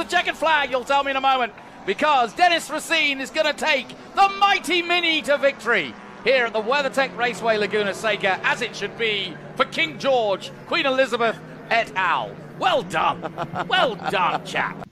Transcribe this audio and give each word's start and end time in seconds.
the 0.00 0.08
checkered 0.08 0.36
flag? 0.36 0.70
You'll 0.70 0.84
tell 0.84 1.04
me 1.04 1.10
in 1.10 1.16
a 1.16 1.20
moment. 1.20 1.52
Because 1.86 2.32
Dennis 2.34 2.70
Racine 2.70 3.20
is 3.20 3.30
going 3.30 3.46
to 3.46 3.52
take 3.52 3.88
the 4.14 4.28
mighty 4.38 4.82
Mini 4.82 5.22
to 5.22 5.38
victory 5.38 5.94
here 6.24 6.46
at 6.46 6.52
the 6.52 6.62
WeatherTech 6.62 7.16
Raceway 7.16 7.56
Laguna 7.56 7.94
Seca, 7.94 8.38
as 8.44 8.60
it 8.60 8.76
should 8.76 8.96
be 8.98 9.34
for 9.56 9.64
King 9.64 9.98
George, 9.98 10.50
Queen 10.66 10.86
Elizabeth 10.86 11.38
et 11.70 11.90
al. 11.96 12.34
Well 12.58 12.82
done. 12.82 13.32
Well 13.68 13.94
done, 13.94 14.44
chap. 14.44 14.86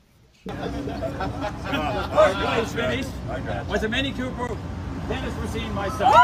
First 0.46 2.38
place 2.38 2.72
finish 2.72 3.06
was 3.68 3.84
a 3.84 3.88
Mini 3.88 4.12
Cooper, 4.12 4.56
Dennis 5.08 5.34
Racine, 5.34 5.74
myself. 5.74 6.14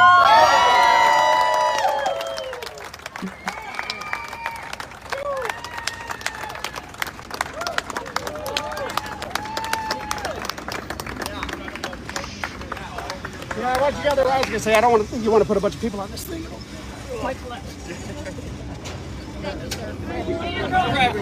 Yeah, 13.65 13.81
what 13.81 13.97
you 13.97 14.03
got? 14.05 14.19
I 14.19 14.39
was 14.39 14.47
gonna 14.47 14.59
say 14.59 14.75
I 14.75 14.83
don't 14.83 14.93
want 14.93 15.09
to. 15.09 15.17
You 15.21 15.31
want 15.31 15.43
to 15.43 15.49
put 15.49 15.57
a 15.57 15.61
bunch 15.61 15.75
of 15.75 15.81
people 15.81 15.99
on 15.99 16.11
this 16.11 16.25
thing? 16.25 16.45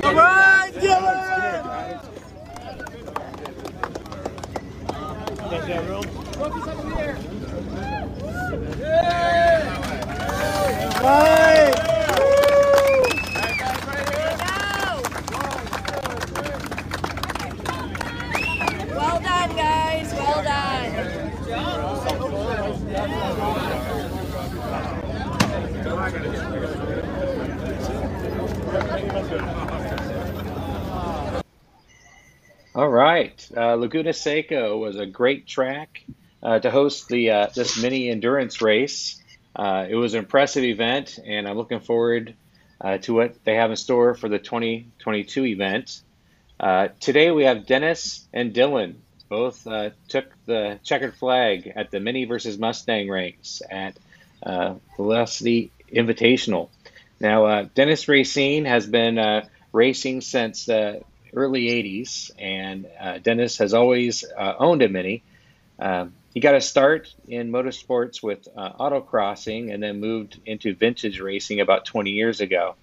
All 0.02 0.14
right, 0.14 0.72
Dylan. 0.74 2.10
Right. 11.02 11.74
Well 18.88 19.20
done, 19.20 19.56
guys. 19.56 20.12
Well 20.14 20.42
done. 20.44 21.22
All 22.92 22.98
right, 32.88 33.48
uh, 33.56 33.76
Laguna 33.76 34.12
Seca 34.12 34.76
was 34.76 34.98
a 34.98 35.06
great 35.06 35.46
track 35.46 36.04
uh, 36.42 36.58
to 36.58 36.70
host 36.70 37.08
the 37.08 37.30
uh, 37.30 37.46
this 37.54 37.80
mini 37.80 38.10
endurance 38.10 38.60
race. 38.60 39.22
Uh, 39.56 39.86
it 39.88 39.94
was 39.94 40.12
an 40.12 40.18
impressive 40.18 40.64
event, 40.64 41.18
and 41.24 41.48
I'm 41.48 41.56
looking 41.56 41.80
forward 41.80 42.34
uh, 42.78 42.98
to 42.98 43.14
what 43.14 43.42
they 43.44 43.54
have 43.54 43.70
in 43.70 43.76
store 43.76 44.14
for 44.14 44.28
the 44.28 44.38
2022 44.38 45.46
event. 45.46 46.02
Uh, 46.60 46.88
today 47.00 47.30
we 47.30 47.44
have 47.44 47.64
Dennis 47.64 48.28
and 48.34 48.52
Dylan. 48.52 48.96
Both 49.32 49.66
uh, 49.66 49.92
took 50.08 50.26
the 50.44 50.78
checkered 50.84 51.14
flag 51.14 51.72
at 51.74 51.90
the 51.90 52.00
Mini 52.00 52.26
versus 52.26 52.58
Mustang 52.58 53.08
race 53.08 53.62
at 53.70 53.96
uh, 54.42 54.74
Velocity 54.98 55.70
Invitational. 55.90 56.68
Now, 57.18 57.46
uh, 57.46 57.66
Dennis 57.74 58.08
Racine 58.08 58.66
has 58.66 58.86
been 58.86 59.16
uh, 59.16 59.46
racing 59.72 60.20
since 60.20 60.66
the 60.66 61.00
early 61.32 61.68
80s, 61.68 62.30
and 62.38 62.86
uh, 63.00 63.18
Dennis 63.22 63.56
has 63.56 63.72
always 63.72 64.22
uh, 64.22 64.52
owned 64.58 64.82
a 64.82 64.90
Mini. 64.90 65.22
Um, 65.78 66.12
he 66.34 66.40
got 66.40 66.54
a 66.54 66.60
start 66.60 67.14
in 67.26 67.50
motorsports 67.50 68.22
with 68.22 68.46
autocrossing 68.54 69.72
and 69.72 69.82
then 69.82 69.98
moved 69.98 70.38
into 70.44 70.74
vintage 70.74 71.20
racing 71.20 71.60
about 71.60 71.86
20 71.86 72.10
years 72.10 72.42
ago. 72.42 72.74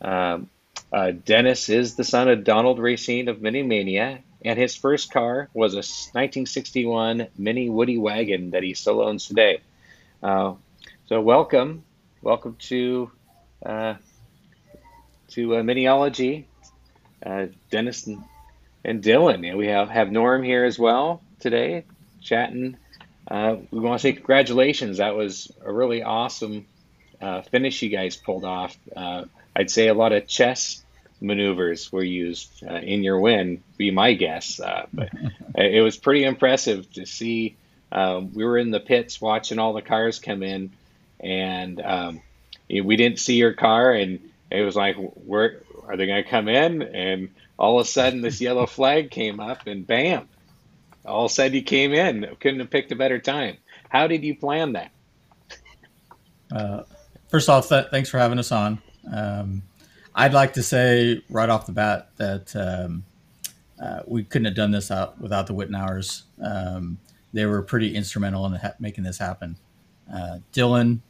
Um, 0.00 0.48
uh, 0.90 1.10
Dennis 1.10 1.68
is 1.68 1.94
the 1.94 2.04
son 2.04 2.30
of 2.30 2.44
Donald 2.44 2.78
Racine 2.78 3.28
of 3.28 3.42
Mini 3.42 3.62
Mania, 3.62 4.20
and 4.44 4.58
his 4.58 4.76
first 4.76 5.12
car 5.12 5.48
was 5.52 5.74
a 5.74 5.78
1961 5.78 7.28
Mini 7.36 7.68
Woody 7.68 7.98
wagon 7.98 8.50
that 8.50 8.62
he 8.62 8.74
still 8.74 9.00
owns 9.00 9.26
today. 9.26 9.60
Uh, 10.22 10.54
so, 11.06 11.20
welcome, 11.20 11.84
welcome 12.22 12.56
to 12.60 13.10
uh, 13.64 13.94
to 15.28 15.56
uh, 15.56 15.62
Miniology, 15.62 16.44
uh, 17.24 17.46
Dennis 17.70 18.06
and, 18.06 18.22
and 18.84 19.02
Dylan. 19.02 19.46
And 19.48 19.58
we 19.58 19.66
have 19.68 19.88
have 19.90 20.12
Norm 20.12 20.42
here 20.42 20.64
as 20.64 20.78
well 20.78 21.22
today, 21.40 21.84
chatting. 22.20 22.76
Uh, 23.28 23.56
we 23.70 23.80
want 23.80 24.00
to 24.00 24.02
say 24.02 24.12
congratulations. 24.12 24.98
That 24.98 25.16
was 25.16 25.52
a 25.64 25.72
really 25.72 26.02
awesome 26.02 26.66
uh, 27.20 27.42
finish 27.42 27.82
you 27.82 27.90
guys 27.90 28.16
pulled 28.16 28.44
off. 28.44 28.76
I'd 29.56 29.70
say 29.70 29.88
a 29.88 29.94
lot 29.94 30.12
of 30.12 30.28
chess 30.28 30.84
maneuvers 31.20 31.90
were 31.92 32.02
used 32.02 32.62
uh, 32.68 32.74
in 32.74 33.02
your 33.02 33.18
win, 33.20 33.62
be 33.76 33.90
my 33.90 34.12
guess. 34.14 34.60
Uh, 34.60 34.86
but 34.92 35.10
it 35.56 35.82
was 35.82 35.96
pretty 35.96 36.24
impressive 36.24 36.90
to 36.92 37.06
see. 37.06 37.56
Um, 37.90 38.32
we 38.34 38.44
were 38.44 38.58
in 38.58 38.70
the 38.70 38.80
pits 38.80 39.20
watching 39.20 39.58
all 39.58 39.72
the 39.72 39.82
cars 39.82 40.18
come 40.18 40.42
in, 40.42 40.70
and 41.20 41.80
um, 41.80 42.22
we 42.68 42.96
didn't 42.96 43.18
see 43.18 43.36
your 43.36 43.54
car, 43.54 43.92
and 43.92 44.20
it 44.50 44.62
was 44.62 44.76
like, 44.76 44.96
where 44.96 45.62
are 45.86 45.96
they 45.96 46.06
going 46.06 46.22
to 46.22 46.28
come 46.28 46.48
in? 46.48 46.82
And 46.82 47.30
all 47.58 47.80
of 47.80 47.86
a 47.86 47.88
sudden, 47.88 48.20
this 48.20 48.40
yellow 48.40 48.66
flag 48.66 49.10
came 49.10 49.40
up, 49.40 49.66
and 49.66 49.86
bam! 49.86 50.28
All 51.04 51.24
of 51.24 51.30
a 51.30 51.34
sudden, 51.34 51.54
you 51.54 51.62
came 51.62 51.94
in. 51.94 52.36
Couldn't 52.40 52.60
have 52.60 52.70
picked 52.70 52.92
a 52.92 52.96
better 52.96 53.18
time. 53.18 53.56
How 53.88 54.06
did 54.06 54.22
you 54.22 54.36
plan 54.36 54.72
that? 54.74 54.90
Uh, 56.52 56.82
first 57.28 57.48
off, 57.48 57.68
th- 57.68 57.86
thanks 57.90 58.10
for 58.10 58.18
having 58.18 58.38
us 58.38 58.52
on. 58.52 58.80
Um, 59.10 59.62
I'd 60.14 60.32
like 60.32 60.54
to 60.54 60.62
say 60.62 61.22
right 61.30 61.48
off 61.48 61.66
the 61.66 61.72
bat 61.72 62.10
that 62.16 62.54
um, 62.56 63.04
uh, 63.80 64.00
we 64.06 64.24
couldn't 64.24 64.46
have 64.46 64.54
done 64.54 64.70
this 64.70 64.90
out 64.90 65.20
without 65.20 65.46
the 65.46 65.54
Wittenauers. 65.54 66.22
Um, 66.42 66.98
they 67.32 67.46
were 67.46 67.62
pretty 67.62 67.94
instrumental 67.94 68.46
in 68.46 68.54
ha- 68.54 68.74
making 68.80 69.04
this 69.04 69.18
happen. 69.18 69.56
Uh, 70.12 70.38
Dylan, 70.52 71.00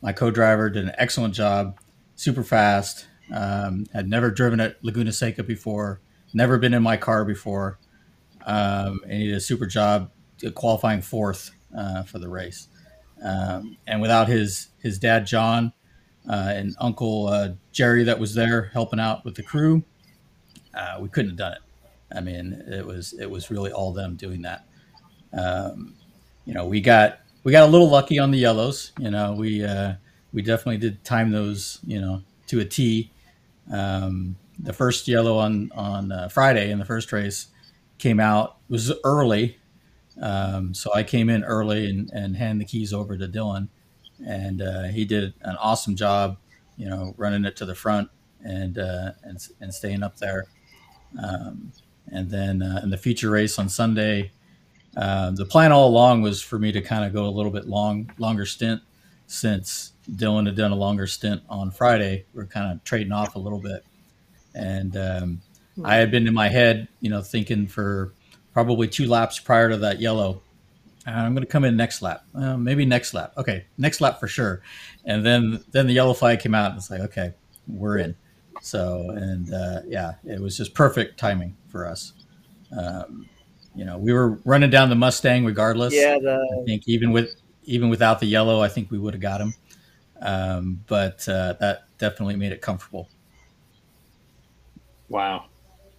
my 0.00 0.12
co-driver, 0.12 0.70
did 0.70 0.84
an 0.84 0.92
excellent 0.98 1.34
job. 1.34 1.78
Super 2.16 2.44
fast. 2.44 3.06
Um, 3.32 3.86
had 3.92 4.08
never 4.08 4.30
driven 4.30 4.60
at 4.60 4.82
Laguna 4.84 5.12
Seca 5.12 5.42
before. 5.42 6.00
Never 6.32 6.58
been 6.58 6.74
in 6.74 6.82
my 6.82 6.96
car 6.96 7.24
before, 7.24 7.78
um, 8.44 9.00
and 9.04 9.12
he 9.12 9.26
did 9.28 9.36
a 9.36 9.40
super 9.40 9.66
job 9.66 10.10
qualifying 10.54 11.00
fourth 11.00 11.52
uh, 11.76 12.02
for 12.02 12.18
the 12.18 12.28
race. 12.28 12.68
Um, 13.22 13.76
and 13.86 14.00
without 14.02 14.28
his 14.28 14.68
his 14.78 14.98
dad 14.98 15.26
John 15.26 15.72
and 16.28 16.74
Uncle 16.80 17.28
uh, 17.28 17.50
Jerry 17.72 18.04
that 18.04 18.18
was 18.18 18.34
there 18.34 18.70
helping 18.72 19.00
out 19.00 19.24
with 19.24 19.34
the 19.34 19.42
crew, 19.42 19.82
uh, 20.74 20.96
we 21.00 21.08
couldn't 21.08 21.30
have 21.30 21.38
done 21.38 21.52
it. 21.52 21.58
I 22.14 22.20
mean, 22.20 22.62
it 22.68 22.86
was 22.86 23.12
it 23.14 23.30
was 23.30 23.50
really 23.50 23.72
all 23.72 23.92
them 23.92 24.16
doing 24.16 24.42
that. 24.42 24.66
Um, 25.32 25.94
you 26.44 26.54
know, 26.54 26.66
we 26.66 26.80
got 26.80 27.20
we 27.42 27.52
got 27.52 27.68
a 27.68 27.70
little 27.70 27.88
lucky 27.88 28.18
on 28.18 28.30
the 28.30 28.38
yellows. 28.38 28.92
You 28.98 29.10
know, 29.10 29.32
we 29.32 29.64
uh, 29.64 29.94
we 30.32 30.42
definitely 30.42 30.78
did 30.78 31.04
time 31.04 31.30
those. 31.30 31.80
You 31.86 32.00
know, 32.00 32.22
to 32.48 32.60
a 32.60 32.64
T. 32.64 33.10
Um, 33.72 34.36
the 34.58 34.72
first 34.72 35.08
yellow 35.08 35.38
on 35.38 35.70
on 35.74 36.12
uh, 36.12 36.28
Friday 36.28 36.70
in 36.70 36.78
the 36.78 36.84
first 36.84 37.12
race 37.12 37.48
came 37.98 38.20
out 38.20 38.56
was 38.68 38.92
early, 39.04 39.58
um, 40.20 40.74
so 40.74 40.92
I 40.94 41.02
came 41.02 41.28
in 41.28 41.44
early 41.44 41.88
and, 41.88 42.10
and 42.12 42.36
handed 42.36 42.66
the 42.66 42.70
keys 42.70 42.92
over 42.92 43.16
to 43.16 43.26
Dylan, 43.26 43.68
and 44.24 44.62
uh, 44.62 44.84
he 44.84 45.04
did 45.04 45.34
an 45.42 45.56
awesome 45.56 45.96
job, 45.96 46.36
you 46.76 46.88
know, 46.88 47.14
running 47.16 47.44
it 47.44 47.56
to 47.56 47.64
the 47.64 47.74
front 47.74 48.10
and 48.42 48.78
uh, 48.78 49.12
and, 49.22 49.38
and 49.60 49.74
staying 49.74 50.02
up 50.02 50.16
there. 50.18 50.46
Um, 51.22 51.72
and 52.10 52.30
then 52.30 52.62
uh, 52.62 52.80
in 52.82 52.90
the 52.90 52.98
feature 52.98 53.30
race 53.30 53.58
on 53.58 53.68
Sunday, 53.68 54.32
uh, 54.96 55.30
the 55.30 55.44
plan 55.44 55.72
all 55.72 55.88
along 55.88 56.22
was 56.22 56.42
for 56.42 56.58
me 56.58 56.72
to 56.72 56.80
kind 56.80 57.04
of 57.04 57.12
go 57.12 57.24
a 57.26 57.30
little 57.30 57.50
bit 57.50 57.66
long, 57.66 58.10
longer 58.18 58.46
stint, 58.46 58.82
since 59.26 59.92
Dylan 60.10 60.46
had 60.46 60.56
done 60.56 60.70
a 60.70 60.76
longer 60.76 61.06
stint 61.06 61.42
on 61.48 61.70
Friday. 61.70 62.26
We 62.34 62.42
are 62.42 62.46
kind 62.46 62.72
of 62.72 62.84
trading 62.84 63.12
off 63.12 63.36
a 63.36 63.38
little 63.38 63.60
bit, 63.60 63.84
and 64.54 64.96
um, 64.96 65.40
I 65.82 65.96
had 65.96 66.10
been 66.10 66.28
in 66.28 66.34
my 66.34 66.48
head, 66.48 66.88
you 67.00 67.10
know, 67.10 67.22
thinking 67.22 67.66
for 67.66 68.12
probably 68.52 68.86
two 68.86 69.06
laps 69.06 69.38
prior 69.38 69.70
to 69.70 69.76
that 69.78 70.00
yellow. 70.00 70.42
"Uh, 71.06 71.10
I'm 71.10 71.34
going 71.34 71.44
to 71.46 71.50
come 71.50 71.64
in 71.64 71.76
next 71.76 72.02
lap, 72.02 72.24
uh, 72.34 72.56
maybe 72.56 72.84
next 72.84 73.14
lap. 73.14 73.32
Okay, 73.36 73.66
next 73.78 74.00
lap 74.00 74.20
for 74.20 74.28
sure. 74.28 74.62
And 75.04 75.24
then 75.24 75.62
then 75.72 75.86
the 75.86 75.92
yellow 75.92 76.14
flag 76.14 76.40
came 76.40 76.54
out, 76.54 76.70
and 76.70 76.78
it's 76.78 76.90
like, 76.90 77.00
okay, 77.00 77.34
we're 77.66 77.98
in. 77.98 78.16
So 78.62 79.10
and 79.10 79.52
uh, 79.52 79.80
yeah, 79.86 80.14
it 80.24 80.40
was 80.40 80.56
just 80.56 80.74
perfect 80.74 81.18
timing 81.18 81.56
for 81.68 81.86
us. 81.86 82.12
Um, 82.76 83.28
you 83.74 83.84
know, 83.84 83.98
we 83.98 84.12
were 84.12 84.38
running 84.44 84.70
down 84.70 84.88
the 84.88 84.94
Mustang 84.94 85.44
regardless. 85.44 85.92
Yeah, 85.94 86.18
the... 86.18 86.60
I 86.62 86.64
think 86.64 86.84
even 86.86 87.12
with 87.12 87.34
even 87.64 87.88
without 87.88 88.20
the 88.20 88.26
yellow, 88.26 88.60
I 88.60 88.68
think 88.68 88.90
we 88.90 88.98
would 88.98 89.14
have 89.14 89.20
got 89.20 89.40
him. 89.40 89.54
Um, 90.20 90.84
but 90.86 91.28
uh, 91.28 91.54
that 91.60 91.84
definitely 91.98 92.36
made 92.36 92.52
it 92.52 92.62
comfortable. 92.62 93.08
Wow. 95.08 95.46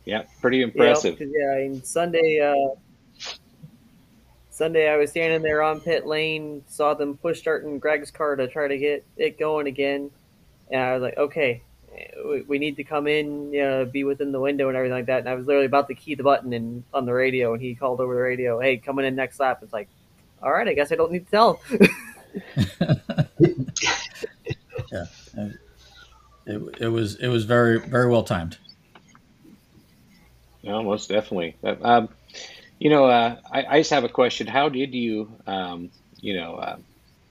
Yeah, 0.06 0.24
pretty 0.42 0.58
yeah, 0.58 0.66
impressive. 0.66 1.18
'cause, 1.18 1.28
yeah. 1.32 1.58
And 1.58 1.86
Sunday, 1.86 2.40
uh, 2.40 2.76
Sunday, 4.56 4.90
I 4.90 4.96
was 4.96 5.12
standing 5.12 5.42
there 5.42 5.62
on 5.62 5.82
pit 5.82 6.08
lane, 6.08 6.64
saw 6.68 6.94
them 6.94 7.18
push 7.18 7.40
starting 7.40 7.78
Greg's 7.78 8.10
car 8.10 8.38
to 8.38 8.48
try 8.48 8.70
to 8.70 8.78
get 8.78 9.06
it 9.18 9.38
going 9.38 9.68
again, 9.68 10.12
and 10.72 10.82
I 10.82 10.94
was 10.94 11.02
like, 11.02 11.18
okay. 11.18 11.62
we, 12.26 12.42
we 12.44 12.58
need 12.58 12.78
to 12.78 12.84
come 12.84 13.08
in, 13.08 13.52
you 13.52 13.62
know, 13.62 13.86
be 13.86 14.04
within 14.04 14.32
the 14.32 14.40
window 14.40 14.68
and 14.68 14.78
everything 14.78 14.98
like 14.98 15.08
that. 15.08 15.20
And 15.20 15.30
I 15.30 15.36
was 15.36 15.46
literally 15.46 15.66
about 15.66 15.88
to 15.90 15.96
key 15.96 16.16
the 16.16 16.24
button 16.24 16.54
and 16.54 16.84
on 16.94 17.06
the 17.06 17.14
radio, 17.14 17.54
and 17.54 17.62
he 17.62 17.76
called 17.76 18.00
over 18.00 18.16
the 18.16 18.22
radio, 18.22 18.60
"Hey, 18.60 18.78
coming 18.78 19.06
in 19.06 19.16
next 19.16 19.40
lap." 19.40 19.60
It's 19.62 19.74
like, 19.74 19.90
all 20.42 20.52
right, 20.52 20.68
I 20.68 20.74
guess 20.74 20.92
I 20.92 20.96
don't 20.96 21.12
need 21.12 21.26
to 21.26 21.32
tell. 21.32 21.62
yeah, 24.92 25.06
it, 26.46 26.62
it 26.80 26.88
was 26.88 27.16
it 27.16 27.28
was 27.28 27.46
very 27.46 27.80
very 27.80 28.10
well 28.10 28.24
timed. 28.24 28.58
No, 30.64 30.82
most 30.82 31.10
definitely. 31.10 31.56
Um, 31.82 32.10
you 32.80 32.90
know, 32.90 33.06
uh, 33.06 33.38
I, 33.52 33.66
I, 33.66 33.80
just 33.80 33.92
have 33.92 34.04
a 34.04 34.10
question. 34.10 34.48
How 34.48 34.70
did 34.70 34.94
you, 34.94 35.32
um, 35.48 35.90
you 36.20 36.36
know, 36.36 36.56
uh, 36.56 36.78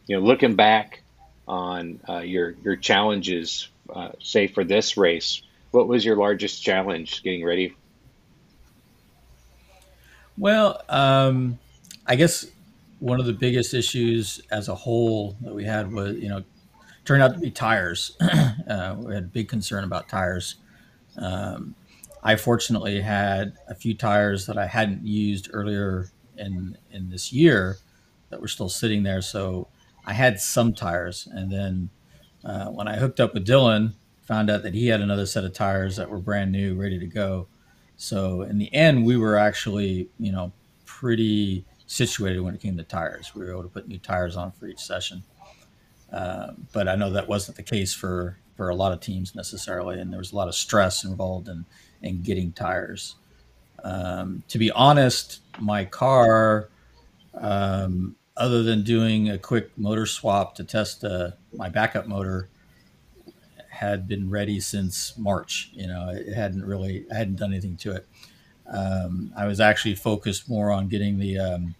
you 0.07 0.17
know, 0.17 0.25
looking 0.25 0.55
back 0.55 1.03
on 1.47 2.01
uh, 2.09 2.19
your 2.19 2.55
your 2.63 2.77
challenges, 2.77 3.69
uh, 3.95 4.11
say 4.21 4.47
for 4.47 4.65
this 4.65 4.97
race, 4.97 5.43
what 5.71 5.89
was 5.89 6.05
your 6.05 6.17
largest 6.17 6.63
challenge 6.63 7.23
getting 7.23 7.45
ready? 7.45 7.75
Well, 10.37 10.83
um, 10.89 11.59
I 12.07 12.17
guess 12.17 12.47
one 12.99 13.21
of 13.21 13.27
the 13.27 13.33
biggest 13.33 13.75
issues 13.75 14.41
as 14.51 14.69
a 14.69 14.75
whole 14.75 15.37
that 15.43 15.55
we 15.55 15.65
had 15.65 15.93
was, 15.93 16.17
you 16.17 16.29
know, 16.29 16.43
turned 17.05 17.23
out 17.23 17.35
to 17.35 17.41
be 17.41 17.51
tires. 17.51 18.17
Uh, 18.65 18.97
we 18.99 19.13
had 19.13 19.25
a 19.25 19.27
big 19.27 19.47
concern 19.47 19.85
about 19.85 20.09
tires. 20.09 20.55
Um, 21.19 21.75
I 22.25 22.37
fortunately 22.37 23.03
had 23.03 23.53
a 23.69 23.75
few 23.75 23.95
tires 23.95 24.47
that 24.47 24.57
I 24.57 24.67
hadn't 24.67 25.07
used 25.07 25.51
earlier 25.53 26.11
in 26.37 26.79
in 26.91 27.11
this 27.11 27.33
year 27.33 27.77
that 28.31 28.41
were 28.41 28.49
still 28.49 28.71
sitting 28.71 29.03
there, 29.03 29.21
so 29.21 29.69
I 30.07 30.15
had 30.15 30.41
some 30.41 30.73
tires. 30.73 31.29
And 31.31 31.53
then 31.53 31.91
uh, 32.45 32.67
when 32.67 32.89
I 32.89 32.97
hooked 32.97 33.21
up 33.21 33.35
with 33.35 33.47
Dylan, 33.47 33.93
found 34.23 34.51
out 34.51 34.63
that 34.63 34.75
he 34.75 34.89
had 34.89 35.01
another 35.01 35.27
set 35.27 35.45
of 35.45 35.53
tires 35.53 35.97
that 35.97 36.09
were 36.11 36.19
brand 36.19 36.51
new, 36.51 36.75
ready 36.75 36.99
to 36.99 37.07
go. 37.07 37.47
So 37.97 38.43
in 38.43 38.59
the 38.59 38.73
end, 38.75 39.05
we 39.05 39.17
were 39.17 39.37
actually, 39.37 40.09
you 40.19 40.33
know, 40.33 40.53
pretty 40.85 41.65
situated 41.87 42.41
when 42.41 42.55
it 42.55 42.61
came 42.61 42.77
to 42.77 42.83
tires. 42.83 43.35
We 43.35 43.45
were 43.45 43.53
able 43.53 43.63
to 43.63 43.69
put 43.69 43.87
new 43.87 43.99
tires 43.99 44.37
on 44.37 44.51
for 44.53 44.67
each 44.67 44.81
session. 44.81 45.23
Uh, 46.13 46.53
but 46.73 46.89
I 46.89 46.97
know 46.97 47.11
that 47.11 47.29
wasn't 47.29 47.57
the 47.57 47.63
case 47.63 47.93
for 47.93 48.39
for 48.57 48.69
a 48.69 48.75
lot 48.75 48.93
of 48.93 49.01
teams 49.01 49.35
necessarily, 49.35 50.01
and 50.01 50.13
there 50.13 50.19
was 50.19 50.33
a 50.33 50.37
lot 50.37 50.49
of 50.49 50.55
stress 50.55 51.05
involved 51.05 51.49
in 51.49 51.65
in 52.03 52.23
getting 52.23 52.53
tires. 52.53 53.17
Um, 53.83 54.43
to 54.49 54.59
be 54.59 54.71
honest, 54.71 55.41
my 55.61 55.85
car, 55.85 56.69
um, 57.35 58.17
other 58.37 58.63
than 58.63 58.83
doing 58.83 59.31
a 59.31 59.39
quick 59.39 59.71
motor 59.77 60.07
swap 60.07 60.55
to 60.57 60.65
test 60.65 61.05
uh, 61.05 61.33
my 61.53 61.69
backup 61.69 62.07
motor, 62.07 62.49
had 63.69 64.07
been 64.07 64.31
ready 64.31 64.61
since 64.61 65.17
March. 65.19 65.71
You 65.73 65.89
know, 65.89 66.09
it 66.11 66.33
hadn't 66.33 66.65
really, 66.65 67.05
I 67.13 67.17
hadn't 67.17 67.37
done 67.37 67.53
anything 67.53 67.77
to 67.79 67.93
it. 67.93 68.07
Um, 68.67 69.33
I 69.37 69.47
was 69.47 69.61
actually 69.61 69.95
focused 69.95 70.49
more 70.49 70.71
on 70.71 70.89
getting 70.89 71.19
the 71.19 71.39
um, 71.39 71.75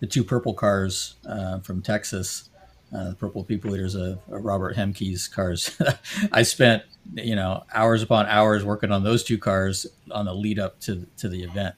the 0.00 0.06
two 0.06 0.24
purple 0.24 0.54
cars 0.54 1.16
uh, 1.26 1.60
from 1.60 1.82
Texas, 1.82 2.48
uh, 2.94 3.10
the 3.10 3.16
purple 3.16 3.44
people 3.44 3.74
eaters 3.74 3.94
of, 3.94 4.20
of 4.30 4.44
Robert 4.44 4.76
Hemke's 4.76 5.28
cars. 5.28 5.76
I 6.32 6.42
spent 6.42 6.84
you 7.14 7.36
know 7.36 7.64
hours 7.74 8.02
upon 8.02 8.26
hours 8.26 8.64
working 8.64 8.92
on 8.92 9.04
those 9.04 9.24
two 9.24 9.38
cars 9.38 9.86
on 10.10 10.26
the 10.26 10.34
lead 10.34 10.58
up 10.58 10.80
to 10.80 11.06
to 11.18 11.28
the 11.28 11.42
event. 11.42 11.74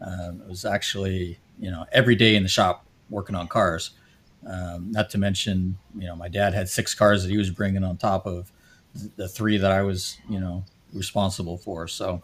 Um, 0.00 0.42
it 0.42 0.48
was 0.48 0.64
actually 0.64 1.38
you 1.58 1.70
know 1.70 1.86
every 1.92 2.14
day 2.14 2.36
in 2.36 2.42
the 2.42 2.48
shop 2.48 2.86
working 3.08 3.34
on 3.34 3.48
cars. 3.48 3.90
Um, 4.46 4.90
not 4.90 5.10
to 5.10 5.18
mention, 5.18 5.76
you 5.94 6.06
know, 6.06 6.16
my 6.16 6.28
dad 6.28 6.54
had 6.54 6.68
six 6.68 6.94
cars 6.94 7.22
that 7.22 7.30
he 7.30 7.36
was 7.36 7.50
bringing 7.50 7.84
on 7.84 7.98
top 7.98 8.24
of 8.24 8.50
the 9.16 9.28
three 9.28 9.58
that 9.58 9.70
I 9.70 9.82
was, 9.82 10.16
you 10.30 10.40
know, 10.40 10.64
responsible 10.94 11.58
for. 11.58 11.86
So, 11.86 12.22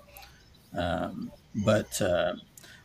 um, 0.76 1.30
but 1.54 2.00
uh, 2.00 2.34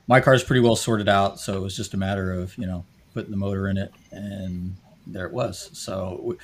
my 0.08 0.20
car 0.20 0.34
is 0.34 0.44
pretty 0.44 0.60
well 0.60 0.76
sorted 0.76 1.08
out, 1.08 1.40
so 1.40 1.56
it 1.56 1.62
was 1.62 1.78
just 1.78 1.94
a 1.94 1.98
matter 1.98 2.34
of 2.34 2.58
you 2.58 2.66
know 2.66 2.86
putting 3.14 3.32
the 3.32 3.38
motor 3.38 3.68
in 3.68 3.78
it, 3.78 3.94
and 4.12 4.76
there 5.08 5.26
it 5.26 5.34
was. 5.34 5.70
So, 5.74 6.38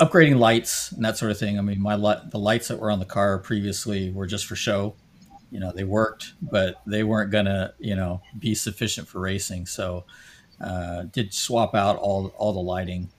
upgrading 0.00 0.38
lights 0.38 0.92
and 0.92 1.04
that 1.04 1.16
sort 1.16 1.30
of 1.30 1.38
thing. 1.38 1.58
I 1.58 1.62
mean, 1.62 1.80
my 1.80 1.96
the 1.96 2.38
lights 2.38 2.68
that 2.68 2.78
were 2.78 2.90
on 2.90 2.98
the 2.98 3.04
car 3.04 3.38
previously 3.38 4.10
were 4.10 4.26
just 4.26 4.46
for 4.46 4.56
show. 4.56 4.94
You 5.50 5.60
know, 5.60 5.72
they 5.72 5.84
worked, 5.84 6.32
but 6.42 6.80
they 6.86 7.02
weren't 7.02 7.30
gonna 7.30 7.74
you 7.78 7.96
know 7.96 8.20
be 8.38 8.54
sufficient 8.54 9.08
for 9.08 9.20
racing. 9.20 9.66
So, 9.66 10.04
uh, 10.60 11.04
did 11.12 11.32
swap 11.32 11.74
out 11.74 11.96
all 11.96 12.32
all 12.36 12.52
the 12.52 12.60
lighting 12.60 13.10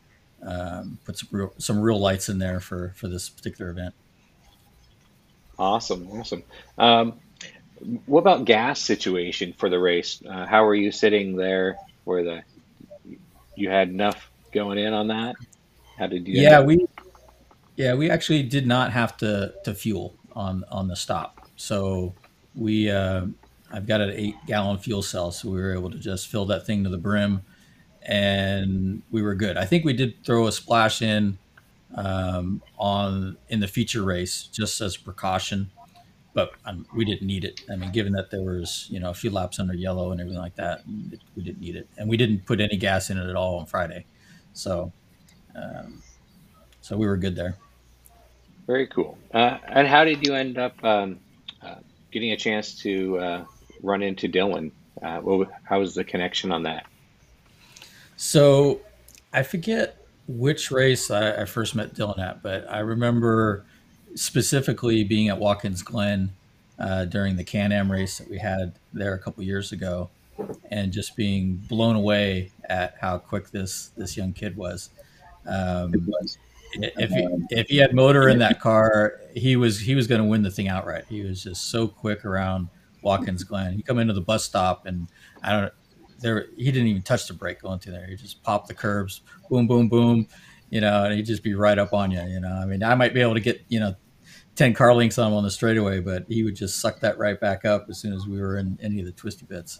um, 0.45 0.99
put 1.05 1.17
some 1.17 1.29
real, 1.31 1.53
some 1.57 1.79
real 1.79 1.99
lights 1.99 2.29
in 2.29 2.37
there 2.37 2.59
for 2.59 2.93
for 2.95 3.07
this 3.07 3.29
particular 3.29 3.71
event. 3.71 3.93
Awesome, 5.57 6.09
awesome. 6.11 6.43
Um, 6.77 7.19
what 8.05 8.19
about 8.19 8.45
gas 8.45 8.79
situation 8.79 9.53
for 9.57 9.69
the 9.69 9.79
race? 9.79 10.21
Uh, 10.27 10.45
how 10.45 10.65
are 10.65 10.75
you 10.75 10.91
sitting 10.91 11.35
there? 11.35 11.77
Where 12.03 12.23
the 12.23 12.43
you 13.55 13.69
had 13.69 13.89
enough 13.89 14.29
going 14.51 14.77
in 14.77 14.93
on 14.93 15.07
that? 15.07 15.35
How 15.97 16.07
did 16.07 16.27
you? 16.27 16.41
Yeah, 16.41 16.61
we 16.61 16.85
yeah 17.75 17.93
we 17.93 18.09
actually 18.09 18.43
did 18.43 18.67
not 18.67 18.91
have 18.91 19.17
to 19.17 19.53
to 19.63 19.73
fuel 19.73 20.15
on 20.33 20.63
on 20.71 20.87
the 20.87 20.95
stop. 20.95 21.47
So 21.55 22.13
we 22.53 22.89
uh, 22.89 23.25
I've 23.71 23.87
got 23.87 24.01
an 24.01 24.11
eight 24.11 24.35
gallon 24.47 24.77
fuel 24.77 25.01
cell, 25.01 25.31
so 25.31 25.49
we 25.49 25.59
were 25.59 25.73
able 25.73 25.91
to 25.91 25.99
just 25.99 26.27
fill 26.27 26.45
that 26.45 26.65
thing 26.65 26.83
to 26.83 26.89
the 26.89 26.97
brim 26.97 27.43
and 28.05 29.01
we 29.11 29.21
were 29.21 29.35
good. 29.35 29.57
I 29.57 29.65
think 29.65 29.83
we 29.83 29.93
did 29.93 30.23
throw 30.23 30.47
a 30.47 30.51
splash 30.51 31.01
in 31.01 31.37
um, 31.95 32.61
on 32.77 33.37
in 33.49 33.59
the 33.59 33.67
feature 33.67 34.03
race 34.03 34.43
just 34.43 34.79
as 34.81 34.95
precaution, 34.95 35.71
but 36.35 36.51
um, 36.65 36.85
we 36.93 37.05
didn't 37.05 37.25
need 37.25 37.45
it. 37.45 37.61
I 37.71 37.77
mean, 37.77 37.91
given 37.91 38.13
that 38.13 38.29
there 38.29 38.43
was 38.43 38.85
you 38.91 38.99
know 38.99 39.09
a 39.09 39.13
few 39.15 39.31
laps 39.31 39.59
under 39.59 39.73
yellow 39.73 40.11
and 40.11 40.21
everything 40.21 40.41
like 40.41 40.55
that, 40.57 40.83
we 41.35 41.41
didn't 41.41 41.61
need 41.61 41.75
it, 41.75 41.87
and 41.97 42.07
we 42.07 42.17
didn't 42.17 42.45
put 42.45 42.61
any 42.61 42.77
gas 42.77 43.09
in 43.09 43.17
it 43.17 43.27
at 43.27 43.35
all 43.35 43.57
on 43.57 43.65
Friday, 43.65 44.05
so 44.53 44.91
um, 45.55 46.03
so 46.81 46.95
we 46.95 47.07
were 47.07 47.17
good 47.17 47.35
there. 47.35 47.57
Very 48.67 48.85
cool. 48.87 49.17
Uh, 49.33 49.57
and 49.67 49.87
how 49.87 50.03
did 50.03 50.25
you 50.27 50.35
end 50.35 50.57
up 50.57 50.83
um, 50.83 51.19
uh, 51.61 51.75
getting 52.11 52.31
a 52.31 52.37
chance 52.37 52.75
to 52.81 53.17
uh, 53.17 53.45
run 53.81 54.03
into 54.03 54.27
Dylan? 54.27 54.71
Uh, 55.01 55.19
what, 55.19 55.49
how 55.63 55.79
was 55.79 55.95
the 55.95 56.03
connection 56.03 56.51
on 56.51 56.63
that? 56.63 56.85
So 58.17 58.81
I 59.33 59.43
forget 59.43 59.97
which 60.27 60.71
race 60.71 61.11
I, 61.11 61.41
I, 61.41 61.45
first 61.45 61.75
met 61.75 61.93
Dylan 61.93 62.17
at, 62.17 62.41
but 62.41 62.65
I 62.69 62.79
remember 62.79 63.65
specifically 64.15 65.03
being 65.03 65.29
at 65.29 65.37
Watkins 65.37 65.81
Glen 65.83 66.31
uh, 66.79 67.05
during 67.05 67.35
the 67.35 67.43
Can 67.43 67.71
Am 67.71 67.91
race 67.91 68.17
that 68.17 68.29
we 68.29 68.37
had 68.37 68.73
there 68.93 69.13
a 69.13 69.19
couple 69.19 69.43
years 69.43 69.71
ago, 69.71 70.09
and 70.71 70.91
just 70.91 71.15
being 71.15 71.55
blown 71.69 71.95
away 71.95 72.51
at 72.69 72.95
how 72.99 73.17
quick 73.17 73.51
this 73.51 73.91
this 73.97 74.17
young 74.17 74.33
kid 74.33 74.57
was. 74.57 74.89
Um, 75.45 75.93
if 76.73 77.09
he, 77.09 77.27
if 77.51 77.67
he 77.69 77.77
had 77.77 77.93
motor 77.93 78.27
in 78.27 78.39
that 78.39 78.59
car, 78.59 79.19
he 79.33 79.55
was 79.55 79.79
he 79.79 79.95
was 79.95 80.07
going 80.07 80.21
to 80.21 80.27
win 80.27 80.41
the 80.41 80.51
thing 80.51 80.67
outright. 80.67 81.05
He 81.07 81.21
was 81.21 81.43
just 81.43 81.69
so 81.69 81.87
quick 81.87 82.25
around 82.25 82.69
Watkins 83.01 83.43
Glen. 83.43 83.73
He 83.73 83.81
come 83.81 83.99
into 83.99 84.13
the 84.13 84.21
bus 84.21 84.43
stop, 84.43 84.85
and 84.85 85.07
I 85.43 85.51
don't 85.51 85.73
there 86.19 86.47
he 86.57 86.71
didn't 86.71 86.87
even 86.87 87.01
touch 87.01 87.27
the 87.27 87.33
brake 87.33 87.61
going 87.61 87.79
through 87.79 87.93
there. 87.93 88.07
He 88.07 88.15
just 88.15 88.41
popped 88.43 88.67
the 88.67 88.73
curbs, 88.73 89.21
boom, 89.49 89.67
boom, 89.67 89.87
boom, 89.87 90.27
you 90.69 90.81
know, 90.81 91.05
and 91.05 91.13
he'd 91.13 91.25
just 91.25 91.43
be 91.43 91.53
right 91.53 91.77
up 91.77 91.93
on 91.93 92.11
you. 92.11 92.21
You 92.21 92.39
know, 92.39 92.51
I 92.51 92.65
mean, 92.65 92.83
I 92.83 92.95
might 92.95 93.13
be 93.13 93.21
able 93.21 93.35
to 93.35 93.39
get 93.39 93.63
you 93.69 93.79
know 93.79 93.95
ten 94.55 94.73
car 94.73 94.93
links 94.93 95.17
on 95.17 95.31
him 95.31 95.37
on 95.37 95.43
the 95.43 95.51
straightaway, 95.51 95.99
but 95.99 96.25
he 96.27 96.43
would 96.43 96.55
just 96.55 96.79
suck 96.79 96.99
that 97.01 97.17
right 97.17 97.39
back 97.39 97.65
up 97.65 97.87
as 97.89 97.97
soon 97.97 98.13
as 98.13 98.25
we 98.27 98.39
were 98.39 98.57
in 98.57 98.77
any 98.81 98.99
of 98.99 99.05
the 99.05 99.11
twisty 99.11 99.45
bits. 99.45 99.79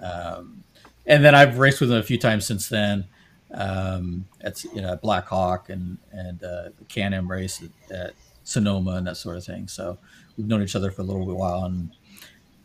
Um, 0.00 0.64
and 1.06 1.24
then 1.24 1.34
I've 1.34 1.58
raced 1.58 1.80
with 1.80 1.90
him 1.90 1.98
a 1.98 2.02
few 2.02 2.18
times 2.18 2.46
since 2.46 2.68
then. 2.68 3.06
Um, 3.52 4.26
at 4.40 4.64
you 4.64 4.82
know 4.82 4.96
Black 4.96 5.26
Hawk 5.26 5.70
and 5.70 5.98
and 6.10 6.42
uh, 6.42 6.70
the 6.76 6.84
Can 6.88 7.14
Am 7.14 7.30
race 7.30 7.62
at, 7.62 7.96
at 7.96 8.14
Sonoma 8.42 8.92
and 8.92 9.06
that 9.06 9.16
sort 9.16 9.36
of 9.36 9.44
thing. 9.44 9.68
So 9.68 9.98
we've 10.36 10.46
known 10.46 10.62
each 10.62 10.74
other 10.74 10.90
for 10.90 11.02
a 11.02 11.04
little 11.04 11.24
while, 11.26 11.64
and 11.64 11.90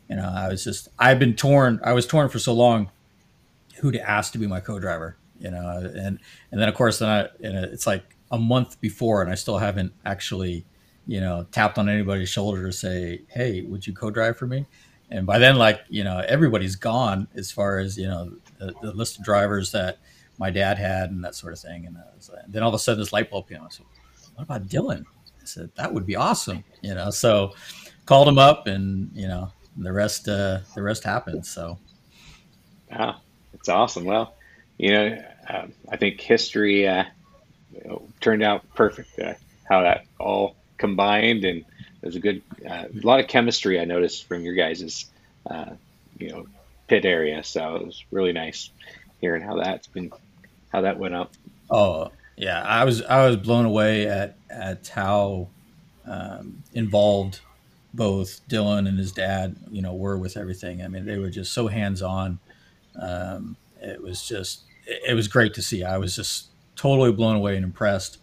you 0.10 0.16
know, 0.16 0.28
I 0.28 0.48
was 0.48 0.64
just 0.64 0.90
I've 0.98 1.20
been 1.20 1.36
torn. 1.36 1.80
I 1.84 1.94
was 1.94 2.08
torn 2.08 2.30
for 2.30 2.40
so 2.40 2.54
long 2.54 2.90
who 3.78 3.92
to 3.92 4.10
ask 4.10 4.34
to 4.34 4.40
be 4.40 4.48
my 4.48 4.60
co-driver. 4.60 5.16
You 5.40 5.52
know, 5.52 5.78
and 5.78 6.20
and 6.52 6.62
then 6.62 6.68
of 6.68 6.76
course 6.76 7.00
then 7.00 7.10
I 7.10 7.30
it's 7.40 7.88
like 7.88 8.16
a 8.32 8.38
month 8.38 8.82
before, 8.82 9.22
and 9.22 9.32
I 9.32 9.36
still 9.36 9.60
haven't 9.60 9.94
actually 10.06 10.66
you 11.10 11.20
know 11.20 11.44
tapped 11.52 11.80
on 11.80 11.90
anybody's 11.90 12.30
shoulder 12.30 12.68
to 12.68 12.72
say, 12.72 13.22
hey, 13.30 13.64
would 13.64 13.86
you 13.88 13.94
co-drive 13.94 14.38
for 14.38 14.46
me? 14.46 14.68
And 15.10 15.26
by 15.26 15.40
then, 15.40 15.56
like 15.56 15.82
you 15.90 16.04
know, 16.04 16.24
everybody's 16.28 16.76
gone 16.76 17.28
as 17.36 17.52
far 17.52 17.80
as 17.80 17.98
you 17.98 18.08
know 18.08 18.32
the, 18.60 18.74
the 18.84 18.94
list 18.94 19.18
of 19.18 19.26
drivers 19.26 19.72
that 19.72 19.98
my 20.38 20.52
dad 20.52 20.78
had 20.78 21.10
and 21.10 21.24
that 21.24 21.34
sort 21.34 21.54
of 21.54 21.60
thing. 21.60 21.88
And 21.88 21.98
was, 22.16 22.30
then 22.48 22.62
all 22.62 22.70
of 22.70 22.76
a 22.76 22.80
sudden, 22.80 23.00
this 23.00 23.12
light 23.12 23.32
bulb 23.32 23.50
came. 23.50 23.64
I 23.64 23.70
said, 23.70 23.88
"What 24.36 24.44
about 24.44 24.68
Dylan?" 24.68 25.04
I 25.42 25.46
said, 25.46 25.72
"That 25.76 25.92
would 25.92 26.06
be 26.06 26.16
awesome." 26.16 26.64
You 26.84 26.94
know, 26.94 27.10
so 27.10 27.56
called 28.06 28.28
him 28.28 28.38
up, 28.38 28.68
and 28.68 29.10
you 29.16 29.28
know, 29.28 29.52
the 29.78 29.92
rest 29.92 30.30
uh, 30.30 30.60
the 30.76 30.84
rest 30.84 31.04
happens. 31.04 31.50
So, 31.50 31.80
yeah, 32.92 33.16
it's 33.54 33.68
awesome. 33.68 34.06
Well, 34.06 34.36
you 34.78 34.92
know, 34.92 35.24
uh, 35.50 35.66
I 35.92 35.98
think 35.98 36.22
history 36.22 36.88
uh, 36.88 37.06
turned 38.22 38.44
out 38.44 38.64
perfect. 38.76 39.18
Uh, 39.18 39.34
how 39.68 39.82
that 39.84 40.06
all 40.20 40.56
combined, 40.80 41.46
and 41.46 41.64
there's 42.02 42.16
a 42.16 42.20
good, 42.20 42.42
uh, 42.68 42.86
a 42.92 43.06
lot 43.06 43.20
of 43.20 43.28
chemistry 43.28 43.80
I 43.80 43.86
noticed 43.86 44.28
from 44.28 44.44
your 44.44 44.56
guys' 44.56 45.06
uh, 45.50 45.72
you 46.18 46.30
know 46.30 46.48
pit 46.88 47.06
area. 47.06 47.44
So 47.44 47.76
it 47.76 47.86
was 47.86 48.04
really 48.12 48.34
nice 48.34 48.72
hearing 49.22 49.44
how 49.44 49.58
that's 49.58 49.88
been 49.88 50.12
how 50.70 50.82
that 50.82 50.98
went 50.98 51.14
up. 51.14 51.34
Oh 51.70 52.12
yeah, 52.36 52.64
I 52.64 52.86
was 52.86 53.04
I 53.04 53.28
was 53.28 53.38
blown 53.38 53.66
away 53.66 54.08
at 54.08 54.38
at 54.50 54.88
how 54.88 55.50
um, 56.06 56.64
involved 56.74 57.42
both 57.94 58.42
Dylan 58.48 58.88
and 58.88 58.98
his 58.98 59.12
dad, 59.12 59.56
you 59.72 59.82
know, 59.82 59.94
were 59.94 60.18
with 60.18 60.38
everything. 60.38 60.82
I 60.82 60.88
mean, 60.88 61.06
they 61.06 61.18
were 61.18 61.30
just 61.30 61.54
so 61.54 61.68
hands 61.68 62.02
on. 62.02 62.40
Um, 63.00 63.56
it 63.82 64.02
was 64.02 64.28
just 64.28 64.64
it 64.86 65.16
was 65.16 65.28
great 65.28 65.54
to 65.56 65.62
see. 65.62 65.84
I 65.84 65.98
was 65.98 66.16
just 66.16 66.48
totally 66.76 67.12
blown 67.12 67.36
away 67.36 67.56
and 67.56 67.64
impressed. 67.64 68.20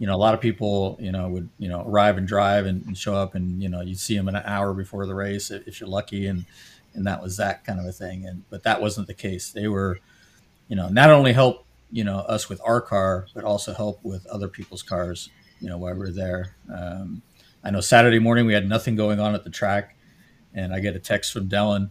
You 0.00 0.06
know, 0.06 0.14
a 0.14 0.16
lot 0.16 0.32
of 0.32 0.40
people, 0.40 0.96
you 0.98 1.12
know, 1.12 1.28
would 1.28 1.50
you 1.58 1.68
know 1.68 1.84
arrive 1.86 2.16
and 2.16 2.26
drive 2.26 2.64
and, 2.64 2.84
and 2.86 2.96
show 2.96 3.14
up, 3.14 3.34
and 3.34 3.62
you 3.62 3.68
know, 3.68 3.82
you'd 3.82 4.00
see 4.00 4.16
them 4.16 4.28
an 4.28 4.36
hour 4.36 4.72
before 4.72 5.04
the 5.04 5.14
race 5.14 5.50
if 5.50 5.78
you're 5.78 5.90
lucky, 5.90 6.26
and 6.26 6.46
and 6.94 7.06
that 7.06 7.22
was 7.22 7.36
that 7.36 7.64
kind 7.64 7.78
of 7.78 7.84
a 7.84 7.92
thing. 7.92 8.26
And 8.26 8.44
but 8.48 8.62
that 8.62 8.80
wasn't 8.80 9.08
the 9.08 9.14
case. 9.14 9.50
They 9.50 9.68
were, 9.68 9.98
you 10.68 10.76
know, 10.76 10.88
not 10.88 11.10
only 11.10 11.34
help 11.34 11.66
you 11.92 12.02
know 12.02 12.20
us 12.20 12.48
with 12.48 12.62
our 12.64 12.80
car, 12.80 13.26
but 13.34 13.44
also 13.44 13.74
help 13.74 14.00
with 14.02 14.26
other 14.28 14.48
people's 14.48 14.82
cars. 14.82 15.28
You 15.60 15.68
know, 15.68 15.76
while 15.76 15.94
we 15.94 16.06
are 16.06 16.10
there. 16.10 16.56
Um, 16.74 17.20
I 17.62 17.70
know 17.70 17.82
Saturday 17.82 18.18
morning 18.18 18.46
we 18.46 18.54
had 18.54 18.66
nothing 18.66 18.96
going 18.96 19.20
on 19.20 19.34
at 19.34 19.44
the 19.44 19.50
track, 19.50 19.96
and 20.54 20.72
I 20.72 20.80
get 20.80 20.96
a 20.96 20.98
text 20.98 21.30
from 21.30 21.50
Dylan, 21.50 21.90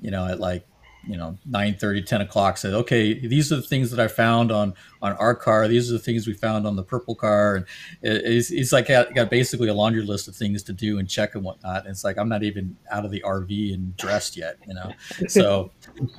you 0.00 0.10
know, 0.10 0.26
at 0.26 0.40
like 0.40 0.66
you 1.06 1.16
know 1.16 1.36
9 1.46 1.74
30 1.74 2.02
10 2.02 2.20
o'clock 2.20 2.56
said 2.56 2.74
okay 2.74 3.14
these 3.26 3.50
are 3.52 3.56
the 3.56 3.62
things 3.62 3.90
that 3.90 3.98
i 3.98 4.06
found 4.06 4.52
on 4.52 4.74
on 5.02 5.12
our 5.14 5.34
car. 5.34 5.66
These 5.66 5.90
are 5.90 5.94
the 5.94 5.98
things 5.98 6.26
we 6.26 6.32
found 6.32 6.66
on 6.66 6.76
the 6.76 6.82
purple 6.82 7.16
car. 7.16 7.56
And 7.56 7.66
it's, 8.02 8.50
it's 8.50 8.72
like 8.72 8.86
got, 8.86 9.12
got 9.14 9.28
basically 9.28 9.68
a 9.68 9.74
laundry 9.74 10.02
list 10.02 10.28
of 10.28 10.36
things 10.36 10.62
to 10.64 10.72
do 10.72 10.98
and 10.98 11.10
check 11.10 11.34
and 11.34 11.42
whatnot. 11.42 11.82
And 11.82 11.90
it's 11.90 12.04
like 12.04 12.16
i'm 12.16 12.28
not 12.28 12.44
even 12.44 12.76
out 12.90 13.04
of 13.04 13.10
the 13.10 13.22
rv 13.26 13.74
and 13.74 13.96
dressed 13.96 14.36
yet 14.36 14.56
you 14.66 14.74
know? 14.74 14.92
So 15.28 15.72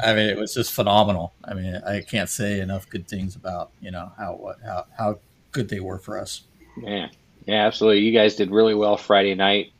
i 0.03 0.13
mean 0.13 0.29
it 0.29 0.37
was 0.37 0.53
just 0.53 0.73
phenomenal. 0.73 1.33
I 1.43 1.53
mean 1.53 1.75
i 1.87 2.01
can't 2.01 2.29
say 2.29 2.59
enough 2.59 2.89
good 2.89 3.07
things 3.07 3.35
about 3.35 3.71
you 3.79 3.91
know 3.91 4.11
how 4.17 4.33
what 4.33 4.57
how, 4.63 4.85
how 4.97 5.19
good 5.51 5.69
they 5.69 5.79
were 5.79 5.97
for 5.97 6.19
us. 6.19 6.43
Yeah 6.77 7.07
yeah 7.45 7.65
absolutely. 7.65 8.01
You 8.01 8.11
guys 8.11 8.35
did 8.35 8.51
really 8.51 8.75
well 8.75 8.97
friday 8.97 9.35
night. 9.35 9.71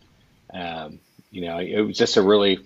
Um, 0.53 0.99
you 1.29 1.41
know 1.45 1.59
it 1.59 1.81
was 1.81 1.97
just 1.97 2.15
a 2.15 2.21
really 2.21 2.59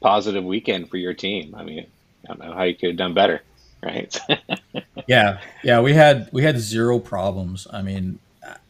positive 0.00 0.44
weekend 0.44 0.90
for 0.90 0.96
your 0.96 1.14
team. 1.14 1.54
I 1.54 1.64
mean, 1.64 1.86
I 2.24 2.28
don't 2.28 2.40
know 2.40 2.52
how 2.52 2.62
you 2.64 2.74
could 2.74 2.90
have 2.90 2.96
done 2.96 3.14
better, 3.14 3.42
right? 3.82 4.16
yeah, 5.06 5.40
yeah, 5.62 5.80
we 5.80 5.92
had 5.92 6.28
we 6.32 6.42
had 6.42 6.58
zero 6.58 6.98
problems. 6.98 7.66
I 7.72 7.82
mean, 7.82 8.18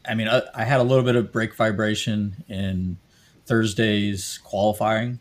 I 0.08 0.14
mean, 0.14 0.28
I, 0.28 0.42
I, 0.54 0.64
had 0.64 0.80
a 0.80 0.82
little 0.82 1.04
bit 1.04 1.16
of 1.16 1.32
brake 1.32 1.54
vibration 1.54 2.44
in 2.49 2.97
Thursday's 3.47 4.38
qualifying. 4.42 5.18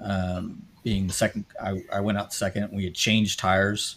Um, 0.00 0.62
being 0.82 1.06
the 1.06 1.12
second, 1.12 1.44
I, 1.62 1.82
I 1.92 2.00
went 2.00 2.18
out 2.18 2.32
second. 2.32 2.70
We 2.72 2.84
had 2.84 2.94
changed 2.94 3.38
tires, 3.38 3.96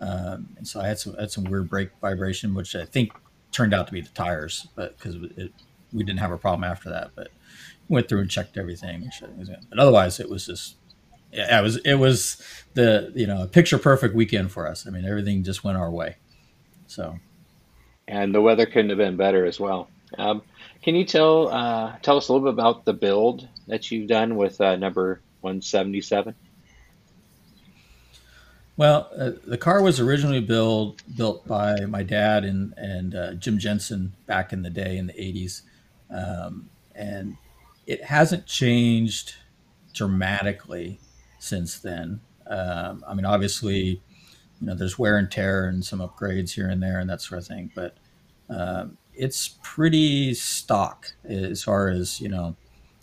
um, 0.00 0.48
and 0.56 0.66
so 0.66 0.80
I 0.80 0.86
had 0.86 0.98
some 0.98 1.14
had 1.14 1.30
some 1.30 1.44
weird 1.44 1.68
brake 1.68 1.90
vibration, 2.00 2.54
which 2.54 2.76
I 2.76 2.84
think 2.84 3.12
turned 3.52 3.74
out 3.74 3.86
to 3.88 3.92
be 3.92 4.00
the 4.00 4.10
tires, 4.10 4.68
but 4.76 4.96
because 4.96 5.16
it 5.36 5.52
we 5.92 6.04
didn't 6.04 6.20
have 6.20 6.32
a 6.32 6.38
problem 6.38 6.64
after 6.64 6.88
that, 6.90 7.10
but 7.14 7.28
went 7.88 8.08
through 8.08 8.20
and 8.20 8.30
checked 8.30 8.56
everything. 8.56 9.10
But 9.68 9.78
otherwise, 9.78 10.20
it 10.20 10.28
was 10.28 10.46
just 10.46 10.76
yeah, 11.32 11.58
it 11.58 11.62
was 11.62 11.76
it 11.78 11.94
was 11.94 12.42
the 12.74 13.12
you 13.14 13.26
know 13.26 13.46
picture 13.46 13.78
perfect 13.78 14.14
weekend 14.14 14.50
for 14.50 14.66
us. 14.66 14.86
I 14.86 14.90
mean, 14.90 15.04
everything 15.04 15.44
just 15.44 15.64
went 15.64 15.78
our 15.78 15.90
way. 15.90 16.16
So, 16.86 17.18
and 18.08 18.34
the 18.34 18.40
weather 18.40 18.66
couldn't 18.66 18.90
have 18.90 18.98
been 18.98 19.16
better 19.16 19.46
as 19.46 19.60
well. 19.60 19.88
Um, 20.18 20.42
can 20.82 20.94
you 20.94 21.04
tell 21.04 21.48
uh, 21.48 21.96
tell 22.02 22.16
us 22.16 22.28
a 22.28 22.32
little 22.32 22.48
bit 22.48 22.54
about 22.54 22.84
the 22.84 22.92
build 22.92 23.48
that 23.68 23.90
you've 23.90 24.08
done 24.08 24.36
with 24.36 24.60
uh, 24.60 24.76
number 24.76 25.20
one 25.40 25.62
seventy 25.62 26.00
seven? 26.00 26.34
Well, 28.76 29.10
uh, 29.16 29.32
the 29.46 29.58
car 29.58 29.82
was 29.82 30.00
originally 30.00 30.40
built 30.40 31.02
built 31.16 31.46
by 31.46 31.80
my 31.86 32.02
dad 32.02 32.44
and 32.44 32.74
and 32.76 33.14
uh, 33.14 33.34
Jim 33.34 33.58
Jensen 33.58 34.14
back 34.26 34.52
in 34.52 34.62
the 34.62 34.70
day 34.70 34.96
in 34.96 35.06
the 35.06 35.22
eighties, 35.22 35.62
um, 36.10 36.70
and 36.94 37.36
it 37.86 38.04
hasn't 38.04 38.46
changed 38.46 39.34
dramatically 39.92 40.98
since 41.40 41.80
then. 41.80 42.20
Um, 42.46 43.04
I 43.08 43.14
mean, 43.14 43.24
obviously, 43.24 44.00
you 44.60 44.66
know, 44.66 44.74
there's 44.74 44.98
wear 44.98 45.16
and 45.16 45.30
tear 45.30 45.66
and 45.66 45.84
some 45.84 45.98
upgrades 45.98 46.52
here 46.52 46.68
and 46.68 46.82
there 46.82 47.00
and 47.00 47.10
that 47.10 47.20
sort 47.20 47.40
of 47.40 47.46
thing, 47.46 47.72
but 47.74 47.96
um, 48.48 48.98
it's 49.14 49.56
pretty 49.62 50.34
stock 50.34 51.12
as 51.24 51.64
far 51.64 51.88
as 51.88 52.20
you 52.20 52.28
know. 52.28 52.56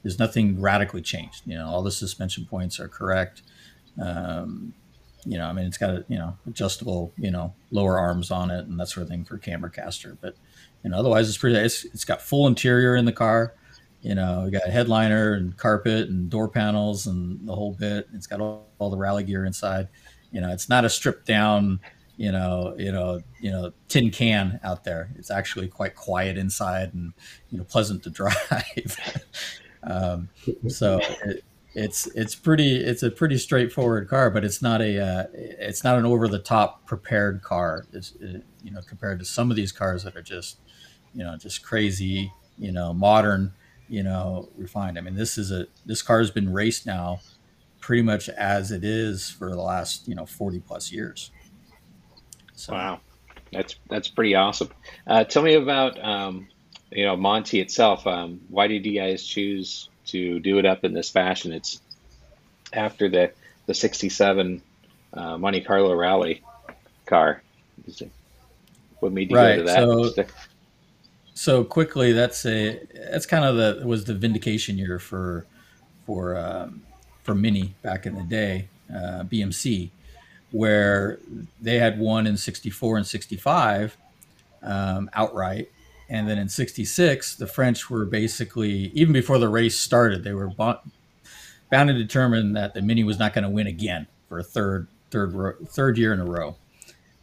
There's 0.04 0.20
nothing 0.20 0.62
radically 0.62 1.02
changed. 1.02 1.44
You 1.46 1.56
know, 1.56 1.68
all 1.68 1.82
the 1.82 1.92
suspension 1.92 2.46
points 2.46 2.80
are 2.80 2.88
correct. 2.88 3.42
Um, 4.02 4.74
you 5.26 5.38
know, 5.38 5.46
I 5.46 5.54
mean, 5.54 5.66
it's 5.66 5.78
got 5.78 5.90
a, 5.90 6.06
you 6.08 6.18
know 6.18 6.38
adjustable, 6.46 7.12
you 7.18 7.32
know, 7.32 7.54
lower 7.72 8.00
arms 8.00 8.32
on 8.32 8.52
it 8.52 8.68
and 8.68 8.80
that 8.80 8.88
sort 8.88 9.04
of 9.04 9.10
thing 9.10 9.26
for 9.26 9.38
camber 9.38 9.70
caster. 9.70 10.18
But 10.22 10.36
you 10.84 10.92
know, 10.92 10.98
otherwise, 11.00 11.28
it's 11.28 11.38
pretty. 11.38 11.58
It's, 11.58 11.86
it's 11.86 12.06
got 12.06 12.22
full 12.22 12.48
interior 12.48 12.96
in 12.96 13.06
the 13.06 13.12
car. 13.12 13.54
You 14.02 14.16
know, 14.16 14.44
we 14.46 14.52
got 14.52 14.64
headliner 14.70 15.34
and 15.34 15.58
carpet 15.58 16.08
and 16.10 16.30
door 16.30 16.48
panels 16.48 17.08
and 17.08 17.48
the 17.48 17.56
whole 17.56 17.74
bit. 17.74 18.08
It's 18.14 18.28
got 18.28 18.40
all, 18.40 18.68
all 18.80 18.90
the 18.90 18.98
rally 18.98 19.24
gear 19.24 19.46
inside. 19.46 19.88
You 20.32 20.42
know, 20.42 20.50
it's 20.50 20.70
not 20.70 20.86
a 20.86 20.90
stripped 20.90 21.26
down, 21.26 21.80
you 22.16 22.32
know, 22.32 22.76
you 22.78 22.92
know, 22.92 23.22
you 23.40 23.52
know, 23.52 23.72
tin 23.88 24.12
can 24.12 24.60
out 24.64 24.84
there. 24.84 25.10
It's 25.18 25.32
actually 25.32 25.68
quite 25.68 25.96
quiet 25.96 26.38
inside 26.38 26.94
and 26.94 27.14
you 27.50 27.58
know 27.58 27.64
pleasant 27.64 28.04
to 28.04 28.10
drive. 28.12 28.98
um, 29.84 30.30
so 30.68 31.00
it, 31.26 31.44
it's 31.74 32.08
it's 32.16 32.34
pretty 32.36 32.76
it's 32.78 33.04
a 33.04 33.12
pretty 33.12 33.38
straightforward 33.38 34.10
car, 34.10 34.30
but 34.30 34.44
it's 34.44 34.62
not 34.62 34.82
a 34.82 35.00
uh, 35.00 35.24
it's 35.34 35.84
not 35.84 35.98
an 35.98 36.06
over 36.06 36.28
the 36.28 36.40
top 36.40 36.86
prepared 36.86 37.42
car. 37.42 37.86
It's, 37.94 38.14
it, 38.20 38.44
you 38.64 38.72
know 38.72 38.82
compared 38.82 39.20
to 39.20 39.26
some 39.26 39.50
of 39.50 39.56
these 39.56 39.72
cars 39.72 40.04
that 40.04 40.16
are 40.16 40.22
just 40.22 40.60
you 41.14 41.24
know 41.24 41.38
just 41.38 41.64
crazy 41.64 42.32
you 42.58 42.72
know 42.72 42.94
modern 42.94 43.54
you 43.90 44.04
know, 44.04 44.50
refined. 44.58 44.98
I 44.98 45.02
mean, 45.02 45.16
this 45.16 45.38
is 45.38 45.52
a 45.52 45.68
this 45.86 46.02
car 46.02 46.20
has 46.20 46.32
been 46.32 46.52
raced 46.52 46.86
now 46.86 47.20
pretty 47.80 48.02
much 48.02 48.28
as 48.30 48.72
it 48.72 48.84
is 48.84 49.30
for 49.30 49.50
the 49.50 49.62
last 49.62 50.08
you 50.08 50.16
know 50.16 50.26
40 50.26 50.60
plus 50.60 50.92
years. 50.92 51.32
So. 52.54 52.74
Wow, 52.74 53.00
that's 53.52 53.76
that's 53.90 54.08
pretty 54.08 54.36
awesome. 54.36 54.70
Uh, 55.06 55.24
tell 55.24 55.44
me 55.44 55.54
about 55.54 56.04
um, 56.04 56.48
you 56.92 57.06
know 57.06 57.16
Monty 57.16 57.62
itself. 57.62 58.06
Um, 58.06 58.42
why 58.50 58.68
did 58.68 58.86
you 58.86 59.00
guys 59.00 59.26
choose 59.26 59.90
to 60.08 60.40
do 60.40 60.58
it 60.58 60.66
up 60.66 60.84
in 60.84 60.94
this 60.94 61.10
fashion? 61.10 61.54
It's 61.54 61.82
after 62.74 63.10
the 63.10 63.32
the 63.68 63.74
'67 63.74 64.62
uh, 65.14 65.38
Monte 65.38 65.62
Carlo 65.62 65.94
Rally 65.94 66.44
car. 67.06 67.42
What 69.00 69.14
made 69.14 69.30
you 69.30 69.38
right. 69.38 69.58
go 69.58 70.06
to 70.06 70.14
that? 70.16 70.28
So, 70.28 70.34
so 71.38 71.64
quickly 71.64 72.14
that's 72.14 72.48
a 72.48 72.80
that's 73.12 73.28
kind 73.28 73.46
of 73.46 73.56
the 73.58 73.86
was 73.86 74.06
the 74.06 74.16
vindication 74.16 74.76
year 74.76 74.98
for 74.98 75.46
for 76.04 76.36
um, 76.36 76.82
for 77.22 77.36
Mini 77.36 77.76
back 77.84 78.08
in 78.08 78.16
the 78.16 78.24
day, 78.24 78.68
uh, 78.90 79.24
BMC, 79.24 79.92
where 80.52 81.20
they 81.62 81.78
had 81.78 82.00
won 82.00 82.26
in 82.26 82.38
'64 82.38 82.98
and 82.98 83.06
'65 83.06 83.96
um, 84.64 85.12
outright, 85.14 85.70
and 86.10 86.28
then 86.28 86.40
in 86.40 86.50
'66 86.50 87.36
the 87.36 87.46
French 87.46 87.88
were 87.88 88.06
basically 88.06 88.92
even 88.96 89.14
before 89.14 89.38
the 89.38 89.50
race 89.50 89.80
started 89.80 90.24
they 90.24 90.34
were 90.34 90.50
bound 90.50 90.80
and 91.72 92.00
determined 92.00 92.56
that 92.56 92.74
the 92.74 92.82
Mini 92.82 93.04
was 93.04 93.20
not 93.20 93.36
going 93.36 93.44
to 93.44 93.50
win 93.50 93.68
again 93.68 94.08
for 94.28 94.40
a 94.40 94.44
third 94.44 94.88
third 95.12 95.56
third 95.68 96.00
year 96.00 96.14
in 96.14 96.20
a 96.20 96.26
row. 96.26 96.56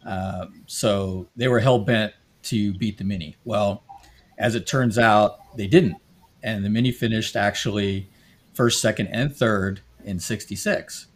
Um, 0.04 0.62
so 0.68 1.26
they 1.35 1.49
were 1.49 1.59
hell 1.59 1.80
bent 1.80 2.12
to 2.44 2.75
beat 2.75 2.99
the 2.99 3.04
Mini. 3.04 3.37
Well, 3.44 3.83
as 4.38 4.55
it 4.55 4.67
turns 4.67 4.99
out, 4.99 5.38
they 5.57 5.67
didn't. 5.67 5.97
And 6.43 6.64
the 6.64 6.71
Mini 6.71 6.93
finished 6.93 7.37
actually 7.37 8.11
first, 8.53 8.81
second, 8.81 9.09
and 9.09 9.35
third 9.35 9.81
in 10.05 10.19
66. 10.19 11.07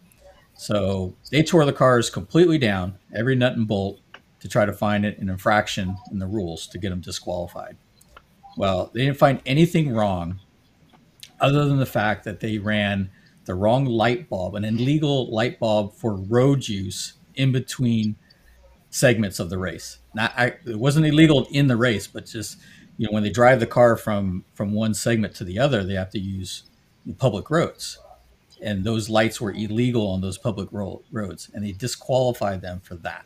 So 0.55 1.15
they 1.31 1.43
tore 1.43 1.65
the 1.65 1.73
cars 1.73 2.11
completely 2.11 2.59
down, 2.59 2.99
every 3.15 3.37
nut 3.37 3.57
and 3.57 3.69
bolt, 3.69 4.01
to 4.41 4.49
try 4.49 4.65
to 4.65 4.73
find 4.73 5.05
an 5.05 5.29
infraction 5.29 5.97
in 6.11 6.19
the 6.19 6.27
rules 6.27 6.67
to 6.69 6.79
get 6.79 6.91
them 6.91 7.01
disqualified. 7.01 7.77
Well, 8.57 8.91
they 8.93 9.05
didn't 9.05 9.19
find 9.19 9.41
anything 9.47 9.93
wrong 9.93 10.41
other 11.41 11.65
than 11.65 11.79
the 11.79 11.87
fact 11.87 12.25
that 12.25 12.41
they 12.41 12.59
ran 12.59 13.11
the 13.45 13.55
wrong 13.55 13.85
light 13.85 14.29
bulb, 14.29 14.55
an 14.55 14.65
illegal 14.65 15.31
light 15.33 15.59
bulb 15.59 15.95
for 15.95 16.15
road 16.15 16.69
use 16.69 17.15
in 17.35 17.53
between 17.53 18.17
segments 18.91 19.39
of 19.39 19.51
the 19.51 19.59
race. 19.59 19.99
Not, 20.15 20.33
I, 20.37 20.55
it 20.67 20.79
wasn't 20.79 21.07
illegal 21.07 21.47
in 21.51 21.69
the 21.69 21.77
race, 21.77 22.07
but 22.07 22.27
just 22.27 22.59
you 22.99 23.07
know 23.07 23.13
when 23.13 23.23
they 23.23 23.31
drive 23.31 23.61
the 23.61 23.67
car 23.67 23.97
from 23.97 24.45
from 24.55 24.73
one 24.73 24.93
segment 24.93 25.35
to 25.35 25.45
the 25.45 25.59
other 25.59 25.83
they 25.83 25.95
have 25.95 26.11
to 26.11 26.19
use 26.19 26.65
public 27.19 27.49
roads 27.51 27.99
and 28.63 28.85
those 28.85 29.09
lights 29.09 29.41
were 29.41 29.53
illegal 29.53 30.11
on 30.11 30.21
those 30.21 30.37
public 30.37 30.69
ro- 30.73 31.03
roads 31.11 31.51
and 31.55 31.65
they 31.65 31.73
disqualified 31.73 32.61
them 32.61 32.81
for 32.81 32.97
that 32.97 33.25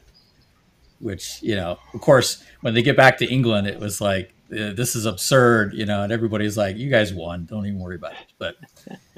which 1.01 1.43
you 1.43 1.57
know 1.57 1.79
of 1.93 2.01
course 2.01 2.45
when 2.61 2.75
they 2.75 2.83
get 2.83 2.97
back 2.97 3.19
to 3.19 3.27
england 3.27 3.67
it 3.67 3.81
was 3.81 4.01
like 4.01 4.33
this 4.53 4.95
is 4.95 5.07
absurd, 5.07 5.73
you 5.73 5.87
know, 5.87 6.03
and 6.03 6.13
everybody's 6.13 6.57
like, 6.59 6.77
you 6.77 6.91
guys 6.91 7.13
won, 7.15 7.47
don't 7.47 7.67
even 7.67 7.79
worry 7.79 7.97
about 7.97 8.13
it. 8.13 8.33
But 8.39 8.57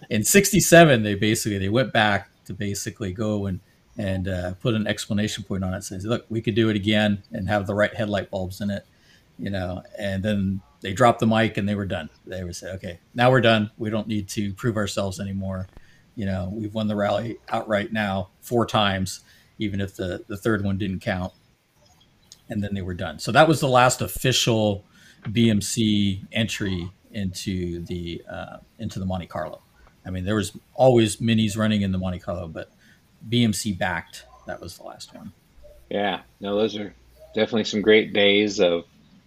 in 0.08 0.23
67, 0.23 1.02
they 1.02 1.14
basically, 1.16 1.58
they 1.58 1.68
went 1.68 1.92
back 1.92 2.28
to 2.44 2.54
basically 2.54 3.12
go 3.12 3.46
and, 3.46 3.58
and 3.99 4.28
uh, 4.28 4.54
put 4.54 4.75
an 4.75 4.87
explanation 4.87 5.42
point 5.42 5.64
on 5.64 5.75
it. 5.75 5.82
Says, 5.82 6.04
look, 6.04 6.25
we 6.28 6.40
could 6.40 6.54
do 6.54 6.68
it 6.68 6.76
again 6.76 7.23
and 7.32 7.49
have 7.49 7.66
the 7.66 7.75
right 7.75 7.92
headlight 7.92 8.30
bulbs 8.30 8.61
in 8.61 8.70
it, 8.70 8.87
you 9.38 9.50
know, 9.50 9.83
and 9.99 10.23
then 10.23 10.61
they 10.81 10.93
dropped 10.93 11.21
the 11.21 11.26
mic 11.26 11.57
and 11.57 11.69
they 11.69 11.75
were 11.75 11.87
done. 11.87 12.11
They 12.26 12.45
would 12.45 12.57
say, 12.57 12.71
okay, 12.73 13.00
now 13.14 13.31
we're 13.31 13.41
done. 13.41 13.71
We 13.79 13.91
don't 13.91 14.07
need 14.07 14.29
to 14.31 14.53
prove 14.55 14.76
ourselves 14.76 15.21
anymore. 15.21 15.69
You 16.14 16.26
know, 16.26 16.50
we've 16.53 16.75
won 16.75 16.87
the 16.87 16.97
rally 16.97 17.38
outright 17.49 17.93
now 17.93 18.31
four 18.41 18.67
times, 18.67 19.21
even 19.59 19.81
if 19.81 19.97
the, 19.97 20.25
the 20.29 20.37
third 20.37 20.62
one 20.64 20.79
didn't 20.79 21.00
count. 21.00 21.33
And 22.49 22.62
then 22.62 22.75
they 22.75 22.83
were 22.83 22.95
done. 22.95 23.19
So 23.19 23.33
that 23.33 23.49
was 23.49 23.61
the 23.61 23.69
last 23.69 24.03
official 24.03 24.85
BMC 25.23 26.26
entry 26.33 26.91
into 27.11 27.85
the 27.87 28.23
uh, 28.31 28.59
into 28.79 28.99
the 28.99 29.07
Monte 29.07 29.26
Carlo. 29.26 29.62
I 30.05 30.11
mean, 30.11 30.25
there 30.25 30.35
was 30.35 30.57
always 30.75 31.17
minis 31.17 31.57
running 31.57 31.81
in 31.81 31.93
the 31.93 31.99
Monte 31.99 32.19
Carlo, 32.19 32.49
but 32.49 32.71
BMC 33.26 33.79
backed. 33.79 34.26
That 34.47 34.61
was 34.61 34.76
the 34.76 34.83
last 34.83 35.14
one. 35.14 35.33
Yeah, 35.88 36.21
no, 36.41 36.59
those 36.59 36.76
are 36.76 36.95
definitely 37.35 37.64
some 37.64 37.81
great 37.81 38.12
days 38.12 38.61
of 38.61 38.85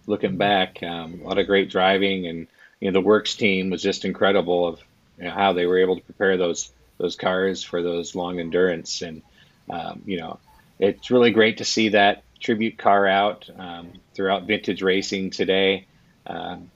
looking 0.08 0.36
back. 0.36 0.82
Um, 0.82 1.20
a 1.22 1.28
lot 1.28 1.38
of 1.38 1.46
great 1.46 1.70
driving, 1.70 2.26
and 2.26 2.46
you 2.80 2.90
know 2.90 3.00
the 3.00 3.06
works 3.06 3.36
team 3.36 3.70
was 3.70 3.82
just 3.82 4.04
incredible 4.04 4.66
of 4.66 4.80
you 5.18 5.24
know, 5.24 5.30
how 5.30 5.52
they 5.52 5.66
were 5.66 5.78
able 5.78 5.96
to 5.96 6.02
prepare 6.02 6.36
those 6.36 6.72
those 6.98 7.16
cars 7.16 7.62
for 7.62 7.82
those 7.82 8.14
long 8.14 8.40
endurance, 8.40 9.02
and 9.02 9.22
um, 9.70 10.02
you 10.06 10.18
know 10.18 10.38
it's 10.78 11.10
really 11.10 11.30
great 11.30 11.58
to 11.58 11.64
see 11.64 11.90
that 11.90 12.22
tribute 12.40 12.78
car 12.78 13.06
out 13.06 13.48
um, 13.58 13.92
throughout 14.14 14.44
vintage 14.44 14.82
racing 14.82 15.30
today. 15.30 15.86
Um, 16.26 16.70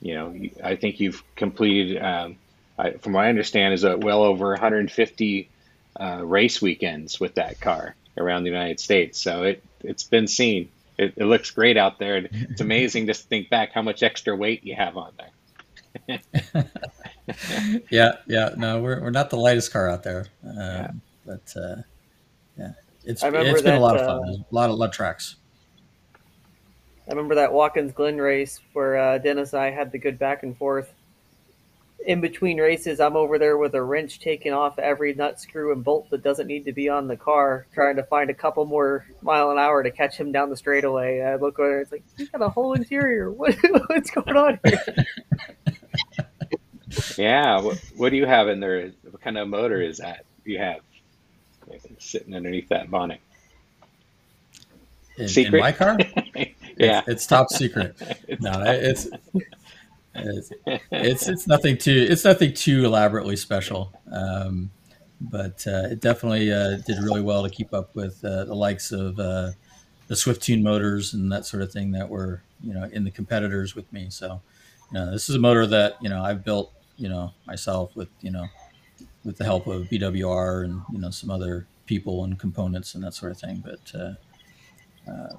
you 0.00 0.14
know, 0.14 0.34
I 0.62 0.76
think 0.76 1.00
you've 1.00 1.22
completed, 1.34 2.00
um, 2.00 2.36
I, 2.78 2.92
from 2.92 3.14
what 3.14 3.24
I 3.24 3.28
understand, 3.28 3.74
is 3.74 3.84
a 3.84 3.96
well 3.96 4.22
over 4.22 4.50
150 4.50 5.48
uh, 5.98 6.20
race 6.24 6.62
weekends 6.62 7.18
with 7.18 7.34
that 7.34 7.60
car 7.60 7.96
around 8.16 8.44
the 8.44 8.50
United 8.50 8.80
States. 8.80 9.18
So 9.20 9.44
it 9.44 9.62
it's 9.80 10.04
been 10.04 10.28
seen. 10.28 10.68
It, 10.98 11.14
it 11.16 11.24
looks 11.24 11.50
great 11.50 11.76
out 11.76 11.98
there. 11.98 12.16
And 12.16 12.28
It's 12.32 12.60
amazing 12.60 13.06
to 13.06 13.14
think 13.14 13.48
back 13.48 13.72
how 13.72 13.82
much 13.82 14.02
extra 14.02 14.34
weight 14.36 14.64
you 14.64 14.74
have 14.74 14.96
on 14.96 15.12
there. 15.16 16.20
yeah, 17.90 18.12
yeah. 18.26 18.50
No, 18.56 18.80
we're, 18.80 19.00
we're 19.00 19.10
not 19.10 19.30
the 19.30 19.36
lightest 19.36 19.72
car 19.72 19.88
out 19.88 20.02
there, 20.02 20.26
um, 20.44 20.56
yeah. 20.56 20.90
but 21.24 21.54
uh, 21.56 21.76
yeah, 22.58 22.72
it's 23.04 23.22
it's 23.22 23.62
been 23.62 23.74
a 23.74 23.80
lot 23.80 23.96
of 23.96 24.06
fun. 24.06 24.28
Uh, 24.28 24.32
a 24.32 24.54
lot 24.54 24.70
of 24.70 24.76
lot 24.76 24.90
of 24.90 24.94
tracks. 24.94 25.36
I 27.06 27.10
remember 27.10 27.36
that 27.36 27.52
Watkins 27.52 27.92
Glen 27.92 28.18
race 28.18 28.60
where 28.74 28.98
uh, 28.98 29.18
Dennis 29.18 29.54
and 29.54 29.62
I 29.62 29.70
had 29.70 29.92
the 29.92 29.98
good 29.98 30.18
back 30.18 30.42
and 30.42 30.56
forth. 30.56 30.92
In 32.06 32.20
between 32.20 32.60
races, 32.60 33.00
I'm 33.00 33.16
over 33.16 33.38
there 33.38 33.58
with 33.58 33.74
a 33.74 33.82
wrench 33.82 34.20
taking 34.20 34.52
off 34.52 34.78
every 34.78 35.14
nut, 35.14 35.40
screw, 35.40 35.72
and 35.72 35.82
bolt 35.82 36.08
that 36.10 36.22
doesn't 36.22 36.46
need 36.46 36.64
to 36.66 36.72
be 36.72 36.88
on 36.88 37.08
the 37.08 37.16
car, 37.16 37.66
trying 37.74 37.96
to 37.96 38.04
find 38.04 38.30
a 38.30 38.34
couple 38.34 38.64
more 38.64 39.04
mile 39.20 39.50
an 39.50 39.58
hour 39.58 39.82
to 39.82 39.90
catch 39.90 40.16
him 40.16 40.30
down 40.30 40.48
the 40.48 40.56
straightaway. 40.56 41.20
I 41.20 41.34
look 41.34 41.58
over, 41.58 41.80
it's 41.80 41.90
like 41.90 42.04
he's 42.16 42.28
got 42.30 42.40
a 42.40 42.48
whole 42.48 42.74
interior. 42.74 43.30
What, 43.38 43.56
what's 43.88 44.10
going 44.10 44.36
on 44.36 44.60
here? 44.64 45.06
yeah, 47.16 47.60
what, 47.60 47.78
what 47.96 48.10
do 48.10 48.16
you 48.16 48.26
have 48.26 48.48
in 48.48 48.60
there? 48.60 48.92
What 49.02 49.20
kind 49.20 49.36
of 49.36 49.48
motor 49.48 49.80
is 49.80 49.98
that 49.98 50.24
you 50.44 50.58
have 50.58 50.80
sitting 51.98 52.34
underneath 52.34 52.68
that 52.68 52.90
bonnet? 52.90 53.20
In, 55.18 55.28
Secret? 55.28 55.54
in 55.54 55.60
my 55.60 55.72
car? 55.72 55.98
yeah, 56.76 57.00
it's, 57.00 57.08
it's, 57.08 57.26
top 57.26 57.50
secret. 57.50 57.96
no, 58.40 58.62
it's, 58.64 59.08
it's 60.90 61.28
it's 61.28 61.46
nothing 61.46 61.78
too 61.78 62.06
it's 62.08 62.24
nothing 62.24 62.52
too 62.54 62.84
elaborately 62.84 63.36
special. 63.36 63.92
Um, 64.10 64.70
but 65.20 65.66
uh, 65.66 65.88
it 65.90 66.00
definitely 66.00 66.52
uh, 66.52 66.76
did 66.86 66.98
really 67.02 67.22
well 67.22 67.42
to 67.42 67.50
keep 67.50 67.74
up 67.74 67.94
with 67.94 68.24
uh, 68.24 68.44
the 68.44 68.54
likes 68.54 68.92
of 68.92 69.18
uh, 69.18 69.50
the 70.06 70.14
Swiftune 70.14 70.62
motors 70.62 71.14
and 71.14 71.30
that 71.32 71.44
sort 71.44 71.62
of 71.62 71.72
thing 71.72 71.90
that 71.92 72.08
were 72.08 72.42
you 72.62 72.74
know 72.74 72.84
in 72.92 73.04
the 73.04 73.10
competitors 73.10 73.74
with 73.74 73.92
me. 73.92 74.10
So, 74.10 74.40
you 74.92 74.98
know, 74.98 75.10
this 75.10 75.28
is 75.28 75.36
a 75.36 75.40
motor 75.40 75.66
that 75.66 75.96
you 76.00 76.08
know 76.08 76.22
I've 76.22 76.44
built 76.44 76.72
you 76.96 77.08
know 77.08 77.32
myself 77.46 77.94
with 77.96 78.08
you 78.20 78.30
know 78.30 78.46
with 79.24 79.36
the 79.38 79.44
help 79.44 79.66
of 79.66 79.88
BWR 79.88 80.64
and 80.64 80.82
you 80.92 80.98
know 80.98 81.10
some 81.10 81.30
other 81.30 81.66
people 81.86 82.24
and 82.24 82.38
components 82.38 82.94
and 82.94 83.02
that 83.04 83.14
sort 83.14 83.32
of 83.32 83.38
thing. 83.38 83.64
But 83.64 83.92
uh, 83.98 85.10
uh, 85.10 85.34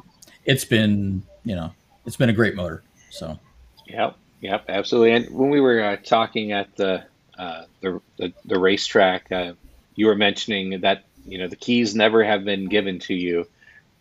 it's 0.46 0.66
been 0.66 1.24
you 1.44 1.56
know 1.56 1.74
it's 2.06 2.18
been 2.18 2.30
a 2.30 2.34
great 2.34 2.56
motor. 2.56 2.84
So. 3.10 3.40
Yep. 3.88 4.18
Yep. 4.42 4.66
Absolutely. 4.70 5.12
And 5.12 5.36
when 5.36 5.50
we 5.50 5.60
were 5.60 5.82
uh, 5.82 5.98
talking 5.98 6.52
at 6.52 6.76
the, 6.76 7.04
uh, 7.38 7.64
the 7.82 8.02
the 8.18 8.34
the 8.46 8.60
racetrack, 8.60 9.32
uh, 9.32 9.54
you 9.96 10.08
were 10.08 10.16
mentioning 10.16 10.82
that 10.82 11.04
you 11.26 11.38
know 11.38 11.48
the 11.48 11.56
keys 11.56 11.96
never 11.96 12.24
have 12.24 12.46
been 12.46 12.68
given 12.68 13.00
to 13.00 13.14
you. 13.14 13.48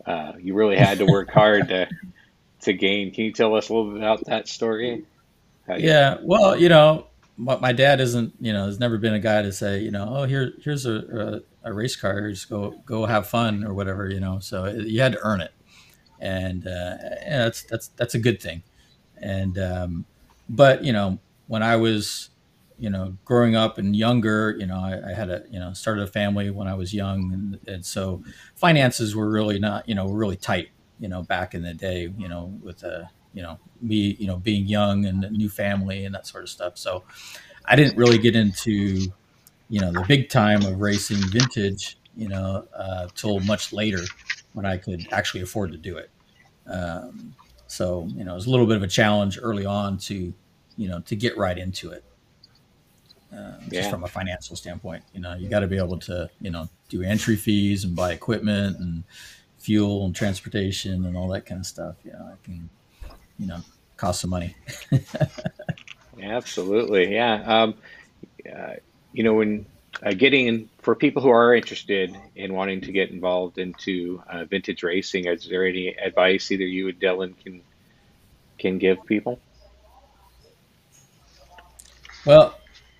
Uh, 0.05 0.33
you 0.39 0.53
really 0.53 0.77
had 0.77 0.99
to 0.99 1.05
work 1.05 1.29
hard 1.29 1.69
to 1.69 1.87
to 2.61 2.73
gain. 2.73 3.11
Can 3.11 3.25
you 3.25 3.31
tell 3.31 3.55
us 3.55 3.69
a 3.69 3.73
little 3.73 3.91
bit 3.91 3.97
about 3.97 4.25
that 4.25 4.47
story? 4.47 5.05
yeah. 5.77 6.17
Well, 6.21 6.57
you 6.57 6.69
know, 6.69 7.07
my 7.37 7.71
dad 7.71 7.99
isn't. 7.99 8.33
You 8.39 8.53
know, 8.53 8.65
has 8.65 8.79
never 8.79 8.97
been 8.97 9.13
a 9.13 9.19
guy 9.19 9.41
to 9.41 9.51
say, 9.51 9.79
you 9.79 9.91
know, 9.91 10.07
oh 10.09 10.23
here 10.23 10.53
here's 10.63 10.85
a, 10.85 11.41
a, 11.63 11.69
a 11.69 11.73
race 11.73 11.95
car, 11.95 12.29
just 12.29 12.49
go 12.49 12.71
go 12.85 13.05
have 13.05 13.27
fun 13.27 13.63
or 13.63 13.73
whatever. 13.73 14.09
You 14.09 14.19
know, 14.19 14.39
so 14.39 14.65
you 14.65 15.01
had 15.01 15.13
to 15.13 15.19
earn 15.21 15.41
it 15.41 15.53
and 16.19 16.67
uh, 16.67 16.97
yeah, 17.01 17.43
that's 17.43 17.63
that's 17.63 17.87
that's 17.89 18.15
a 18.15 18.19
good 18.19 18.41
thing. 18.41 18.63
And 19.17 19.57
um, 19.57 20.05
but 20.49 20.83
you 20.83 20.91
know, 20.91 21.19
when 21.47 21.63
I 21.63 21.75
was 21.75 22.29
you 22.77 22.89
know 22.89 23.15
growing 23.25 23.55
up 23.55 23.77
and 23.77 23.95
younger, 23.95 24.55
you 24.57 24.65
know, 24.65 24.77
I, 24.77 25.11
I, 25.11 25.13
had 25.13 25.29
a 25.29 25.43
you 25.51 25.59
know 25.59 25.73
started 25.73 26.03
a 26.03 26.07
family 26.07 26.49
when 26.49 26.67
I 26.67 26.73
was 26.73 26.93
young, 26.93 27.31
and, 27.33 27.59
and 27.67 27.85
so 27.85 28.23
finances 28.55 29.15
were 29.15 29.29
really 29.29 29.59
not 29.59 29.87
you 29.87 29.95
know 29.95 30.07
really 30.07 30.37
tight. 30.37 30.69
You 30.99 31.07
know, 31.07 31.21
back 31.21 31.53
in 31.53 31.61
the 31.61 31.73
day, 31.73 32.11
you 32.17 32.27
know, 32.27 32.53
with 32.61 32.83
a 32.83 33.01
uh, 33.01 33.05
you 33.33 33.41
know 33.41 33.59
me 33.81 34.15
you 34.19 34.27
know 34.27 34.37
being 34.37 34.65
young 34.65 35.05
and 35.05 35.23
a 35.23 35.29
new 35.29 35.49
family 35.49 36.05
and 36.05 36.15
that 36.15 36.27
sort 36.27 36.43
of 36.43 36.49
stuff. 36.49 36.77
So 36.77 37.03
I 37.65 37.75
didn't 37.75 37.95
really 37.95 38.17
get 38.17 38.35
into 38.35 39.11
you 39.69 39.79
know 39.79 39.91
the 39.91 40.03
big 40.07 40.29
time 40.29 40.63
of 40.63 40.81
racing 40.81 41.21
vintage 41.29 41.97
you 42.15 42.27
know 42.27 42.67
uh, 42.75 43.07
till 43.15 43.39
much 43.41 43.71
later 43.71 44.01
when 44.53 44.65
I 44.65 44.77
could 44.77 45.07
actually 45.11 45.41
afford 45.41 45.71
to 45.71 45.77
do 45.77 45.97
it. 45.97 46.09
Um, 46.67 47.35
so 47.69 48.07
you 48.15 48.23
know, 48.23 48.31
it 48.31 48.35
was 48.35 48.47
a 48.47 48.49
little 48.49 48.65
bit 48.65 48.77
of 48.77 48.83
a 48.83 48.87
challenge 48.87 49.37
early 49.41 49.65
on 49.65 49.97
to 49.99 50.33
you 50.75 50.89
know 50.89 50.99
to 51.01 51.15
get 51.15 51.37
right 51.37 51.57
into 51.57 51.91
it. 51.91 52.03
Uh, 53.31 53.53
just 53.71 53.91
from 53.91 54.03
a 54.03 54.07
financial 54.07 54.55
standpoint, 54.55 55.03
you 55.13 55.21
know, 55.21 55.35
you 55.35 55.47
got 55.47 55.59
to 55.59 55.67
be 55.67 55.77
able 55.77 55.99
to 55.99 56.27
you 56.41 56.49
know 56.49 56.67
do 56.89 57.03
entry 57.03 57.35
fees 57.35 57.83
and 57.83 57.95
buy 57.95 58.11
equipment 58.11 58.79
and 58.79 59.03
fuel 59.59 60.05
and 60.05 60.15
transportation 60.15 61.05
and 61.05 61.15
all 61.15 61.27
that 61.27 61.45
kind 61.45 61.59
of 61.59 61.67
stuff. 61.67 61.95
You 62.03 62.11
know, 62.11 62.31
it 62.33 62.43
can 62.43 62.69
you 63.37 63.45
know 63.45 63.59
cost 63.97 64.21
some 64.21 64.31
money. 64.31 64.55
Absolutely, 66.21 67.13
yeah. 67.13 67.43
Um, 67.45 67.75
uh, 68.51 68.73
you 69.13 69.23
know 69.23 69.35
when 69.35 69.67
uh, 70.03 70.13
getting 70.13 70.69
for 70.79 70.95
people 70.95 71.21
who 71.21 71.29
are 71.29 71.53
interested 71.53 72.15
in 72.35 72.53
wanting 72.53 72.81
to 72.81 72.91
get 72.91 73.09
involved 73.09 73.57
into 73.57 74.21
uh, 74.27 74.45
vintage 74.45 74.83
racing, 74.83 75.27
is 75.27 75.47
there 75.47 75.65
any 75.65 75.89
advice 75.89 76.51
either 76.51 76.63
you 76.63 76.87
and 76.89 76.99
Dylan 76.99 77.33
can 77.43 77.61
can 78.57 78.77
give 78.77 79.05
people? 79.05 79.39
Well, 82.25 82.59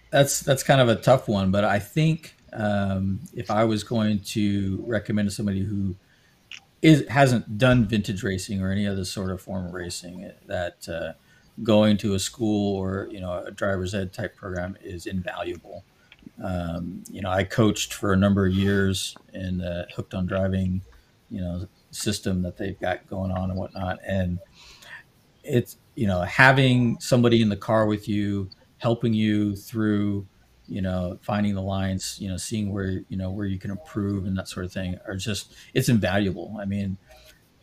that's 0.09 0.41
that's 0.41 0.63
kind 0.63 0.81
of 0.81 0.89
a 0.89 0.95
tough 0.95 1.27
one, 1.27 1.51
but 1.51 1.63
I 1.63 1.79
think 1.79 2.35
um, 2.53 3.19
if 3.33 3.51
I 3.51 3.63
was 3.65 3.83
going 3.83 4.19
to 4.19 4.83
recommend 4.85 5.29
to 5.29 5.35
somebody 5.35 5.63
who 5.63 5.95
is 6.81 7.07
hasn't 7.09 7.57
done 7.57 7.85
vintage 7.85 8.23
racing 8.23 8.61
or 8.61 8.71
any 8.71 8.87
other 8.87 9.05
sort 9.05 9.31
of 9.31 9.41
form 9.41 9.67
of 9.67 9.73
racing, 9.73 10.31
that 10.47 10.87
uh, 10.89 11.13
going 11.63 11.97
to 11.97 12.13
a 12.13 12.19
school 12.19 12.77
or 12.77 13.07
you 13.11 13.19
know 13.19 13.43
a 13.45 13.51
driver's 13.51 13.93
ed 13.93 14.13
type 14.13 14.35
program 14.35 14.77
is 14.81 15.05
invaluable. 15.05 15.83
Um, 16.43 17.03
you 17.11 17.21
know, 17.21 17.29
I 17.29 17.43
coached 17.43 17.93
for 17.93 18.13
a 18.13 18.17
number 18.17 18.45
of 18.45 18.53
years 18.53 19.15
in 19.33 19.57
the 19.57 19.87
hooked 19.95 20.13
on 20.13 20.25
driving, 20.25 20.81
you 21.29 21.41
know, 21.41 21.67
system 21.91 22.41
that 22.43 22.57
they've 22.57 22.79
got 22.79 23.07
going 23.09 23.31
on 23.31 23.49
and 23.49 23.59
whatnot. 23.59 23.99
And 24.05 24.39
it's, 25.43 25.77
you 25.95 26.07
know, 26.07 26.21
having 26.21 26.99
somebody 26.99 27.41
in 27.41 27.49
the 27.49 27.57
car 27.57 27.85
with 27.85 28.07
you, 28.07 28.49
helping 28.77 29.13
you 29.13 29.55
through, 29.55 30.25
you 30.67 30.81
know, 30.81 31.19
finding 31.21 31.55
the 31.55 31.61
lines, 31.61 32.17
you 32.21 32.29
know, 32.29 32.37
seeing 32.37 32.71
where, 32.71 33.03
you 33.09 33.17
know, 33.17 33.31
where 33.31 33.47
you 33.47 33.59
can 33.59 33.71
improve 33.71 34.25
and 34.25 34.37
that 34.37 34.47
sort 34.47 34.65
of 34.65 34.71
thing 34.71 34.97
are 35.07 35.15
just, 35.15 35.53
it's 35.73 35.89
invaluable. 35.89 36.57
I 36.61 36.65
mean, 36.65 36.97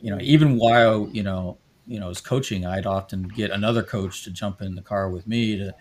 you 0.01 0.11
know, 0.11 0.19
even 0.21 0.59
while, 0.59 1.09
you 1.13 1.23
know, 1.23 1.57
you 1.87 2.01
know, 2.01 2.11
as 2.11 2.21
coaching, 2.21 2.67
I'd 2.67 2.85
often 2.85 3.29
get 3.29 3.53
another 3.53 3.83
coach 3.83 4.25
to 4.25 4.31
jump 4.31 4.61
in 4.61 4.75
the 4.75 4.83
car 4.83 5.09
with 5.09 5.27
me 5.27 5.57
to, 5.57 5.75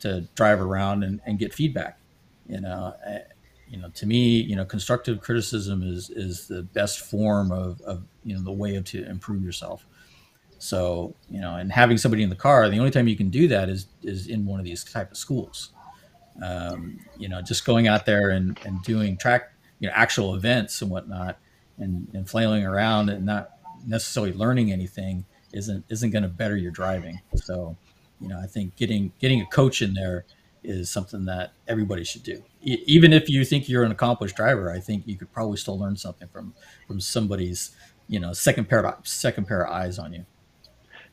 to 0.00 0.20
drive 0.34 0.60
around 0.60 1.02
and, 1.02 1.20
and 1.26 1.38
get 1.38 1.54
feedback 1.54 1.98
you 2.48 2.60
know 2.60 2.94
I, 3.06 3.22
you 3.68 3.78
know 3.78 3.90
to 3.90 4.06
me 4.06 4.40
you 4.40 4.56
know 4.56 4.64
constructive 4.64 5.20
criticism 5.20 5.82
is 5.82 6.10
is 6.10 6.48
the 6.48 6.62
best 6.62 7.00
form 7.00 7.52
of, 7.52 7.80
of 7.82 8.04
you 8.24 8.34
know 8.36 8.42
the 8.42 8.52
way 8.52 8.76
of 8.76 8.84
to 8.86 9.04
improve 9.08 9.42
yourself 9.42 9.86
So 10.58 11.16
you 11.28 11.40
know, 11.40 11.56
and 11.56 11.72
having 11.72 11.98
somebody 11.98 12.22
in 12.22 12.30
the 12.30 12.36
car, 12.36 12.68
the 12.70 12.78
only 12.78 12.90
time 12.90 13.08
you 13.08 13.16
can 13.16 13.30
do 13.30 13.48
that 13.48 13.68
is 13.68 13.88
is 14.02 14.26
in 14.28 14.46
one 14.46 14.58
of 14.60 14.64
these 14.64 14.84
type 14.84 15.10
of 15.12 15.16
schools. 15.18 15.72
Um, 16.42 17.00
you 17.16 17.28
know, 17.28 17.40
just 17.42 17.64
going 17.64 17.88
out 17.88 18.06
there 18.06 18.30
and, 18.30 18.58
and 18.64 18.82
doing 18.82 19.16
track, 19.16 19.52
you 19.78 19.88
know, 19.88 19.94
actual 19.96 20.34
events 20.34 20.82
and 20.82 20.90
whatnot, 20.90 21.38
and, 21.78 22.08
and 22.14 22.28
flailing 22.28 22.64
around 22.66 23.08
and 23.10 23.24
not 23.24 23.50
necessarily 23.86 24.32
learning 24.32 24.72
anything 24.72 25.24
isn't 25.52 25.84
isn't 25.88 26.10
going 26.10 26.22
to 26.24 26.28
better 26.28 26.56
your 26.56 26.72
driving. 26.72 27.20
So, 27.34 27.76
you 28.20 28.28
know, 28.28 28.40
I 28.40 28.46
think 28.46 28.76
getting 28.76 29.12
getting 29.18 29.40
a 29.40 29.46
coach 29.46 29.82
in 29.82 29.94
there 29.94 30.26
is 30.66 30.90
something 30.90 31.24
that 31.26 31.52
everybody 31.68 32.04
should 32.04 32.22
do. 32.22 32.42
E- 32.62 32.82
even 32.86 33.12
if 33.12 33.28
you 33.28 33.44
think 33.44 33.68
you're 33.68 33.84
an 33.84 33.92
accomplished 33.92 34.36
driver, 34.36 34.70
I 34.70 34.80
think 34.80 35.04
you 35.06 35.16
could 35.16 35.32
probably 35.32 35.56
still 35.56 35.78
learn 35.78 35.96
something 35.96 36.28
from 36.28 36.54
from 36.86 37.00
somebody's, 37.00 37.74
you 38.08 38.20
know, 38.20 38.32
second 38.32 38.68
pair 38.68 38.84
of 38.86 39.06
second 39.06 39.46
pair 39.46 39.64
of 39.64 39.72
eyes 39.72 39.98
on 39.98 40.12
you. 40.12 40.26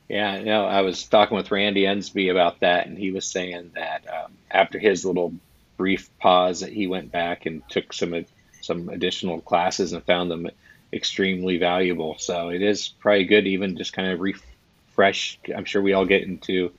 Yeah, 0.09 0.41
know, 0.43 0.65
I 0.65 0.81
was 0.81 1.03
talking 1.05 1.37
with 1.37 1.49
Randy 1.49 1.83
Ensby 1.83 2.29
about 2.29 2.59
that, 2.59 2.87
and 2.87 2.97
he 2.97 3.11
was 3.11 3.25
saying 3.25 3.71
that 3.75 4.05
um, 4.07 4.33
after 4.51 4.77
his 4.77 5.05
little 5.05 5.33
brief 5.77 6.09
pause, 6.19 6.59
that 6.59 6.71
he 6.71 6.87
went 6.87 7.11
back 7.11 7.45
and 7.45 7.67
took 7.69 7.93
some 7.93 8.25
some 8.61 8.89
additional 8.89 9.41
classes 9.41 9.93
and 9.93 10.03
found 10.05 10.31
them 10.31 10.49
extremely 10.93 11.57
valuable. 11.57 12.17
So 12.17 12.49
it 12.49 12.61
is 12.61 12.87
probably 12.87 13.25
good 13.25 13.47
even 13.47 13.75
just 13.77 13.93
kind 13.93 14.09
of 14.09 14.19
refresh. 14.19 15.39
I'm 15.55 15.65
sure 15.65 15.81
we 15.81 15.93
all 15.93 16.05
get 16.05 16.23
into 16.23 16.71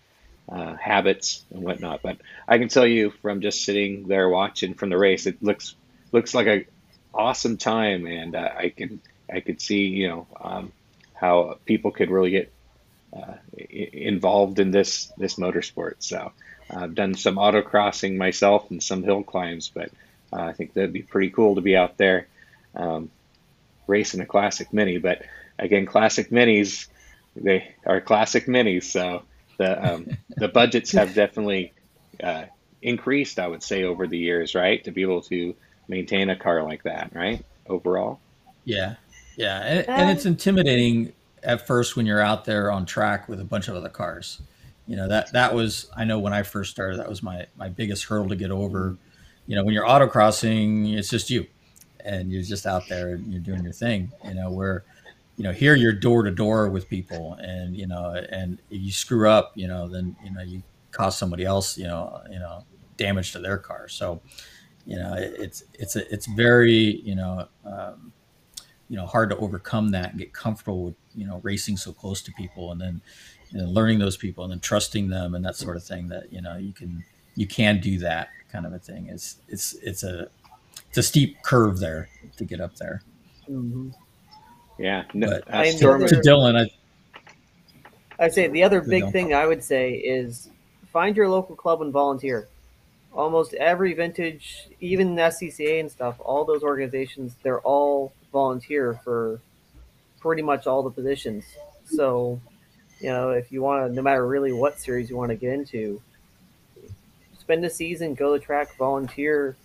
uh, 0.49 0.75
habits 0.75 1.45
and 1.51 1.63
whatnot, 1.63 2.03
but 2.03 2.19
I 2.47 2.59
can 2.59 2.69
tell 2.69 2.87
you 2.87 3.11
from 3.23 3.41
just 3.41 3.65
sitting 3.65 4.07
there 4.07 4.29
watching 4.29 4.75
from 4.75 4.91
the 4.91 4.99
race, 4.99 5.27
it 5.27 5.43
looks 5.43 5.75
looks 6.13 6.35
like 6.35 6.47
a 6.47 6.67
awesome 7.15 7.57
time, 7.57 8.07
and 8.07 8.35
uh, 8.35 8.51
I 8.57 8.69
can 8.69 9.01
I 9.33 9.41
could 9.41 9.61
see 9.61 9.87
you 9.87 10.09
know 10.09 10.27
um, 10.41 10.73
how 11.15 11.59
people 11.65 11.91
could 11.91 12.11
really 12.11 12.31
get 12.31 12.53
uh, 13.17 13.35
involved 13.59 14.59
in 14.59 14.71
this 14.71 15.13
this 15.17 15.37
motorsport. 15.37 15.95
So 16.01 16.33
I've 16.71 16.95
done 16.95 17.15
some 17.15 17.37
autocrossing 17.37 18.17
myself 18.17 18.71
and 18.71 18.83
some 18.83 19.03
hill 19.03 19.23
climbs, 19.23 19.71
but 19.73 19.91
uh, 20.33 20.43
I 20.43 20.53
think 20.53 20.75
that'd 20.75 20.93
be 20.93 21.03
pretty 21.03 21.31
cool 21.31 21.55
to 21.55 21.61
be 21.61 21.77
out 21.77 21.97
there 21.97 22.27
um, 22.75 23.11
racing 23.87 24.21
a 24.21 24.27
classic 24.27 24.73
mini. 24.73 24.99
But 24.99 25.23
again, 25.59 25.87
classic 25.87 26.31
minis 26.31 26.89
they 27.37 27.75
are 27.85 28.01
classic 28.01 28.47
minis, 28.47 28.85
so 28.85 29.23
the 29.59 29.95
um, 29.95 30.09
the 30.37 30.49
budgets 30.49 30.93
have 30.93 31.15
definitely 31.15 31.73
uh, 32.23 32.45
increased. 32.83 33.39
I 33.39 33.49
would 33.49 33.63
say 33.63 33.85
over 33.85 34.07
the 34.07 34.19
years, 34.19 34.55
right, 34.55 34.83
to 34.85 34.91
be 34.91 35.03
able 35.03 35.23
to 35.23 35.55
maintain 35.89 36.31
a 36.31 36.37
car 36.37 36.63
like 36.63 36.85
that, 36.85 37.11
right? 37.15 37.45
Overall. 37.67 38.21
Yeah, 38.65 38.95
yeah, 39.37 39.61
and, 39.61 39.89
and 39.89 40.11
it's 40.11 40.27
intimidating 40.27 41.13
at 41.43 41.67
first 41.67 41.97
when 41.97 42.07
you're 42.07 42.21
out 42.21 42.45
there 42.45 42.71
on 42.71 42.87
track 42.87 43.29
with 43.29 43.41
a 43.41 43.45
bunch 43.45 43.69
of 43.69 43.77
other 43.77 43.89
cars. 43.89 44.41
You 44.87 44.97
know 44.97 45.09
that 45.09 45.33
that 45.33 45.55
was 45.55 45.91
I 45.97 46.05
know 46.05 46.19
when 46.19 46.33
I 46.33 46.43
first 46.43 46.71
started 46.71 46.99
that 46.99 47.09
was 47.09 47.23
my 47.23 47.47
my 47.57 47.69
biggest 47.69 48.05
hurdle 48.05 48.29
to 48.29 48.37
get 48.37 48.51
over. 48.51 48.97
You 49.47 49.57
know 49.57 49.65
when 49.65 49.75
you're 49.75 49.87
autocrossing, 49.87 50.95
it's 50.95 51.09
just 51.09 51.31
you, 51.31 51.47
and 52.05 52.31
you're 52.31 52.43
just 52.43 52.67
out 52.67 52.83
there 52.89 53.15
and 53.15 53.33
you're 53.33 53.41
doing 53.41 53.63
your 53.65 53.73
thing. 53.73 54.13
You 54.25 54.35
know 54.35 54.51
where 54.51 54.85
you 55.37 55.45
know 55.45 55.53
here 55.53 55.75
you're 55.75 55.93
door 55.93 56.23
to 56.23 56.31
door 56.31 56.69
with 56.69 56.89
people, 56.89 57.35
and 57.35 57.77
you 57.77 57.87
know 57.87 58.15
and 58.31 58.59
if 58.71 58.81
you 58.81 58.93
screw 58.93 59.29
up, 59.29 59.53
you 59.55 59.69
know 59.69 59.89
then 59.89 60.17
you 60.25 60.33
know 60.33 60.43
you 60.43 60.63
cause 60.91 61.19
somebody 61.19 61.45
else 61.45 61.77
you 61.77 61.85
know 61.85 62.21
you 62.31 62.39
know 62.39 62.65
damage 62.97 63.33
to 63.33 63.41
their 63.41 63.59
car. 63.59 63.89
So 63.89 64.21
you 64.87 64.97
know 64.97 65.15
it's 65.17 65.65
it's 65.75 65.97
a, 65.97 66.13
it's 66.13 66.27
very 66.27 67.01
you 67.03 67.15
know 67.15 67.49
um, 67.65 68.13
you 68.89 68.97
know 68.97 69.07
hard 69.07 69.31
to 69.31 69.37
overcome 69.39 69.91
that 69.91 70.11
and 70.11 70.19
get 70.19 70.33
comfortable 70.33 70.85
with 70.85 70.95
you 71.15 71.27
know 71.27 71.41
racing 71.43 71.77
so 71.77 71.93
close 71.93 72.23
to 72.23 72.33
people 72.33 72.73
and 72.73 72.81
then 72.81 73.01
you 73.51 73.59
know, 73.59 73.67
learning 73.67 73.99
those 73.99 74.17
people 74.17 74.45
and 74.45 74.53
then 74.53 74.61
trusting 74.61 75.09
them 75.09 75.35
and 75.35 75.45
that 75.45 75.57
sort 75.57 75.77
of 75.77 75.85
thing 75.85 76.09
that 76.09 76.33
you 76.33 76.41
know 76.41 76.57
you 76.57 76.73
can 76.73 77.05
you 77.35 77.47
can 77.47 77.81
do 77.81 77.99
that 77.99 78.29
kind 78.53 78.67
of 78.67 78.73
a 78.73 78.79
thing 78.79 79.09
it's 79.09 79.37
it's 79.49 79.75
it's 79.83 80.03
a 80.03 80.29
it's 80.89 80.99
a 80.99 81.03
steep 81.03 81.43
curve 81.43 81.79
there 81.79 82.09
to 82.37 82.45
get 82.45 82.61
up 82.61 82.77
there 82.77 83.03
Mm-hmm. 83.51 83.91
Yeah, 84.79 85.05
no, 85.15 85.29
but 85.29 85.55
uh, 85.55 85.65
to, 85.65 86.09
to 86.09 86.17
dylan 86.17 86.61
i 86.61 86.71
I'd 88.19 88.33
say 88.33 88.49
the 88.49 88.63
other 88.63 88.81
big 88.81 89.11
thing 89.11 89.35
I 89.35 89.47
would 89.47 89.63
say 89.63 89.95
is 89.95 90.49
find 90.93 91.17
your 91.17 91.29
local 91.29 91.57
club 91.57 91.83
and 91.83 91.93
volunteer. 91.93 92.49
Almost 93.13 93.55
every 93.55 93.93
vintage, 93.93 94.69
even 94.81 95.15
SCCA 95.17 95.81
and 95.81 95.91
stuff, 95.91 96.17
all 96.21 96.45
those 96.45 96.63
organizations, 96.63 97.37
they're 97.43 97.61
all 97.61 98.13
volunteer 98.33 99.01
for 99.05 99.41
pretty 100.21 100.43
much 100.43 100.67
all 100.67 100.83
the 100.83 100.91
positions. 100.91 101.45
So, 101.87 102.41
you 103.01 103.09
know, 103.09 103.31
if 103.31 103.53
you 103.53 103.63
want 103.63 103.89
to, 103.89 103.95
no 103.95 104.03
matter 104.03 104.27
really 104.27 104.53
what 104.53 104.81
series 104.81 105.11
you 105.11 105.17
want 105.17 105.31
to 105.31 105.37
get 105.37 105.53
into, 105.53 106.01
spend 107.39 107.65
a 107.65 107.71
season, 107.71 108.15
go 108.15 108.37
to 108.37 108.45
track, 108.45 108.77
volunteer. 108.77 109.57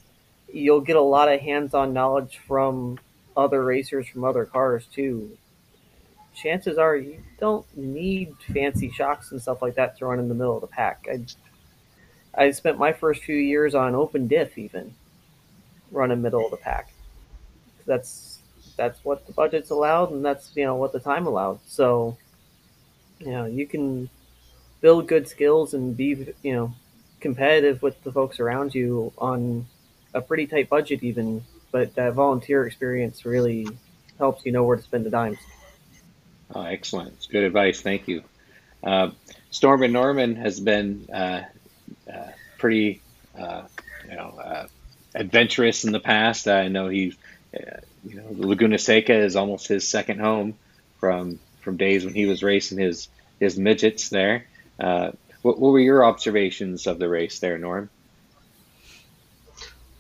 You'll 0.52 0.82
get 0.82 0.96
a 0.96 1.02
lot 1.02 1.32
of 1.32 1.40
hands-on 1.40 1.94
knowledge 1.94 2.40
from 2.48 3.00
other 3.40 3.64
racers 3.64 4.08
from 4.08 4.24
other 4.24 4.46
cars 4.46 4.86
too. 4.94 5.38
Chances 6.36 6.78
are 6.78 6.96
you 6.96 7.22
don't 7.40 7.66
need 7.76 8.36
fancy 8.54 8.90
shocks 8.92 9.32
and 9.32 9.42
stuff 9.42 9.62
like 9.62 9.76
that 9.76 9.98
to 9.98 10.06
run 10.06 10.20
in 10.20 10.30
the 10.30 10.36
middle 10.36 10.56
of 10.56 10.62
the 10.62 10.68
pack. 10.68 11.08
I 11.12 11.26
I 12.36 12.52
spent 12.52 12.78
my 12.78 12.94
first 12.94 13.24
few 13.24 13.36
years 13.36 13.76
on 13.76 13.96
open 13.96 14.28
diff 14.28 14.58
even 14.58 14.94
running 15.92 16.22
middle 16.22 16.46
of 16.46 16.52
the 16.52 16.58
pack. 16.58 16.92
That's 17.86 18.40
that's 18.78 19.04
what 19.04 19.26
the 19.26 19.34
budget's 19.34 19.72
allowed 19.72 20.12
and 20.12 20.24
that's 20.24 20.52
you 20.56 20.66
know 20.66 20.76
what 20.76 20.94
the 20.94 21.00
time 21.00 21.26
allowed. 21.26 21.60
So 21.66 22.18
you 23.20 23.32
know, 23.32 23.46
you 23.46 23.68
can 23.68 24.10
build 24.82 25.08
good 25.08 25.28
skills 25.28 25.74
and 25.74 25.96
be 25.96 26.34
you 26.44 26.54
know 26.54 26.74
competitive 27.20 27.82
with 27.82 28.02
the 28.04 28.12
folks 28.12 28.40
around 28.40 28.74
you 28.74 29.12
on 29.18 29.68
a 30.14 30.22
pretty 30.22 30.48
tight 30.48 30.70
budget 30.70 31.04
even, 31.04 31.44
but 31.72 31.96
that 31.96 32.14
volunteer 32.14 32.66
experience 32.66 33.26
really 33.26 33.68
helps 34.18 34.46
you 34.46 34.52
know 34.52 34.64
where 34.64 34.78
to 34.78 34.84
spend 34.84 35.06
the 35.06 35.10
dimes. 35.10 35.38
Oh, 36.54 36.64
excellent. 36.64 37.14
It's 37.14 37.28
good 37.28 37.44
advice. 37.44 37.82
Thank 37.82 38.08
you. 38.08 38.24
Uh, 38.84 39.12
Storm 39.52 39.84
and 39.84 39.94
Norman 39.94 40.36
has 40.36 40.60
been 40.60 41.08
uh, 41.14 41.44
uh, 42.12 42.28
pretty, 42.58 43.02
uh, 43.38 43.64
you 44.10 44.16
know, 44.16 44.40
uh, 44.44 44.68
adventurous 45.14 45.84
in 45.84 45.92
the 45.92 46.00
past. 46.00 46.48
I 46.48 46.68
know 46.70 46.88
he, 46.88 47.16
uh, 47.54 47.78
you 48.06 48.16
know, 48.16 48.28
Laguna 48.32 48.80
Seca 48.80 49.14
is 49.14 49.36
almost 49.36 49.68
his 49.68 49.88
second 49.88 50.20
home 50.20 50.56
from 51.00 51.40
from 51.62 51.78
days 51.78 52.06
when 52.06 52.14
he 52.14 52.26
was 52.26 52.42
racing 52.42 52.80
his 52.80 53.10
his 53.40 53.58
midgets 53.58 54.10
there. 54.10 54.46
What, 55.42 55.58
what 55.58 55.72
were 55.72 55.80
your 55.80 56.04
observations 56.04 56.86
of 56.86 57.00
the 57.00 57.08
race 57.08 57.40
there, 57.40 57.58
Norm? 57.58 57.90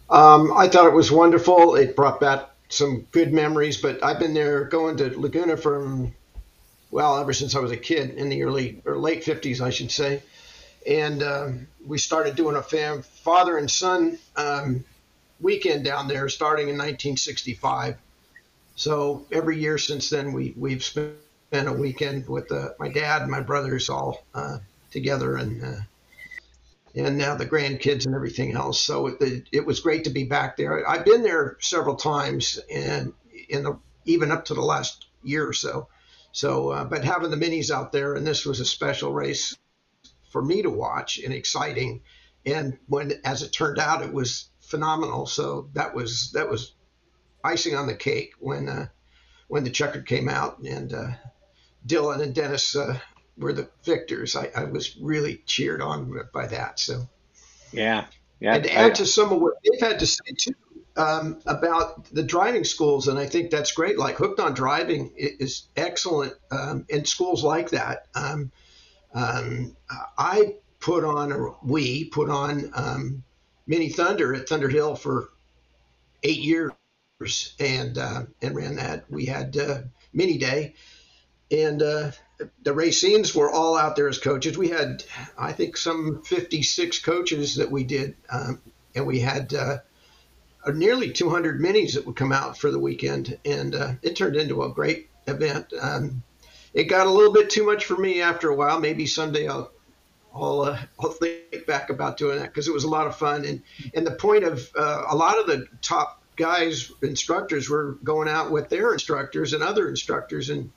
Um, 0.09 0.51
I 0.55 0.67
thought 0.67 0.87
it 0.87 0.93
was 0.93 1.11
wonderful. 1.11 1.75
It 1.75 1.95
brought 1.95 2.19
back 2.19 2.49
some 2.69 3.07
good 3.11 3.31
memories, 3.33 3.77
but 3.77 4.03
I've 4.03 4.19
been 4.19 4.33
there 4.33 4.65
going 4.65 4.97
to 4.97 5.19
Laguna 5.19 5.57
from, 5.57 6.13
well, 6.91 7.17
ever 7.19 7.33
since 7.33 7.55
I 7.55 7.59
was 7.59 7.71
a 7.71 7.77
kid 7.77 8.11
in 8.11 8.29
the 8.29 8.43
early 8.43 8.81
or 8.85 8.97
late 8.97 9.23
50s, 9.23 9.61
I 9.61 9.69
should 9.69 9.91
say. 9.91 10.23
And 10.87 11.21
um, 11.21 11.67
we 11.85 11.97
started 11.97 12.35
doing 12.35 12.55
a 12.55 12.61
fam- 12.61 13.03
father 13.03 13.57
and 13.57 13.69
son 13.69 14.17
um, 14.35 14.83
weekend 15.39 15.85
down 15.85 16.07
there 16.07 16.27
starting 16.29 16.69
in 16.69 16.75
1965. 16.75 17.97
So 18.75 19.25
every 19.31 19.59
year 19.59 19.77
since 19.77 20.09
then, 20.09 20.33
we, 20.33 20.53
we've 20.57 20.83
spent 20.83 21.13
a 21.51 21.73
weekend 21.73 22.27
with 22.27 22.51
uh, 22.51 22.69
my 22.79 22.89
dad 22.89 23.21
and 23.21 23.29
my 23.29 23.41
brothers 23.41 23.89
all 23.89 24.25
uh, 24.33 24.59
together 24.91 25.35
and 25.35 25.63
uh, 25.63 25.79
and 26.99 27.17
now 27.17 27.35
the 27.35 27.45
grandkids 27.45 28.05
and 28.05 28.15
everything 28.15 28.53
else. 28.55 28.81
So 28.81 29.07
it, 29.07 29.49
it 29.51 29.65
was 29.65 29.79
great 29.79 30.03
to 30.05 30.09
be 30.09 30.25
back 30.25 30.57
there. 30.57 30.87
I've 30.87 31.05
been 31.05 31.23
there 31.23 31.57
several 31.59 31.95
times, 31.95 32.59
and 32.71 33.13
in 33.49 33.63
the 33.63 33.79
even 34.05 34.31
up 34.31 34.45
to 34.45 34.53
the 34.53 34.61
last 34.61 35.07
year 35.23 35.47
or 35.47 35.53
so. 35.53 35.87
So, 36.31 36.69
uh, 36.69 36.85
but 36.85 37.03
having 37.03 37.31
the 37.31 37.37
minis 37.37 37.71
out 37.71 37.91
there, 37.91 38.15
and 38.15 38.25
this 38.25 38.45
was 38.45 38.59
a 38.59 38.65
special 38.65 39.13
race 39.13 39.57
for 40.31 40.41
me 40.41 40.61
to 40.61 40.69
watch 40.69 41.19
and 41.19 41.33
exciting. 41.33 42.01
And 42.45 42.77
when, 42.87 43.13
as 43.25 43.41
it 43.41 43.51
turned 43.51 43.79
out, 43.79 44.03
it 44.03 44.13
was 44.13 44.49
phenomenal. 44.61 45.25
So 45.25 45.69
that 45.73 45.93
was 45.93 46.31
that 46.33 46.49
was 46.49 46.73
icing 47.43 47.75
on 47.75 47.87
the 47.87 47.95
cake 47.95 48.33
when 48.39 48.69
uh, 48.69 48.87
when 49.47 49.63
the 49.63 49.71
checkered 49.71 50.07
came 50.07 50.29
out, 50.29 50.59
and 50.59 50.93
uh, 50.93 51.07
Dylan 51.85 52.21
and 52.21 52.35
Dennis 52.35 52.75
uh, 52.75 52.99
were 53.39 53.53
the 53.53 53.69
victors. 53.83 54.35
I, 54.35 54.51
I 54.55 54.63
was 54.65 54.97
really 54.97 55.41
cheered 55.45 55.81
on 55.81 56.19
by 56.33 56.47
that. 56.47 56.79
So, 56.79 57.07
Yeah, 57.71 58.05
yeah. 58.39 58.55
and 58.55 58.63
to 58.63 58.71
I- 58.71 58.83
add 58.85 58.95
to 58.95 59.05
some 59.05 59.31
of 59.31 59.41
what 59.41 59.53
they've 59.63 59.79
had 59.89 59.99
to 59.99 60.05
say 60.07 60.33
too 60.37 60.53
um, 60.97 61.39
about 61.45 62.05
the 62.13 62.23
driving 62.23 62.63
schools, 62.65 63.07
and 63.07 63.17
I 63.17 63.25
think 63.25 63.51
that's 63.51 63.71
great. 63.71 63.97
Like 63.97 64.17
Hooked 64.17 64.39
on 64.39 64.53
Driving 64.53 65.13
is 65.15 65.67
excellent 65.77 66.33
um, 66.51 66.85
in 66.89 67.05
schools 67.05 67.43
like 67.43 67.69
that. 67.69 68.07
Um, 68.15 68.51
um, 69.13 69.75
I 70.17 70.55
put 70.79 71.03
on, 71.05 71.31
or 71.31 71.55
we 71.63 72.05
put 72.05 72.29
on, 72.29 72.71
um, 72.75 73.23
Mini 73.65 73.89
Thunder 73.89 74.33
at 74.33 74.49
Thunder 74.49 74.67
Hill 74.67 74.95
for 74.95 75.29
eight 76.23 76.39
years, 76.39 76.73
and 77.59 77.97
uh, 77.97 78.23
and 78.41 78.55
ran 78.55 78.75
that. 78.77 79.05
We 79.09 79.25
had 79.25 79.55
uh, 79.55 79.81
Mini 80.11 80.37
Day, 80.37 80.73
and 81.51 81.81
uh, 81.81 82.11
the 82.63 82.73
Racines 82.73 83.35
were 83.35 83.51
all 83.51 83.77
out 83.77 83.95
there 83.95 84.07
as 84.07 84.19
coaches. 84.19 84.57
We 84.57 84.69
had, 84.69 85.03
I 85.37 85.51
think, 85.51 85.77
some 85.77 86.21
56 86.23 86.99
coaches 86.99 87.55
that 87.55 87.71
we 87.71 87.83
did, 87.83 88.15
um, 88.29 88.61
and 88.95 89.05
we 89.05 89.19
had 89.19 89.53
uh, 89.53 89.77
nearly 90.73 91.11
200 91.11 91.59
minis 91.59 91.93
that 91.93 92.05
would 92.05 92.15
come 92.15 92.31
out 92.31 92.57
for 92.57 92.71
the 92.71 92.79
weekend, 92.79 93.37
and 93.45 93.75
uh, 93.75 93.93
it 94.01 94.15
turned 94.15 94.35
into 94.35 94.63
a 94.63 94.69
great 94.69 95.09
event. 95.27 95.73
Um, 95.79 96.23
it 96.73 96.85
got 96.85 97.07
a 97.07 97.11
little 97.11 97.33
bit 97.33 97.49
too 97.49 97.65
much 97.65 97.85
for 97.85 97.97
me 97.97 98.21
after 98.21 98.49
a 98.49 98.55
while. 98.55 98.79
Maybe 98.79 99.05
someday 99.05 99.47
I'll 99.47 99.71
I'll, 100.33 100.61
uh, 100.61 100.79
I'll 100.99 101.09
think 101.09 101.65
back 101.65 101.89
about 101.89 102.17
doing 102.17 102.37
that 102.37 102.47
because 102.47 102.67
it 102.67 102.73
was 102.73 102.83
a 102.83 102.89
lot 102.89 103.07
of 103.07 103.15
fun. 103.15 103.45
And 103.45 103.63
and 103.93 104.05
the 104.05 104.11
point 104.11 104.43
of 104.43 104.69
uh, 104.77 105.05
a 105.09 105.15
lot 105.15 105.39
of 105.39 105.47
the 105.47 105.67
top 105.81 106.21
guys 106.35 106.91
instructors 107.01 107.69
were 107.69 107.97
going 108.03 108.29
out 108.29 108.51
with 108.51 108.69
their 108.69 108.93
instructors 108.93 109.53
and 109.53 109.63
other 109.63 109.89
instructors 109.89 110.49
and 110.49 110.71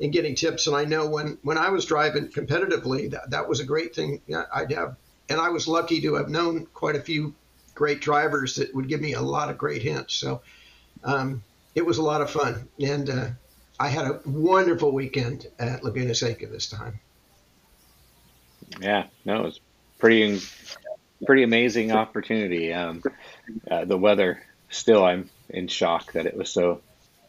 and 0.00 0.12
getting 0.12 0.34
tips. 0.34 0.66
And 0.66 0.76
I 0.76 0.84
know 0.84 1.08
when 1.08 1.38
when 1.42 1.58
I 1.58 1.70
was 1.70 1.84
driving 1.84 2.28
competitively, 2.28 3.10
that 3.10 3.30
that 3.30 3.48
was 3.48 3.60
a 3.60 3.64
great 3.64 3.94
thing. 3.94 4.20
I'd 4.52 4.72
have, 4.72 4.96
and 5.28 5.40
I 5.40 5.50
was 5.50 5.68
lucky 5.68 6.00
to 6.02 6.14
have 6.14 6.28
known 6.28 6.66
quite 6.66 6.96
a 6.96 7.00
few 7.00 7.34
great 7.74 8.00
drivers 8.00 8.56
that 8.56 8.74
would 8.74 8.88
give 8.88 9.00
me 9.00 9.14
a 9.14 9.20
lot 9.20 9.50
of 9.50 9.58
great 9.58 9.82
hints. 9.82 10.14
So 10.14 10.42
um, 11.02 11.42
it 11.74 11.84
was 11.84 11.98
a 11.98 12.02
lot 12.02 12.20
of 12.20 12.30
fun, 12.30 12.68
and 12.80 13.10
uh, 13.10 13.26
I 13.78 13.88
had 13.88 14.06
a 14.06 14.20
wonderful 14.24 14.92
weekend 14.92 15.46
at 15.58 15.82
Laguna 15.82 16.14
Seca 16.14 16.46
this 16.46 16.68
time. 16.68 17.00
Yeah, 18.80 19.06
no, 19.24 19.40
it 19.40 19.44
was 19.44 19.60
pretty 19.98 20.40
pretty 21.26 21.42
amazing 21.42 21.92
opportunity. 21.92 22.72
Um, 22.72 23.02
uh, 23.70 23.84
the 23.84 23.98
weather, 23.98 24.42
still, 24.70 25.04
I'm 25.04 25.30
in 25.48 25.68
shock 25.68 26.12
that 26.12 26.26
it 26.26 26.36
was 26.36 26.50
so 26.50 26.80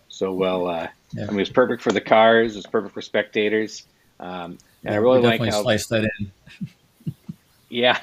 so 0.10 0.34
well. 0.34 0.68
Uh, 0.68 0.88
yeah. 1.16 1.24
I 1.24 1.28
mean, 1.28 1.38
it 1.38 1.42
was 1.44 1.50
perfect 1.50 1.82
for 1.82 1.92
the 1.92 2.02
cars. 2.02 2.54
It 2.54 2.58
was 2.58 2.68
perfect 2.68 2.94
for 2.94 3.02
spectators. 3.02 3.86
Um, 4.20 4.30
and 4.52 4.60
yeah, 4.84 4.94
I 4.94 4.96
really 4.98 5.22
like 5.22 5.42
how 5.42 5.62
sliced 5.62 5.90
that 5.90 6.10
in. 6.20 7.14
yeah, 7.70 8.00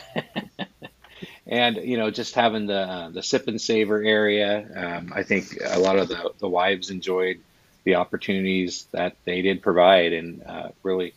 and 1.47 1.77
you 1.77 1.97
know, 1.97 2.11
just 2.11 2.35
having 2.35 2.67
the 2.67 2.81
uh, 2.81 3.09
the 3.11 3.23
sip 3.23 3.49
and 3.49 3.61
savor 3.61 4.03
area. 4.03 4.67
Um, 4.75 5.13
I 5.15 5.23
think 5.23 5.59
a 5.65 5.79
lot 5.79 5.99
of 5.99 6.09
the 6.09 6.33
the 6.39 6.49
wives 6.49 6.91
enjoyed 6.91 7.41
the 7.85 7.97
opportunities 7.97 8.87
that 8.93 9.17
they 9.25 9.43
did 9.43 9.63
provide, 9.63 10.13
and 10.13 10.43
uh, 10.45 10.69
really, 10.83 11.15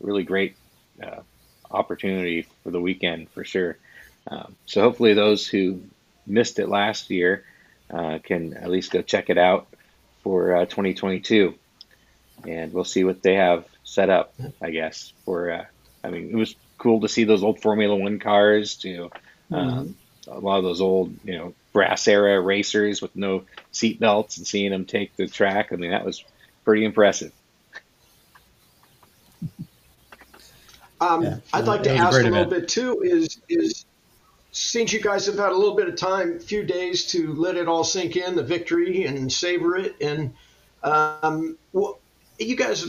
really 0.00 0.24
great 0.24 0.56
uh, 1.02 1.20
opportunity 1.70 2.46
for 2.62 2.70
the 2.70 2.80
weekend 2.80 3.30
for 3.30 3.44
sure. 3.44 3.76
Um, 4.28 4.54
so 4.66 4.80
hopefully 4.80 5.14
those 5.14 5.46
who 5.46 5.82
missed 6.26 6.58
it 6.58 6.68
last 6.68 7.10
year 7.10 7.44
uh, 7.90 8.18
can 8.22 8.54
at 8.54 8.70
least 8.70 8.90
go 8.90 9.02
check 9.02 9.28
it 9.28 9.38
out 9.38 9.66
for 10.24 10.56
uh, 10.56 10.64
2022, 10.64 11.54
and 12.48 12.72
we'll 12.72 12.84
see 12.84 13.04
what 13.04 13.22
they 13.22 13.34
have 13.34 13.66
set 13.84 14.10
up. 14.10 14.34
I 14.60 14.70
guess 14.70 15.12
for 15.24 15.50
uh, 15.50 15.64
I 16.02 16.10
mean 16.10 16.30
it 16.30 16.34
was 16.34 16.56
cool 16.78 17.02
to 17.02 17.08
see 17.08 17.22
those 17.22 17.44
old 17.44 17.60
Formula 17.60 17.94
One 17.94 18.18
cars 18.18 18.76
to 18.78 19.10
um, 19.52 19.94
mm-hmm. 20.26 20.32
a 20.32 20.38
lot 20.40 20.58
of 20.58 20.64
those 20.64 20.80
old 20.80 21.14
you 21.22 21.38
know 21.38 21.54
brass 21.72 22.08
era 22.08 22.40
racers 22.40 23.00
with 23.00 23.14
no 23.14 23.44
seat 23.70 24.00
belts 24.00 24.38
and 24.38 24.46
seeing 24.46 24.72
them 24.72 24.86
take 24.86 25.14
the 25.16 25.28
track. 25.28 25.72
I 25.72 25.76
mean 25.76 25.92
that 25.92 26.04
was 26.04 26.24
pretty 26.64 26.84
impressive. 26.84 27.32
Um, 31.00 31.22
yeah, 31.22 31.36
I'd 31.52 31.66
like 31.66 31.82
to 31.82 31.94
ask 31.94 32.16
a, 32.16 32.22
a 32.22 32.24
little 32.24 32.38
event. 32.38 32.50
bit 32.50 32.68
too. 32.68 33.02
Is 33.02 33.40
is 33.48 33.84
since 34.54 34.92
you 34.92 35.00
guys 35.00 35.26
have 35.26 35.36
had 35.36 35.50
a 35.50 35.56
little 35.56 35.74
bit 35.74 35.88
of 35.88 35.96
time, 35.96 36.36
a 36.36 36.38
few 36.38 36.62
days 36.62 37.06
to 37.06 37.34
let 37.34 37.56
it 37.56 37.66
all 37.66 37.82
sink 37.82 38.16
in, 38.16 38.36
the 38.36 38.42
victory, 38.42 39.04
and 39.04 39.30
savor 39.30 39.76
it, 39.76 39.96
and 40.00 40.32
um, 40.84 41.58
well, 41.72 41.98
you 42.38 42.54
guys 42.54 42.86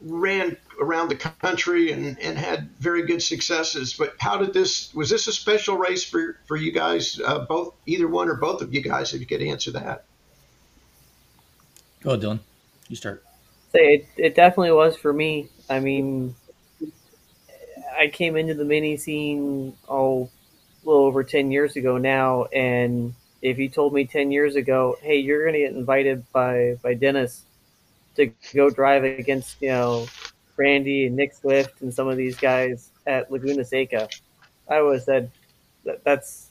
ran 0.00 0.56
around 0.80 1.10
the 1.10 1.16
country 1.16 1.92
and, 1.92 2.18
and 2.18 2.38
had 2.38 2.70
very 2.78 3.04
good 3.04 3.22
successes. 3.22 3.92
But 3.92 4.14
how 4.18 4.38
did 4.38 4.54
this? 4.54 4.94
Was 4.94 5.10
this 5.10 5.26
a 5.26 5.32
special 5.32 5.76
race 5.76 6.02
for 6.02 6.38
for 6.46 6.56
you 6.56 6.72
guys? 6.72 7.20
Uh, 7.22 7.40
both, 7.40 7.74
either 7.84 8.08
one 8.08 8.30
or 8.30 8.36
both 8.36 8.62
of 8.62 8.72
you 8.72 8.80
guys, 8.80 9.12
if 9.12 9.20
you 9.20 9.26
could 9.26 9.42
answer 9.42 9.72
that. 9.72 10.04
Go 12.02 12.12
ahead, 12.12 12.22
Dylan. 12.22 12.40
You 12.88 12.96
start. 12.96 13.22
It, 13.74 14.06
it 14.16 14.34
definitely 14.34 14.72
was 14.72 14.96
for 14.96 15.12
me. 15.12 15.48
I 15.68 15.80
mean, 15.80 16.34
I 17.98 18.08
came 18.08 18.36
into 18.36 18.54
the 18.54 18.64
mini 18.64 18.96
scene 18.96 19.76
oh 19.86 20.30
a 20.33 20.33
little 20.84 21.04
over 21.04 21.24
ten 21.24 21.50
years 21.50 21.76
ago 21.76 21.98
now, 21.98 22.44
and 22.44 23.14
if 23.42 23.58
you 23.58 23.68
told 23.68 23.92
me 23.92 24.04
ten 24.04 24.30
years 24.30 24.56
ago, 24.56 24.96
hey, 25.02 25.18
you're 25.18 25.44
gonna 25.44 25.58
get 25.58 25.72
invited 25.72 26.24
by 26.32 26.76
by 26.82 26.94
Dennis 26.94 27.44
to 28.16 28.30
go 28.54 28.70
drive 28.70 29.04
against 29.04 29.60
you 29.60 29.68
know 29.68 30.06
Randy 30.56 31.06
and 31.06 31.16
Nick 31.16 31.34
Swift 31.34 31.82
and 31.82 31.92
some 31.92 32.08
of 32.08 32.16
these 32.16 32.36
guys 32.36 32.90
at 33.06 33.30
Laguna 33.30 33.64
Seca, 33.64 34.08
I 34.68 34.80
would 34.80 34.94
have 34.94 35.02
said 35.02 35.30
that, 35.84 36.02
that's 36.04 36.50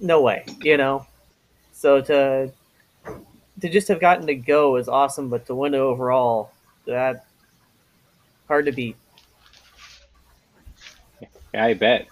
no 0.00 0.20
way, 0.20 0.44
you 0.60 0.76
know. 0.76 1.06
So 1.72 2.00
to 2.02 2.52
to 3.60 3.68
just 3.68 3.88
have 3.88 4.00
gotten 4.00 4.26
to 4.26 4.34
go 4.34 4.76
is 4.76 4.88
awesome, 4.88 5.28
but 5.28 5.46
to 5.46 5.54
win 5.54 5.74
overall, 5.74 6.52
that 6.86 7.24
hard 8.46 8.66
to 8.66 8.72
beat. 8.72 8.96
Yeah, 11.52 11.64
I 11.64 11.74
bet. 11.74 12.08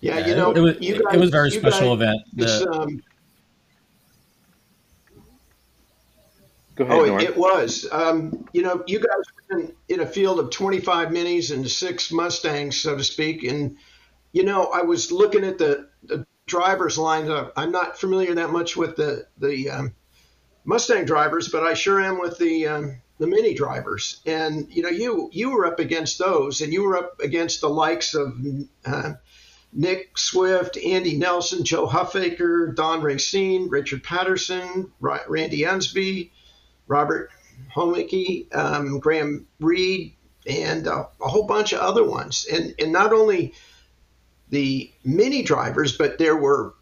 Yeah, 0.00 0.26
you 0.26 0.34
know, 0.34 0.52
it 0.52 0.60
was, 0.60 0.74
guys, 0.76 1.14
it 1.14 1.20
was 1.20 1.28
a 1.28 1.32
very 1.32 1.50
special 1.50 1.96
guys, 1.96 2.18
event. 2.36 2.74
Um, 2.74 3.02
Go 6.74 6.84
ahead, 6.84 6.98
oh, 6.98 7.04
Norm. 7.04 7.20
it 7.20 7.36
was. 7.36 7.86
Um, 7.92 8.48
you 8.52 8.62
know, 8.62 8.82
you 8.86 8.98
guys 8.98 9.24
were 9.48 9.58
in, 9.60 9.72
in, 9.88 10.00
a 10.00 10.06
field 10.06 10.40
of 10.40 10.50
25 10.50 11.08
minis 11.08 11.52
and 11.54 11.68
six 11.70 12.10
Mustangs, 12.10 12.80
so 12.80 12.96
to 12.96 13.04
speak. 13.04 13.44
And, 13.44 13.76
you 14.32 14.42
know, 14.42 14.64
I 14.74 14.82
was 14.82 15.12
looking 15.12 15.44
at 15.44 15.58
the, 15.58 15.88
the 16.02 16.26
drivers 16.46 16.96
lineup. 16.96 17.52
I'm 17.56 17.70
not 17.70 17.96
familiar 17.96 18.34
that 18.34 18.50
much 18.50 18.76
with 18.76 18.96
the, 18.96 19.26
the 19.38 19.70
um, 19.70 19.94
Mustang 20.64 21.04
drivers, 21.04 21.48
but 21.48 21.62
I 21.62 21.74
sure 21.74 22.00
am 22.00 22.18
with 22.18 22.38
the 22.38 22.66
um, 22.66 23.00
the 23.18 23.26
mini 23.26 23.54
drivers. 23.54 24.20
And 24.26 24.66
you 24.70 24.82
know, 24.82 24.88
you 24.88 25.28
you 25.32 25.50
were 25.50 25.66
up 25.66 25.78
against 25.78 26.18
those, 26.18 26.62
and 26.62 26.72
you 26.72 26.82
were 26.82 26.96
up 26.96 27.20
against 27.20 27.60
the 27.60 27.68
likes 27.68 28.14
of 28.14 28.34
uh, 28.86 29.12
Nick 29.74 30.16
Swift, 30.16 30.76
Andy 30.76 31.18
Nelson, 31.18 31.64
Joe 31.64 31.86
Huffaker, 31.86 32.74
Don 32.74 33.02
Racine, 33.02 33.68
Richard 33.68 34.04
Patterson, 34.04 34.90
Randy 35.00 35.62
Unsby, 35.62 36.30
Robert 36.86 37.30
Homicke, 37.74 38.46
um, 38.54 39.00
Graham 39.00 39.46
Reed, 39.58 40.14
and 40.46 40.86
a 40.86 41.08
whole 41.18 41.46
bunch 41.46 41.72
of 41.72 41.80
other 41.80 42.04
ones. 42.04 42.46
And 42.50 42.74
and 42.78 42.92
not 42.92 43.12
only 43.12 43.54
the 44.50 44.92
mini 45.04 45.42
drivers, 45.42 45.96
but 45.96 46.18
there 46.18 46.36
were 46.36 46.74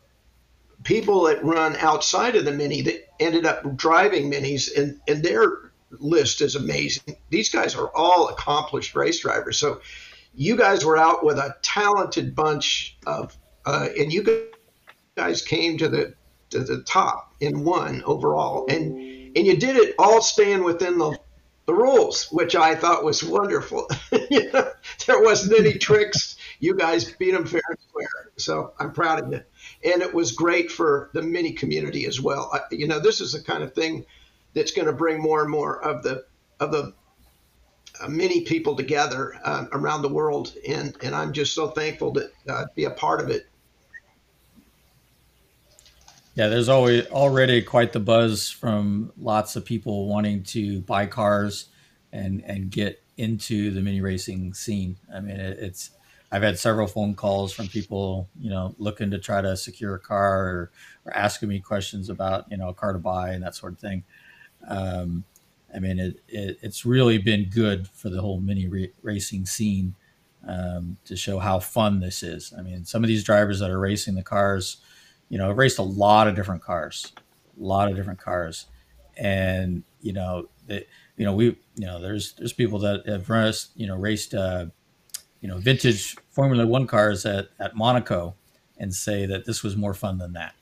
people 0.82 1.22
that 1.22 1.44
run 1.44 1.76
outside 1.76 2.36
of 2.36 2.44
the 2.44 2.52
mini 2.52 2.82
that 2.82 3.08
ended 3.20 3.46
up 3.46 3.76
driving 3.76 4.30
minis, 4.30 4.68
and 4.76 5.00
and 5.08 5.22
their 5.22 5.70
list 5.98 6.40
is 6.40 6.56
amazing. 6.56 7.16
These 7.30 7.50
guys 7.50 7.74
are 7.74 7.90
all 7.94 8.28
accomplished 8.28 8.94
race 8.94 9.20
drivers. 9.20 9.58
So 9.58 9.80
you 10.34 10.56
guys 10.56 10.84
were 10.84 10.96
out 10.96 11.24
with 11.24 11.38
a 11.38 11.56
talented 11.62 12.34
bunch 12.34 12.96
of, 13.06 13.36
uh, 13.64 13.88
and 13.98 14.12
you 14.12 14.48
guys 15.16 15.42
came 15.42 15.78
to 15.78 15.88
the 15.88 16.14
to 16.50 16.60
the 16.60 16.82
top 16.82 17.34
in 17.40 17.64
one 17.64 18.02
overall, 18.04 18.66
and 18.68 18.96
and 19.36 19.46
you 19.46 19.56
did 19.56 19.76
it 19.76 19.94
all 19.98 20.20
staying 20.20 20.64
within 20.64 20.98
the 20.98 21.18
the 21.66 21.74
rules, 21.74 22.26
which 22.32 22.56
I 22.56 22.74
thought 22.74 23.04
was 23.04 23.22
wonderful. 23.22 23.88
there 24.10 25.22
wasn't 25.22 25.58
any 25.58 25.78
tricks. 25.78 26.36
You 26.58 26.74
guys 26.74 27.12
beat 27.12 27.32
them 27.32 27.46
fair 27.46 27.62
and 27.68 27.78
square. 27.88 28.32
So 28.36 28.72
I'm 28.78 28.92
proud 28.92 29.22
of 29.22 29.32
you. 29.32 29.42
And 29.84 30.02
it 30.02 30.12
was 30.12 30.32
great 30.32 30.72
for 30.72 31.10
the 31.12 31.22
mini 31.22 31.52
community 31.52 32.06
as 32.06 32.20
well. 32.20 32.50
I, 32.52 32.60
you 32.72 32.88
know, 32.88 32.98
this 32.98 33.20
is 33.20 33.32
the 33.32 33.40
kind 33.40 33.62
of 33.62 33.74
thing 33.74 34.04
that's 34.54 34.72
going 34.72 34.86
to 34.86 34.92
bring 34.92 35.20
more 35.20 35.42
and 35.42 35.50
more 35.50 35.82
of 35.82 36.02
the 36.02 36.24
of 36.58 36.72
the 36.72 36.94
many 38.08 38.42
people 38.42 38.76
together 38.76 39.38
uh, 39.44 39.66
around 39.72 40.02
the 40.02 40.08
world, 40.08 40.54
and 40.68 40.96
and 41.02 41.14
I'm 41.14 41.32
just 41.32 41.54
so 41.54 41.68
thankful 41.68 42.12
to 42.14 42.30
uh, 42.48 42.64
be 42.74 42.84
a 42.84 42.90
part 42.90 43.20
of 43.20 43.28
it. 43.28 43.46
Yeah, 46.34 46.48
there's 46.48 46.68
always 46.68 47.06
already 47.08 47.60
quite 47.60 47.92
the 47.92 48.00
buzz 48.00 48.48
from 48.48 49.12
lots 49.18 49.54
of 49.54 49.64
people 49.64 50.06
wanting 50.08 50.44
to 50.44 50.80
buy 50.80 51.06
cars 51.06 51.66
and 52.12 52.42
and 52.46 52.70
get 52.70 53.02
into 53.16 53.70
the 53.70 53.80
mini 53.80 54.00
racing 54.00 54.54
scene. 54.54 54.96
I 55.14 55.20
mean, 55.20 55.36
it, 55.36 55.58
it's 55.58 55.90
I've 56.32 56.42
had 56.42 56.58
several 56.58 56.86
phone 56.86 57.14
calls 57.14 57.52
from 57.52 57.68
people, 57.68 58.30
you 58.40 58.48
know, 58.48 58.74
looking 58.78 59.10
to 59.10 59.18
try 59.18 59.42
to 59.42 59.54
secure 59.54 59.94
a 59.94 59.98
car 59.98 60.46
or, 60.46 60.70
or 61.04 61.14
asking 61.14 61.50
me 61.50 61.60
questions 61.60 62.08
about, 62.08 62.50
you 62.50 62.56
know, 62.56 62.70
a 62.70 62.74
car 62.74 62.94
to 62.94 62.98
buy 62.98 63.32
and 63.32 63.42
that 63.42 63.54
sort 63.54 63.74
of 63.74 63.78
thing. 63.78 64.04
Um, 64.66 65.24
I 65.74 65.78
mean, 65.78 65.98
it, 65.98 66.20
it, 66.28 66.58
it's 66.62 66.84
really 66.84 67.18
been 67.18 67.48
good 67.48 67.88
for 67.88 68.08
the 68.08 68.20
whole 68.20 68.40
mini 68.40 68.68
re- 68.68 68.92
racing 69.02 69.46
scene 69.46 69.94
um, 70.46 70.96
to 71.04 71.16
show 71.16 71.38
how 71.38 71.58
fun 71.58 72.00
this 72.00 72.22
is. 72.22 72.52
I 72.56 72.62
mean, 72.62 72.84
some 72.84 73.02
of 73.04 73.08
these 73.08 73.24
drivers 73.24 73.60
that 73.60 73.70
are 73.70 73.78
racing 73.78 74.14
the 74.14 74.22
cars, 74.22 74.78
you 75.28 75.38
know, 75.38 75.48
have 75.48 75.58
raced 75.58 75.78
a 75.78 75.82
lot 75.82 76.28
of 76.28 76.34
different 76.34 76.62
cars, 76.62 77.12
a 77.58 77.62
lot 77.62 77.88
of 77.88 77.96
different 77.96 78.20
cars, 78.20 78.66
and 79.16 79.82
you 80.00 80.12
know 80.12 80.48
that 80.66 80.86
you 81.16 81.24
know 81.24 81.34
we 81.34 81.44
you 81.74 81.86
know 81.86 82.00
there's 82.00 82.32
there's 82.34 82.52
people 82.52 82.78
that 82.80 83.06
have 83.06 83.28
raced 83.30 83.70
you 83.76 83.86
know 83.86 83.96
raced 83.96 84.34
uh, 84.34 84.66
you 85.40 85.48
know 85.48 85.58
vintage 85.58 86.16
Formula 86.30 86.66
One 86.66 86.86
cars 86.86 87.24
at 87.24 87.48
at 87.58 87.76
Monaco 87.76 88.34
and 88.78 88.92
say 88.92 89.26
that 89.26 89.44
this 89.44 89.62
was 89.62 89.76
more 89.76 89.94
fun 89.94 90.18
than 90.18 90.32
that. 90.32 90.54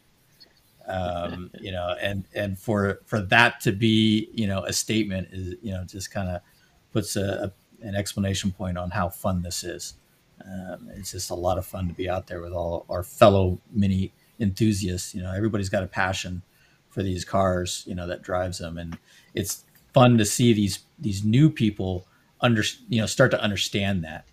Um, 0.90 1.50
you 1.60 1.72
know, 1.72 1.94
and 2.00 2.24
and 2.34 2.58
for 2.58 3.00
for 3.06 3.20
that 3.22 3.60
to 3.60 3.72
be 3.72 4.28
you 4.32 4.46
know 4.46 4.64
a 4.64 4.72
statement 4.72 5.28
is 5.32 5.54
you 5.62 5.72
know 5.72 5.84
just 5.84 6.10
kind 6.10 6.28
of 6.28 6.40
puts 6.92 7.16
a, 7.16 7.52
a, 7.82 7.86
an 7.86 7.94
explanation 7.94 8.50
point 8.50 8.76
on 8.76 8.90
how 8.90 9.08
fun 9.08 9.42
this 9.42 9.64
is. 9.64 9.94
Um, 10.44 10.90
it's 10.94 11.12
just 11.12 11.30
a 11.30 11.34
lot 11.34 11.58
of 11.58 11.66
fun 11.66 11.88
to 11.88 11.94
be 11.94 12.08
out 12.08 12.26
there 12.26 12.40
with 12.40 12.52
all 12.52 12.86
our 12.88 13.02
fellow 13.02 13.60
mini 13.72 14.12
enthusiasts. 14.38 15.14
You 15.14 15.22
know, 15.22 15.32
everybody's 15.32 15.68
got 15.68 15.82
a 15.82 15.86
passion 15.86 16.42
for 16.88 17.02
these 17.02 17.24
cars. 17.24 17.84
You 17.86 17.94
know, 17.94 18.06
that 18.06 18.22
drives 18.22 18.58
them, 18.58 18.78
and 18.78 18.98
it's 19.34 19.64
fun 19.92 20.18
to 20.18 20.24
see 20.24 20.52
these 20.52 20.80
these 20.98 21.24
new 21.24 21.50
people 21.50 22.06
under 22.40 22.62
you 22.88 23.00
know 23.00 23.06
start 23.06 23.30
to 23.32 23.40
understand 23.40 24.04
that. 24.04 24.26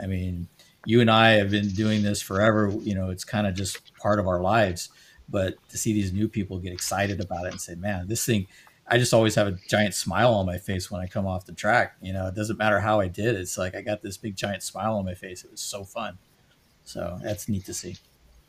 I 0.00 0.06
mean, 0.06 0.48
you 0.84 1.00
and 1.00 1.10
I 1.10 1.30
have 1.32 1.50
been 1.50 1.68
doing 1.68 2.02
this 2.02 2.20
forever. 2.20 2.72
You 2.80 2.94
know, 2.94 3.10
it's 3.10 3.24
kind 3.24 3.46
of 3.46 3.54
just 3.54 3.94
part 3.96 4.18
of 4.18 4.26
our 4.26 4.40
lives. 4.40 4.88
But 5.32 5.54
to 5.70 5.78
see 5.78 5.92
these 5.92 6.12
new 6.12 6.28
people 6.28 6.58
get 6.58 6.72
excited 6.72 7.20
about 7.20 7.46
it 7.46 7.52
and 7.52 7.60
say, 7.60 7.74
"Man, 7.74 8.06
this 8.06 8.24
thing," 8.24 8.46
I 8.86 8.98
just 8.98 9.14
always 9.14 9.34
have 9.34 9.48
a 9.48 9.58
giant 9.68 9.94
smile 9.94 10.34
on 10.34 10.46
my 10.46 10.58
face 10.58 10.90
when 10.90 11.00
I 11.00 11.06
come 11.06 11.26
off 11.26 11.46
the 11.46 11.52
track. 11.52 11.96
You 12.00 12.12
know, 12.12 12.28
it 12.28 12.36
doesn't 12.36 12.58
matter 12.58 12.78
how 12.78 13.00
I 13.00 13.08
did. 13.08 13.34
It's 13.34 13.58
like 13.58 13.74
I 13.74 13.80
got 13.80 14.02
this 14.02 14.16
big 14.16 14.36
giant 14.36 14.62
smile 14.62 14.96
on 14.96 15.04
my 15.04 15.14
face. 15.14 15.42
It 15.44 15.50
was 15.50 15.60
so 15.60 15.82
fun. 15.82 16.18
So 16.84 17.18
that's 17.22 17.48
neat 17.48 17.64
to 17.64 17.74
see. 17.74 17.96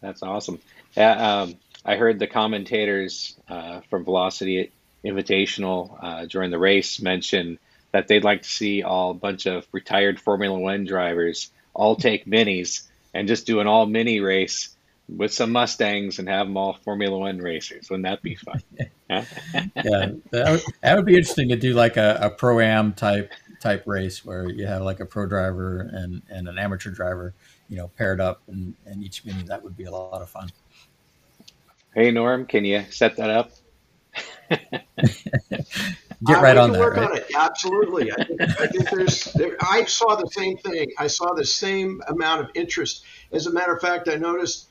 That's 0.01 0.21
awesome. 0.21 0.59
Yeah, 0.97 1.41
um, 1.41 1.55
I 1.85 1.95
heard 1.95 2.19
the 2.19 2.27
commentators 2.27 3.37
uh, 3.47 3.81
from 3.89 4.03
Velocity 4.03 4.71
Invitational 5.05 5.97
uh, 6.01 6.25
during 6.25 6.51
the 6.51 6.59
race 6.59 7.01
mention 7.01 7.57
that 7.91 8.07
they'd 8.07 8.23
like 8.23 8.41
to 8.41 8.49
see 8.49 8.83
all 8.83 9.11
a 9.11 9.13
bunch 9.13 9.45
of 9.45 9.67
retired 9.71 10.19
Formula 10.19 10.57
One 10.59 10.83
drivers 10.83 11.51
all 11.73 11.95
take 11.95 12.25
minis 12.25 12.83
and 13.13 13.27
just 13.27 13.45
do 13.45 13.59
an 13.59 13.67
all 13.67 13.85
mini 13.85 14.19
race 14.19 14.75
with 15.09 15.33
some 15.33 15.51
Mustangs 15.51 16.19
and 16.19 16.27
have 16.29 16.47
them 16.47 16.57
all 16.57 16.73
Formula 16.83 17.17
One 17.17 17.39
racers. 17.39 17.89
Wouldn't 17.89 18.05
that 18.05 18.21
be 18.21 18.35
fun? 18.35 18.61
yeah, 19.09 19.25
that 19.75 20.21
would, 20.31 20.61
that 20.81 20.95
would, 20.95 21.05
be 21.05 21.15
interesting 21.15 21.49
to 21.49 21.55
do 21.55 21.73
like 21.73 21.97
a, 21.97 22.19
a 22.21 22.29
pro 22.29 22.59
am 22.59 22.93
type 22.93 23.31
type 23.59 23.83
race 23.85 24.25
where 24.25 24.49
you 24.49 24.65
have 24.65 24.81
like 24.81 24.99
a 24.99 25.05
pro 25.05 25.25
driver 25.25 25.81
and, 25.93 26.21
and 26.29 26.47
an 26.47 26.57
amateur 26.57 26.91
driver, 26.91 27.33
you 27.69 27.77
know, 27.77 27.87
paired 27.89 28.19
up 28.19 28.41
and, 28.47 28.75
and 28.85 29.03
each 29.03 29.25
mini. 29.25 29.43
That 29.43 29.63
would 29.63 29.77
be 29.77 29.85
a 29.85 29.91
lot 29.91 30.21
of 30.21 30.29
fun. 30.29 30.49
Hey 31.93 32.11
Norm, 32.11 32.45
can 32.45 32.65
you 32.65 32.83
set 32.89 33.17
that 33.17 33.29
up? 33.29 33.51
Get 36.25 36.41
right 36.41 36.55
on 36.55 36.71
that. 36.71 36.79
Work 36.79 36.95
right? 36.95 37.11
on 37.11 37.17
it. 37.17 37.29
Absolutely. 37.35 38.11
I 38.11 38.23
think, 38.23 38.41
I 38.41 38.67
think 38.67 38.89
there's. 38.89 39.25
There, 39.33 39.57
I 39.59 39.83
saw 39.85 40.15
the 40.15 40.29
same 40.31 40.57
thing. 40.57 40.91
I 40.97 41.07
saw 41.07 41.33
the 41.33 41.45
same 41.45 42.01
amount 42.07 42.41
of 42.41 42.49
interest. 42.53 43.03
As 43.31 43.47
a 43.47 43.51
matter 43.51 43.75
of 43.75 43.81
fact, 43.81 44.07
I 44.07 44.15
noticed. 44.15 44.69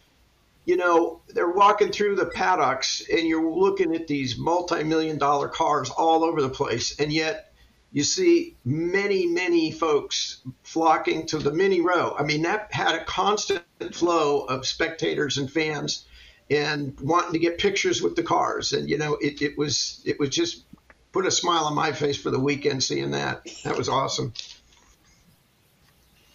You 0.64 0.76
know, 0.76 1.22
they're 1.28 1.50
walking 1.50 1.90
through 1.90 2.16
the 2.16 2.26
paddocks, 2.26 3.02
and 3.10 3.26
you're 3.26 3.50
looking 3.50 3.94
at 3.94 4.06
these 4.06 4.38
multi-million 4.38 5.18
dollar 5.18 5.48
cars 5.48 5.90
all 5.90 6.24
over 6.24 6.40
the 6.40 6.48
place, 6.48 6.98
and 7.00 7.12
yet 7.12 7.52
you 7.90 8.04
see 8.04 8.56
many, 8.64 9.26
many 9.26 9.70
folks 9.70 10.40
flocking 10.62 11.26
to 11.26 11.38
the 11.38 11.52
mini 11.52 11.80
row. 11.80 12.14
I 12.18 12.22
mean, 12.22 12.42
that 12.42 12.72
had 12.72 12.94
a 12.94 13.04
constant 13.04 13.64
flow 13.92 14.42
of 14.44 14.66
spectators 14.66 15.36
and 15.36 15.50
fans 15.50 16.06
and 16.50 16.98
wanting 17.00 17.32
to 17.32 17.38
get 17.38 17.58
pictures 17.58 18.00
with 18.00 18.16
the 18.16 18.22
cars. 18.22 18.72
And 18.72 18.88
you 18.88 18.98
know, 18.98 19.14
it, 19.14 19.42
it 19.42 19.58
was 19.58 20.02
it 20.04 20.18
was 20.18 20.30
just 20.30 20.64
put 21.12 21.26
a 21.26 21.30
smile 21.30 21.64
on 21.64 21.74
my 21.74 21.92
face 21.92 22.16
for 22.16 22.30
the 22.30 22.40
weekend 22.40 22.82
seeing 22.82 23.10
that. 23.10 23.46
That 23.64 23.76
was 23.76 23.88
awesome. 23.88 24.32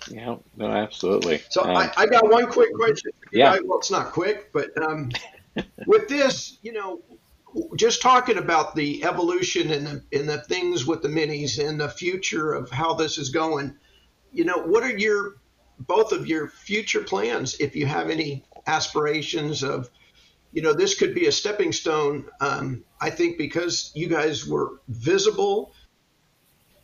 Yeah, 0.10 0.38
no, 0.56 0.68
absolutely. 0.68 1.42
So 1.50 1.64
um, 1.64 1.76
I, 1.76 1.92
I, 1.98 2.06
got 2.06 2.30
one 2.30 2.48
quick 2.48 2.74
question. 2.74 3.12
Yeah. 3.32 3.58
well, 3.66 3.80
it's 3.80 3.92
not 3.92 4.12
quick, 4.12 4.52
but 4.54 4.70
um, 4.82 5.12
with 5.88 6.08
this, 6.08 6.58
you 6.62 6.74
know, 6.74 7.02
just 7.76 8.02
talking 8.02 8.38
about 8.38 8.76
the 8.76 9.04
evolution 9.04 9.72
and 9.72 9.88
the, 9.88 10.04
and 10.14 10.30
the 10.30 10.42
things 10.42 10.86
with 10.86 11.02
the 11.02 11.08
minis 11.08 11.66
and 11.66 11.80
the 11.80 11.90
future 11.90 12.54
of 12.54 12.70
how 12.70 12.94
this 12.94 13.18
is 13.18 13.30
going, 13.30 13.76
you 14.32 14.46
know, 14.46 14.58
what 14.58 14.84
are 14.84 14.98
your 14.98 15.38
both 15.80 16.12
of 16.12 16.28
your 16.28 16.48
future 16.48 17.02
plans 17.02 17.56
if 17.60 17.76
you 17.76 17.86
have 17.86 18.10
any 18.10 18.44
aspirations 18.66 19.64
of 19.64 19.90
you 20.52 20.62
know, 20.62 20.74
this 20.74 20.96
could 20.96 21.14
be 21.14 21.28
a 21.28 21.32
stepping 21.32 21.72
stone. 21.72 22.26
Um, 22.40 22.84
I 23.00 23.10
think 23.10 23.38
because 23.38 23.92
you 23.94 24.08
guys 24.08 24.48
were 24.48 24.82
visible, 24.88 25.74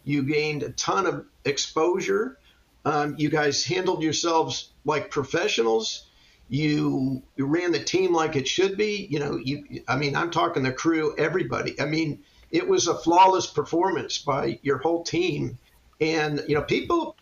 you 0.04 0.24
gained 0.24 0.64
a 0.64 0.70
ton 0.72 1.08
of 1.08 1.26
exposure. 1.46 2.38
Um, 2.86 3.16
you 3.18 3.30
guys 3.30 3.64
handled 3.64 4.04
yourselves 4.04 4.72
like 4.86 5.10
professionals. 5.10 6.08
You, 6.50 7.24
you 7.36 7.46
ran 7.46 7.72
the 7.72 7.84
team 7.84 8.14
like 8.14 8.36
it 8.36 8.48
should 8.48 8.78
be. 8.78 9.08
You 9.10 9.20
know, 9.20 9.38
you. 9.38 9.84
I 9.88 9.96
mean, 9.96 10.16
I'm 10.16 10.32
talking 10.32 10.64
the 10.64 10.72
crew, 10.72 11.16
everybody. 11.18 11.80
I 11.80 11.86
mean, 11.86 12.24
it 12.52 12.68
was 12.68 12.88
a 12.88 12.96
flawless 12.96 13.48
performance 13.48 14.18
by 14.18 14.60
your 14.62 14.78
whole 14.78 15.04
team, 15.04 15.58
and 16.00 16.44
you 16.48 16.56
know, 16.56 16.62
people 16.62 17.16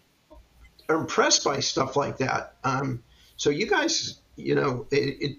are 0.89 0.97
impressed 0.97 1.43
by 1.43 1.60
stuff 1.60 1.95
like 1.95 2.17
that. 2.17 2.56
Um, 2.63 3.04
so 3.38 3.50
you 3.50 3.67
guys, 3.67 4.19
you 4.36 4.56
know, 4.56 4.88
it, 4.91 5.21
it 5.21 5.38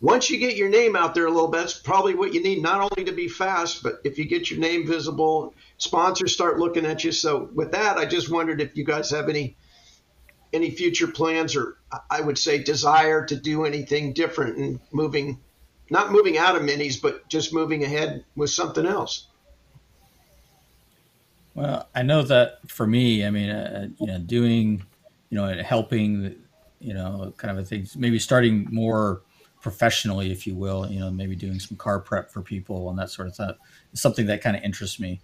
once 0.00 0.28
you 0.30 0.38
get 0.38 0.56
your 0.56 0.68
name 0.68 0.96
out 0.96 1.14
there 1.14 1.26
a 1.26 1.30
little 1.30 1.48
bit, 1.48 1.58
that's 1.58 1.78
probably 1.78 2.14
what 2.14 2.34
you 2.34 2.42
need, 2.42 2.62
not 2.62 2.80
only 2.80 3.04
to 3.04 3.12
be 3.12 3.28
fast, 3.28 3.82
but 3.82 4.00
if 4.04 4.18
you 4.18 4.24
get 4.24 4.50
your 4.50 4.60
name 4.60 4.86
visible, 4.86 5.54
sponsors 5.78 6.32
start 6.32 6.58
looking 6.58 6.84
at 6.84 7.04
you. 7.04 7.12
So 7.12 7.48
with 7.54 7.72
that, 7.72 7.96
I 7.96 8.04
just 8.04 8.30
wondered 8.30 8.60
if 8.60 8.76
you 8.76 8.84
guys 8.84 9.10
have 9.10 9.28
any 9.28 9.56
any 10.52 10.70
future 10.70 11.08
plans 11.08 11.56
or 11.56 11.78
I 12.08 12.20
would 12.20 12.38
say 12.38 12.62
desire 12.62 13.26
to 13.26 13.34
do 13.34 13.64
anything 13.64 14.12
different 14.12 14.56
and 14.56 14.78
moving 14.92 15.40
not 15.90 16.12
moving 16.12 16.38
out 16.38 16.56
of 16.56 16.62
minis, 16.62 17.00
but 17.00 17.28
just 17.28 17.52
moving 17.52 17.84
ahead 17.84 18.24
with 18.36 18.50
something 18.50 18.86
else. 18.86 19.26
Well, 21.54 21.88
I 21.94 22.02
know 22.02 22.22
that 22.22 22.58
for 22.68 22.86
me, 22.86 23.24
I 23.24 23.30
mean, 23.30 23.50
uh, 23.50 23.88
you 23.98 24.06
know, 24.06 24.18
doing, 24.18 24.84
you 25.30 25.38
know, 25.38 25.62
helping, 25.62 26.36
you 26.80 26.94
know, 26.94 27.32
kind 27.36 27.56
of 27.56 27.62
a 27.62 27.66
thing, 27.66 27.86
maybe 27.96 28.18
starting 28.18 28.66
more 28.70 29.22
professionally, 29.64 30.30
if 30.30 30.46
you 30.46 30.54
will, 30.54 30.86
you 30.90 31.00
know, 31.00 31.10
maybe 31.10 31.34
doing 31.34 31.58
some 31.58 31.74
car 31.74 31.98
prep 31.98 32.30
for 32.30 32.42
people 32.42 32.90
and 32.90 32.98
that 32.98 33.08
sort 33.08 33.26
of 33.26 33.34
stuff. 33.34 33.56
It's 33.92 34.02
something 34.02 34.26
that 34.26 34.42
kind 34.42 34.54
of 34.54 34.62
interests 34.62 35.00
me. 35.00 35.22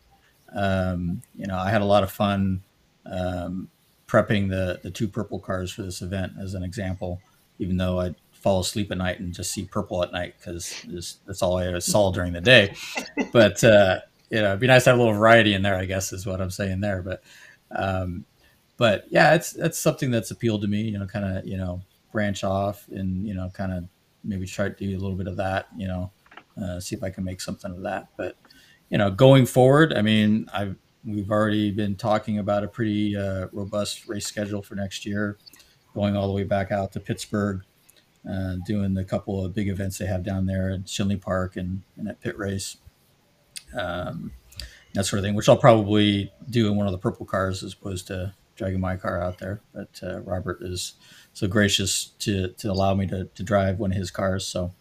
Um, 0.54 1.20
you 1.36 1.46
know, 1.46 1.58
I 1.58 1.68
had 1.68 1.82
a 1.82 1.84
lot 1.84 2.02
of 2.02 2.10
fun 2.10 2.62
um, 3.04 3.68
prepping 4.08 4.48
the 4.48 4.80
the 4.82 4.90
two 4.90 5.08
purple 5.08 5.38
cars 5.40 5.70
for 5.70 5.82
this 5.82 6.00
event 6.00 6.32
as 6.40 6.54
an 6.54 6.62
example. 6.62 7.20
Even 7.58 7.76
though 7.76 8.00
I'd 8.00 8.14
fall 8.32 8.60
asleep 8.60 8.90
at 8.90 8.96
night 8.96 9.20
and 9.20 9.34
just 9.34 9.52
see 9.52 9.66
purple 9.66 10.02
at 10.02 10.10
night 10.10 10.36
because 10.38 10.86
that's 11.26 11.42
all 11.42 11.58
I 11.58 11.78
saw 11.78 12.10
during 12.10 12.32
the 12.32 12.40
day. 12.40 12.74
But 13.32 13.62
uh, 13.62 14.00
you 14.30 14.40
know, 14.40 14.48
it'd 14.48 14.60
be 14.60 14.66
nice 14.68 14.84
to 14.84 14.90
have 14.90 14.98
a 14.98 15.02
little 15.02 15.18
variety 15.18 15.52
in 15.52 15.60
there. 15.60 15.76
I 15.76 15.84
guess 15.84 16.14
is 16.14 16.24
what 16.24 16.40
I'm 16.40 16.50
saying 16.50 16.80
there. 16.80 17.02
But 17.02 17.22
um, 17.70 18.24
but 18.78 19.04
yeah, 19.10 19.34
it's 19.34 19.52
that's 19.52 19.78
something 19.78 20.10
that's 20.10 20.30
appealed 20.30 20.62
to 20.62 20.68
me. 20.68 20.80
You 20.80 20.98
know, 20.98 21.06
kind 21.06 21.26
of 21.36 21.46
you 21.46 21.58
know 21.58 21.82
branch 22.10 22.42
off 22.42 22.88
and 22.88 23.26
you 23.28 23.34
know 23.34 23.50
kind 23.50 23.72
of 23.74 23.84
maybe 24.24 24.46
try 24.46 24.68
to 24.68 24.74
do 24.74 24.90
a 24.96 25.00
little 25.00 25.16
bit 25.16 25.26
of 25.26 25.36
that, 25.36 25.68
you 25.76 25.86
know, 25.86 26.12
uh, 26.62 26.80
see 26.80 26.96
if 26.96 27.02
I 27.02 27.10
can 27.10 27.24
make 27.24 27.40
something 27.40 27.70
of 27.70 27.82
that. 27.82 28.08
But, 28.16 28.36
you 28.88 28.98
know, 28.98 29.10
going 29.10 29.46
forward, 29.46 29.94
I 29.94 30.02
mean, 30.02 30.48
I've, 30.52 30.76
we've 31.04 31.30
already 31.30 31.70
been 31.70 31.96
talking 31.96 32.38
about 32.38 32.64
a 32.64 32.68
pretty 32.68 33.16
uh, 33.16 33.48
robust 33.52 34.08
race 34.08 34.26
schedule 34.26 34.62
for 34.62 34.74
next 34.74 35.06
year, 35.06 35.38
going 35.94 36.16
all 36.16 36.26
the 36.26 36.34
way 36.34 36.44
back 36.44 36.70
out 36.70 36.92
to 36.92 37.00
Pittsburgh, 37.00 37.62
uh, 38.30 38.56
doing 38.66 38.94
the 38.94 39.04
couple 39.04 39.44
of 39.44 39.54
big 39.54 39.68
events 39.68 39.98
they 39.98 40.06
have 40.06 40.22
down 40.22 40.46
there 40.46 40.70
at 40.70 40.84
Schenley 40.84 41.20
Park 41.20 41.56
and, 41.56 41.82
and 41.96 42.08
at 42.08 42.20
Pitt 42.20 42.36
Race. 42.38 42.76
Um, 43.74 44.32
that 44.94 45.04
sort 45.04 45.20
of 45.20 45.24
thing, 45.24 45.34
which 45.34 45.48
I'll 45.48 45.56
probably 45.56 46.32
do 46.48 46.68
in 46.68 46.76
one 46.76 46.86
of 46.86 46.92
the 46.92 46.98
purple 46.98 47.24
cars 47.24 47.62
as 47.62 47.72
opposed 47.72 48.08
to 48.08 48.34
dragging 48.56 48.80
my 48.80 48.96
car 48.96 49.22
out 49.22 49.38
there. 49.38 49.60
But 49.72 50.00
uh, 50.02 50.20
Robert 50.20 50.58
is 50.60 50.94
so 51.32 51.46
gracious 51.46 52.06
to 52.20 52.48
to 52.48 52.70
allow 52.70 52.94
me 52.94 53.06
to 53.06 53.24
to 53.24 53.42
drive 53.42 53.78
one 53.78 53.92
of 53.92 53.96
his 53.96 54.10
cars. 54.10 54.46
So 54.46 54.72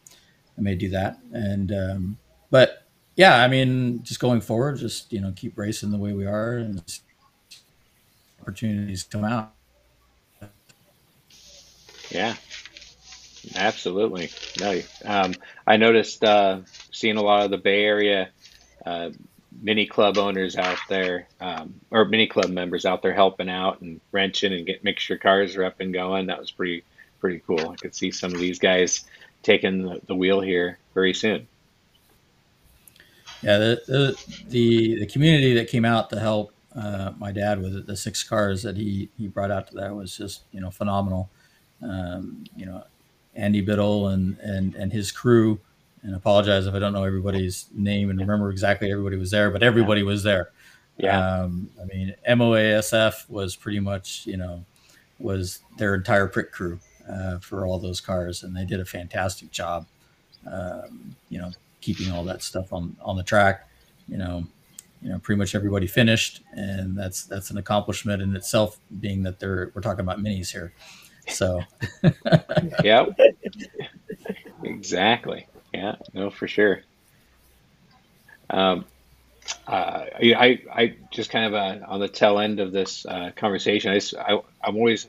I 0.57 0.61
may 0.61 0.75
do 0.75 0.89
that. 0.89 1.19
And 1.31 1.71
um, 1.71 2.17
but 2.49 2.85
yeah, 3.15 3.43
I 3.43 3.47
mean, 3.47 4.03
just 4.03 4.19
going 4.19 4.41
forward, 4.41 4.77
just 4.77 5.11
you 5.11 5.21
know, 5.21 5.33
keep 5.35 5.57
racing 5.57 5.91
the 5.91 5.97
way 5.97 6.13
we 6.13 6.25
are, 6.25 6.57
and 6.57 6.81
opportunities 8.41 9.03
come 9.03 9.23
out. 9.23 9.53
Yeah, 12.09 12.35
absolutely. 13.55 14.31
No, 14.59 14.81
um, 15.05 15.33
I 15.67 15.77
noticed 15.77 16.23
uh, 16.23 16.61
seeing 16.91 17.17
a 17.17 17.21
lot 17.21 17.45
of 17.45 17.51
the 17.51 17.57
Bay 17.57 17.83
Area 17.83 18.29
uh, 18.85 19.11
mini 19.61 19.85
club 19.85 20.17
owners 20.17 20.55
out 20.55 20.77
there, 20.87 21.27
um, 21.39 21.75
or 21.91 22.05
mini 22.05 22.27
club 22.27 22.49
members 22.49 22.85
out 22.85 23.01
there 23.01 23.13
helping 23.13 23.49
out 23.49 23.81
and 23.81 23.99
wrenching 24.11 24.53
and 24.53 24.65
get 24.65 24.83
make 24.83 24.99
sure 24.99 25.17
cars 25.17 25.55
are 25.55 25.63
up 25.63 25.79
and 25.79 25.93
going. 25.93 26.27
That 26.27 26.39
was 26.39 26.51
pretty 26.51 26.83
pretty 27.19 27.41
cool. 27.45 27.69
I 27.69 27.75
could 27.75 27.95
see 27.95 28.11
some 28.11 28.33
of 28.33 28.39
these 28.39 28.59
guys 28.59 29.05
taking 29.43 29.83
the, 29.83 30.01
the 30.07 30.15
wheel 30.15 30.41
here 30.41 30.77
very 30.93 31.13
soon. 31.13 31.47
Yeah, 33.41 33.57
the, 33.57 33.81
the 33.87 34.25
the 34.47 34.99
the 34.99 35.05
community 35.05 35.53
that 35.55 35.69
came 35.69 35.85
out 35.85 36.09
to 36.09 36.19
help 36.19 36.53
uh, 36.75 37.11
my 37.17 37.31
dad 37.31 37.61
with 37.61 37.85
the 37.87 37.95
six 37.95 38.23
cars 38.23 38.63
that 38.63 38.75
he 38.75 39.09
he 39.17 39.27
brought 39.27 39.51
out 39.51 39.67
to 39.67 39.75
that 39.75 39.95
was 39.95 40.15
just 40.15 40.43
you 40.51 40.59
know 40.59 40.71
phenomenal. 40.71 41.29
Um, 41.81 42.43
you 42.55 42.65
know, 42.65 42.83
Andy 43.35 43.61
Biddle 43.61 44.07
and 44.07 44.37
and 44.39 44.75
and 44.75 44.91
his 44.91 45.11
crew. 45.11 45.59
And 46.01 46.15
apologize 46.15 46.65
if 46.65 46.73
I 46.73 46.79
don't 46.79 46.93
know 46.93 47.03
everybody's 47.03 47.67
name 47.73 48.09
and 48.09 48.19
remember 48.19 48.49
exactly 48.51 48.91
everybody 48.91 49.17
was 49.17 49.31
there, 49.31 49.49
but 49.51 49.63
everybody 49.63 50.01
was 50.03 50.23
there. 50.23 50.49
Yeah. 50.97 51.19
Um, 51.41 51.69
I 51.81 51.85
mean, 51.85 52.15
MOASF 52.27 53.29
was 53.29 53.55
pretty 53.55 53.79
much 53.79 54.25
you 54.25 54.37
know 54.37 54.65
was 55.19 55.59
their 55.77 55.95
entire 55.95 56.27
prick 56.27 56.51
crew 56.51 56.79
uh, 57.09 57.39
for 57.39 57.65
all 57.65 57.79
those 57.79 58.01
cars, 58.01 58.43
and 58.43 58.55
they 58.55 58.65
did 58.65 58.79
a 58.79 58.85
fantastic 58.85 59.51
job. 59.51 59.87
Um, 60.49 61.15
you 61.29 61.39
know, 61.39 61.51
keeping 61.81 62.11
all 62.11 62.23
that 62.25 62.43
stuff 62.43 62.71
on 62.73 62.95
on 63.01 63.17
the 63.17 63.23
track. 63.23 63.67
You 64.07 64.17
know, 64.17 64.45
you 65.01 65.09
know, 65.09 65.19
pretty 65.19 65.37
much 65.39 65.55
everybody 65.55 65.87
finished, 65.87 66.41
and 66.53 66.97
that's 66.97 67.23
that's 67.25 67.51
an 67.51 67.57
accomplishment 67.57 68.21
in 68.21 68.35
itself. 68.35 68.79
Being 68.99 69.23
that 69.23 69.39
they're 69.39 69.71
we're 69.73 69.81
talking 69.81 70.01
about 70.01 70.19
minis 70.19 70.51
here, 70.51 70.73
so 71.27 71.61
Yep. 72.83 73.17
exactly. 74.63 75.47
Yeah. 75.73 75.95
No, 76.13 76.29
for 76.29 76.47
sure. 76.47 76.81
Um, 78.49 78.85
uh, 79.67 80.05
I, 80.21 80.61
I 80.71 80.95
just 81.11 81.29
kind 81.29 81.45
of 81.45 81.53
uh, 81.53 81.85
on 81.87 81.99
the 81.99 82.07
tail 82.07 82.39
end 82.39 82.59
of 82.59 82.71
this 82.71 83.05
uh, 83.05 83.31
conversation. 83.35 83.91
I, 83.91 84.01
I, 84.19 84.41
I'm 84.63 84.75
always 84.75 85.07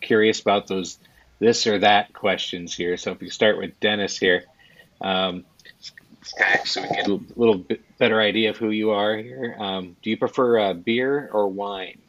curious 0.00 0.40
about 0.40 0.66
those 0.66 0.98
this 1.38 1.66
or 1.66 1.78
that 1.80 2.12
questions 2.12 2.74
here. 2.74 2.96
So 2.96 3.12
if 3.12 3.22
you 3.22 3.30
start 3.30 3.58
with 3.58 3.78
Dennis 3.80 4.16
here, 4.18 4.44
um, 5.00 5.44
so 6.64 6.82
we 6.82 6.88
get 6.88 7.06
a 7.06 7.20
little 7.36 7.58
bit 7.58 7.82
better 7.98 8.20
idea 8.20 8.50
of 8.50 8.56
who 8.56 8.70
you 8.70 8.90
are 8.90 9.16
here. 9.16 9.54
Um, 9.58 9.96
do 10.02 10.10
you 10.10 10.16
prefer 10.16 10.58
uh, 10.58 10.72
beer 10.74 11.28
or 11.32 11.48
wine? 11.48 12.00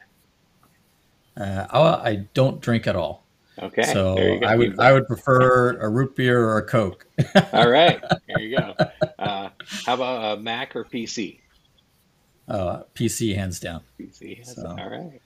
uh, 1.38 1.68
I 2.04 2.28
don't 2.34 2.62
drink 2.62 2.88
at 2.88 2.96
all. 2.96 3.27
Okay, 3.60 3.84
So 3.84 4.16
there 4.16 4.34
you 4.36 4.40
go. 4.42 4.46
I 4.48 4.56
would 4.56 4.80
I 4.80 4.94
would 4.94 5.08
prefer 5.08 5.78
a 5.80 5.90
root 5.90 6.16
beer 6.16 6.44
or 6.48 6.58
a 6.60 6.64
Coke. 6.66 7.08
All 7.54 7.70
right, 7.70 8.00
there 8.28 8.40
you 8.40 8.58
go. 8.58 8.76
Uh, 9.18 9.50
how 9.86 9.94
about 9.96 10.38
a 10.38 10.42
Mac 10.42 10.76
or 10.76 10.84
PC? 10.86 11.40
Uh, 12.48 12.84
PC 12.96 13.36
hands 13.36 13.60
down. 13.60 13.82
PC. 14.00 14.36
Hands 14.38 14.56
So- 14.56 14.68
All 14.68 14.90
right. 14.90 15.22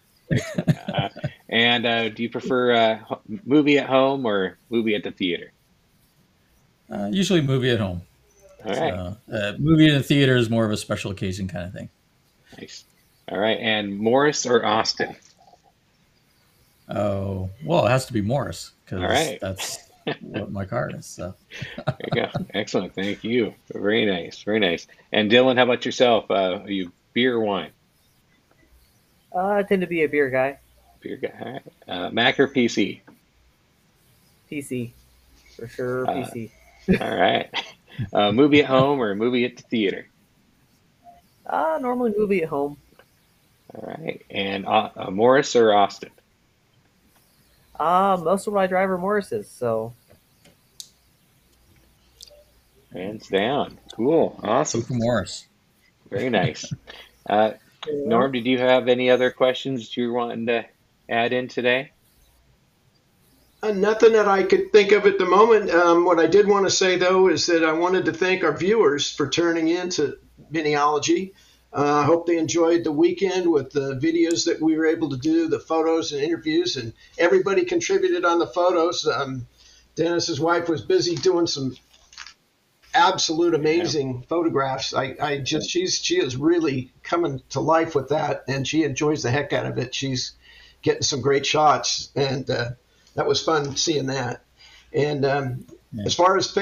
uh, 0.88 1.10
and 1.50 1.86
uh, 1.86 2.08
do 2.10 2.24
you 2.24 2.30
prefer 2.30 2.72
uh, 2.72 3.00
movie 3.46 3.78
at 3.78 3.88
home 3.90 4.26
or 4.26 4.58
movie 4.70 4.96
at 4.96 5.04
the 5.04 5.12
theater? 5.12 5.52
Uh, 6.90 7.10
usually 7.12 7.42
movie 7.42 7.70
at 7.70 7.80
home. 7.80 8.02
All 8.66 8.72
right, 8.74 8.94
So, 9.30 9.36
uh, 9.36 9.54
movie 9.60 9.88
in 9.90 9.96
the 9.96 10.04
theater 10.04 10.38
is 10.38 10.50
more 10.50 10.64
of 10.66 10.72
a 10.72 10.78
special 10.78 11.12
occasion 11.12 11.48
kind 11.50 11.66
of 11.66 11.74
thing. 11.74 11.90
nice. 12.58 12.86
All 13.30 13.40
right, 13.40 13.58
and 13.60 13.98
Morris 13.98 14.46
or 14.46 14.66
Austin? 14.66 15.16
Oh 16.90 17.50
well, 17.64 17.86
it 17.86 17.90
has 17.90 18.06
to 18.08 18.14
be 18.14 18.22
Morris 18.22 18.72
because 18.86 19.02
All 19.02 19.10
right. 19.10 19.40
that's 19.42 19.78
what 20.22 20.52
my 20.52 20.66
car 20.66 20.92
is. 20.94 21.06
So 21.06 21.36
There 21.78 21.96
you 22.14 22.22
go. 22.24 22.30
Excellent. 22.54 22.94
Thank 22.96 23.24
you. 23.24 23.54
Very 23.74 24.06
nice. 24.06 24.42
Very 24.44 24.60
nice. 24.60 24.88
And 25.12 25.32
Dylan, 25.32 25.58
how 25.58 25.64
about 25.64 25.86
yourself? 25.86 26.30
Uh, 26.30 26.62
are 26.64 26.70
you 26.70 26.92
beer 27.14 27.36
or 27.36 27.42
wine? 27.42 27.72
Uh, 29.34 29.48
I 29.48 29.64
tend 29.64 29.82
to 29.82 29.88
be 29.88 30.04
a 30.04 30.08
beer 30.10 30.30
guy. 30.30 30.60
Beer 31.02 31.18
guy. 31.18 31.62
Uh, 31.88 32.10
Mac 32.10 32.40
or 32.40 32.48
PC? 32.48 33.00
PC, 34.52 34.92
for 35.56 35.68
sure. 35.68 36.10
Uh, 36.10 36.14
PC. 36.14 36.52
All 37.02 37.16
right. 37.18 37.50
Uh, 38.12 38.32
movie 38.32 38.60
at 38.62 38.66
home 38.66 39.02
or 39.02 39.16
movie 39.16 39.46
at 39.46 39.56
the 39.58 39.64
theater? 39.64 40.08
Uh, 41.46 41.80
normally 41.82 42.14
movie 42.18 42.44
at 42.44 42.50
home. 42.50 42.78
All 43.74 43.96
right. 43.98 44.22
And 44.30 44.66
uh, 44.66 44.90
uh, 44.96 45.12
Morris 45.12 45.56
or 45.56 45.74
Austin? 45.74 46.10
Uh, 47.82 48.16
most 48.24 48.46
of 48.46 48.54
what 48.54 48.62
I 48.62 48.68
drive 48.68 48.92
are 48.92 48.98
Morris's, 48.98 49.50
so 49.50 49.94
Hands 52.94 53.26
down. 53.28 53.80
Cool. 53.96 54.40
Awesome. 54.44 54.82
Super 54.82 54.94
Morris. 54.96 55.48
Very 56.10 56.30
nice. 56.30 56.72
Uh, 57.30 57.52
Norm, 57.88 58.32
did 58.32 58.48
you 58.48 58.58
have 58.58 58.88
any 58.88 59.12
other 59.12 59.30
questions 59.30 59.96
you 59.96 60.08
were 60.08 60.14
wanting 60.14 60.48
to 60.48 60.66
add 61.08 61.32
in 61.32 61.48
today? 61.48 61.92
Uh, 63.62 63.72
nothing 63.74 64.14
that 64.14 64.28
I 64.28 64.42
could 64.42 64.72
think 64.72 64.92
of 64.92 65.06
at 65.06 65.20
the 65.20 65.28
moment. 65.28 65.70
Um, 65.70 66.04
what 66.04 66.20
I 66.20 66.26
did 66.26 66.48
want 66.48 66.66
to 66.66 66.72
say, 66.72 66.98
though, 66.98 67.30
is 67.30 67.46
that 67.46 67.64
I 67.64 67.74
wanted 67.74 68.06
to 68.06 68.12
thank 68.12 68.44
our 68.44 68.58
viewers 68.58 69.12
for 69.12 69.30
turning 69.30 69.68
in 69.68 69.92
to 69.92 70.18
Miniology. 70.52 71.34
Uh, 71.74 72.02
I 72.02 72.04
hope 72.04 72.28
they 72.28 72.38
enjoyed 72.38 72.84
the 72.84 72.92
weekend 72.92 73.50
with 73.50 73.72
the 73.72 73.96
videos 73.96 74.46
that 74.46 74.62
we 74.62 74.78
were 74.78 74.86
able 74.86 75.10
to 75.10 75.18
do, 75.18 75.48
the 75.48 75.60
photos 75.60 76.12
and 76.12 76.22
interviews, 76.22 76.76
and 76.76 76.94
everybody 77.18 77.64
contributed 77.64 78.26
on 78.26 78.40
the 78.40 78.48
photos. 78.48 79.08
Um, 79.08 79.48
Dennis's 79.96 80.40
wife 80.40 80.68
was 80.68 80.82
busy 80.82 81.16
doing 81.16 81.48
some 81.48 81.76
absolute 82.94 83.54
amazing 83.54 84.24
photographs. 84.28 84.94
I, 84.94 85.16
I 85.22 85.38
just 85.38 85.70
she's 85.70 85.98
she 85.98 86.20
is 86.20 86.36
really 86.36 86.92
coming 87.04 87.42
to 87.50 87.62
life 87.62 87.96
with 87.96 88.10
that, 88.10 88.44
and 88.48 88.68
she 88.68 88.84
enjoys 88.84 89.24
the 89.24 89.32
heck 89.32 89.54
out 89.54 89.66
of 89.66 89.78
it. 89.78 89.96
She's 89.96 90.34
getting 90.82 91.04
some 91.04 91.22
great 91.22 91.46
shots, 91.46 92.12
and 92.16 92.50
uh, 92.50 92.72
that 93.16 93.28
was 93.28 93.42
fun 93.42 93.76
seeing 93.78 94.08
that. 94.08 94.44
And 94.94 95.26
um, 95.26 95.66
as 96.06 96.16
far 96.16 96.38
as 96.38 96.56
uh, 96.58 96.62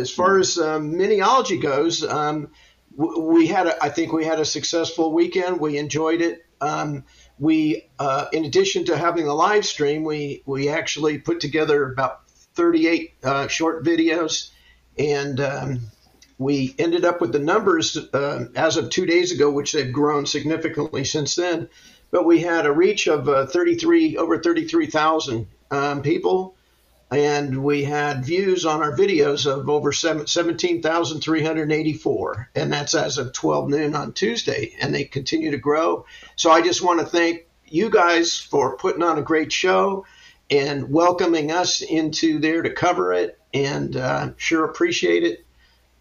as 0.00 0.10
far 0.10 0.38
as 0.38 0.58
um, 0.58 0.92
miniology 0.92 1.60
goes, 1.60 2.04
um, 2.04 2.50
we 3.00 3.46
had 3.46 3.66
a, 3.66 3.82
I 3.82 3.88
think 3.88 4.12
we 4.12 4.24
had 4.24 4.40
a 4.40 4.44
successful 4.44 5.12
weekend. 5.12 5.58
We 5.58 5.78
enjoyed 5.78 6.20
it. 6.20 6.44
Um, 6.60 7.04
we, 7.38 7.88
uh, 7.98 8.26
in 8.32 8.44
addition 8.44 8.84
to 8.86 8.96
having 8.96 9.24
the 9.24 9.34
live 9.34 9.64
stream, 9.64 10.04
we 10.04 10.42
we 10.44 10.68
actually 10.68 11.18
put 11.18 11.40
together 11.40 11.90
about 11.90 12.28
38 12.54 13.14
uh, 13.22 13.48
short 13.48 13.84
videos, 13.84 14.50
and 14.98 15.40
um, 15.40 15.80
we 16.36 16.74
ended 16.78 17.06
up 17.06 17.22
with 17.22 17.32
the 17.32 17.38
numbers 17.38 17.96
uh, 17.96 18.46
as 18.54 18.76
of 18.76 18.90
two 18.90 19.06
days 19.06 19.32
ago, 19.32 19.50
which 19.50 19.72
they've 19.72 19.92
grown 19.92 20.26
significantly 20.26 21.04
since 21.04 21.36
then. 21.36 21.70
But 22.10 22.26
we 22.26 22.40
had 22.40 22.66
a 22.66 22.72
reach 22.72 23.06
of 23.06 23.28
uh, 23.28 23.46
33 23.46 24.16
over 24.18 24.42
33,000 24.42 25.46
um, 25.70 26.02
people, 26.02 26.56
and 27.10 27.64
we 27.64 27.84
had 27.84 28.24
views 28.24 28.64
on 28.64 28.80
our 28.82 28.96
videos 28.96 29.44
of 29.46 29.68
over 29.68 29.92
17,384, 29.92 32.50
and 32.54 32.72
that's 32.72 32.94
as 32.94 33.18
of 33.18 33.32
12 33.32 33.68
noon 33.68 33.96
on 33.96 34.12
Tuesday, 34.12 34.76
and 34.80 34.94
they 34.94 35.02
continue 35.04 35.50
to 35.50 35.58
grow. 35.58 36.06
So 36.36 36.52
I 36.52 36.62
just 36.62 36.82
want 36.82 37.00
to 37.00 37.06
thank 37.06 37.48
you 37.66 37.90
guys 37.90 38.38
for 38.38 38.76
putting 38.76 39.02
on 39.02 39.18
a 39.18 39.22
great 39.22 39.52
show 39.52 40.06
and 40.50 40.92
welcoming 40.92 41.50
us 41.50 41.80
into 41.80 42.38
there 42.38 42.62
to 42.62 42.70
cover 42.70 43.12
it, 43.12 43.40
and 43.52 43.96
uh, 43.96 44.30
sure 44.36 44.64
appreciate 44.64 45.24
it. 45.24 45.44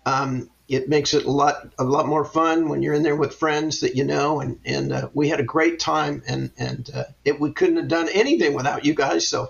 Um, 0.05 0.51
it 0.67 0.87
makes 0.87 1.15
it 1.15 1.25
a 1.25 1.31
lot 1.31 1.73
a 1.79 1.83
lot 1.83 2.07
more 2.07 2.23
fun 2.23 2.69
when 2.69 2.83
you're 2.83 2.93
in 2.93 3.01
there 3.01 3.15
with 3.15 3.33
friends 3.33 3.79
that 3.79 3.95
you 3.95 4.03
know, 4.03 4.39
and 4.39 4.59
and 4.63 4.91
uh, 4.91 5.09
we 5.15 5.29
had 5.29 5.39
a 5.39 5.43
great 5.43 5.79
time, 5.79 6.21
and 6.27 6.51
and 6.57 6.87
uh, 6.93 7.05
it, 7.25 7.39
we 7.39 7.51
couldn't 7.51 7.77
have 7.77 7.87
done 7.87 8.07
anything 8.13 8.53
without 8.53 8.85
you 8.85 8.93
guys. 8.93 9.27
So 9.27 9.49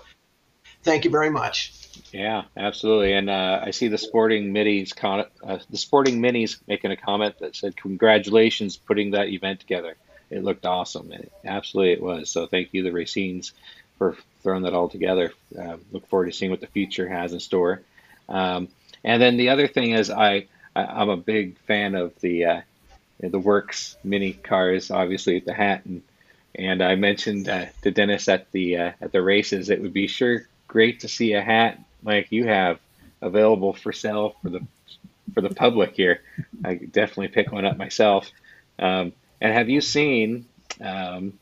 thank 0.82 1.04
you 1.04 1.10
very 1.10 1.30
much. 1.30 1.72
Yeah, 2.12 2.44
absolutely. 2.56 3.12
And 3.12 3.30
uh, 3.30 3.60
I 3.62 3.70
see 3.70 3.88
the 3.88 3.98
sporting 3.98 4.52
minis, 4.52 4.94
con- 4.94 5.26
uh, 5.44 5.58
the 5.70 5.76
sporting 5.76 6.20
minis 6.20 6.58
making 6.66 6.90
a 6.90 6.96
comment 6.96 7.38
that 7.38 7.54
said, 7.54 7.76
"Congratulations, 7.76 8.76
putting 8.76 9.12
that 9.12 9.28
event 9.28 9.60
together. 9.60 9.96
It 10.28 10.42
looked 10.42 10.66
awesome." 10.66 11.12
And 11.12 11.30
absolutely, 11.44 11.92
it 11.92 12.02
was. 12.02 12.30
So 12.30 12.46
thank 12.46 12.72
you, 12.72 12.82
the 12.82 12.90
Racines, 12.90 13.52
for 13.98 14.16
throwing 14.42 14.62
that 14.62 14.74
all 14.74 14.88
together. 14.88 15.32
Uh, 15.56 15.76
look 15.92 16.06
forward 16.08 16.26
to 16.26 16.32
seeing 16.32 16.50
what 16.50 16.60
the 16.60 16.66
future 16.66 17.08
has 17.08 17.32
in 17.32 17.40
store. 17.40 17.82
Um, 18.28 18.68
and 19.04 19.22
then 19.22 19.36
the 19.36 19.50
other 19.50 19.68
thing 19.68 19.92
is, 19.92 20.10
I, 20.10 20.46
I 20.74 20.84
I'm 20.84 21.10
a 21.10 21.16
big 21.16 21.58
fan 21.58 21.94
of 21.94 22.18
the 22.20 22.44
uh, 22.44 22.60
the 23.20 23.38
Works 23.38 23.96
mini 24.02 24.32
cars, 24.32 24.90
obviously 24.90 25.36
at 25.36 25.44
the 25.44 25.54
hat 25.54 25.84
and. 25.84 26.02
And 26.52 26.82
I 26.82 26.96
mentioned 26.96 27.48
uh, 27.48 27.66
to 27.82 27.92
Dennis 27.92 28.28
at 28.28 28.50
the 28.50 28.76
uh, 28.76 28.92
at 29.00 29.12
the 29.12 29.22
races, 29.22 29.70
it 29.70 29.80
would 29.80 29.92
be 29.92 30.08
sure 30.08 30.48
great 30.70 31.00
to 31.00 31.08
see 31.08 31.32
a 31.32 31.42
hat 31.42 31.80
like 32.04 32.30
you 32.30 32.46
have 32.46 32.78
available 33.20 33.72
for 33.72 33.92
sale 33.92 34.36
for 34.40 34.50
the 34.50 34.64
for 35.34 35.40
the 35.40 35.50
public 35.50 35.96
here. 35.96 36.22
I 36.64 36.74
definitely 36.76 37.28
pick 37.28 37.50
one 37.50 37.64
up 37.64 37.76
myself. 37.76 38.30
Um, 38.78 39.12
and 39.40 39.52
have 39.52 39.68
you 39.68 39.80
seen 39.80 40.46
um, 40.80 41.32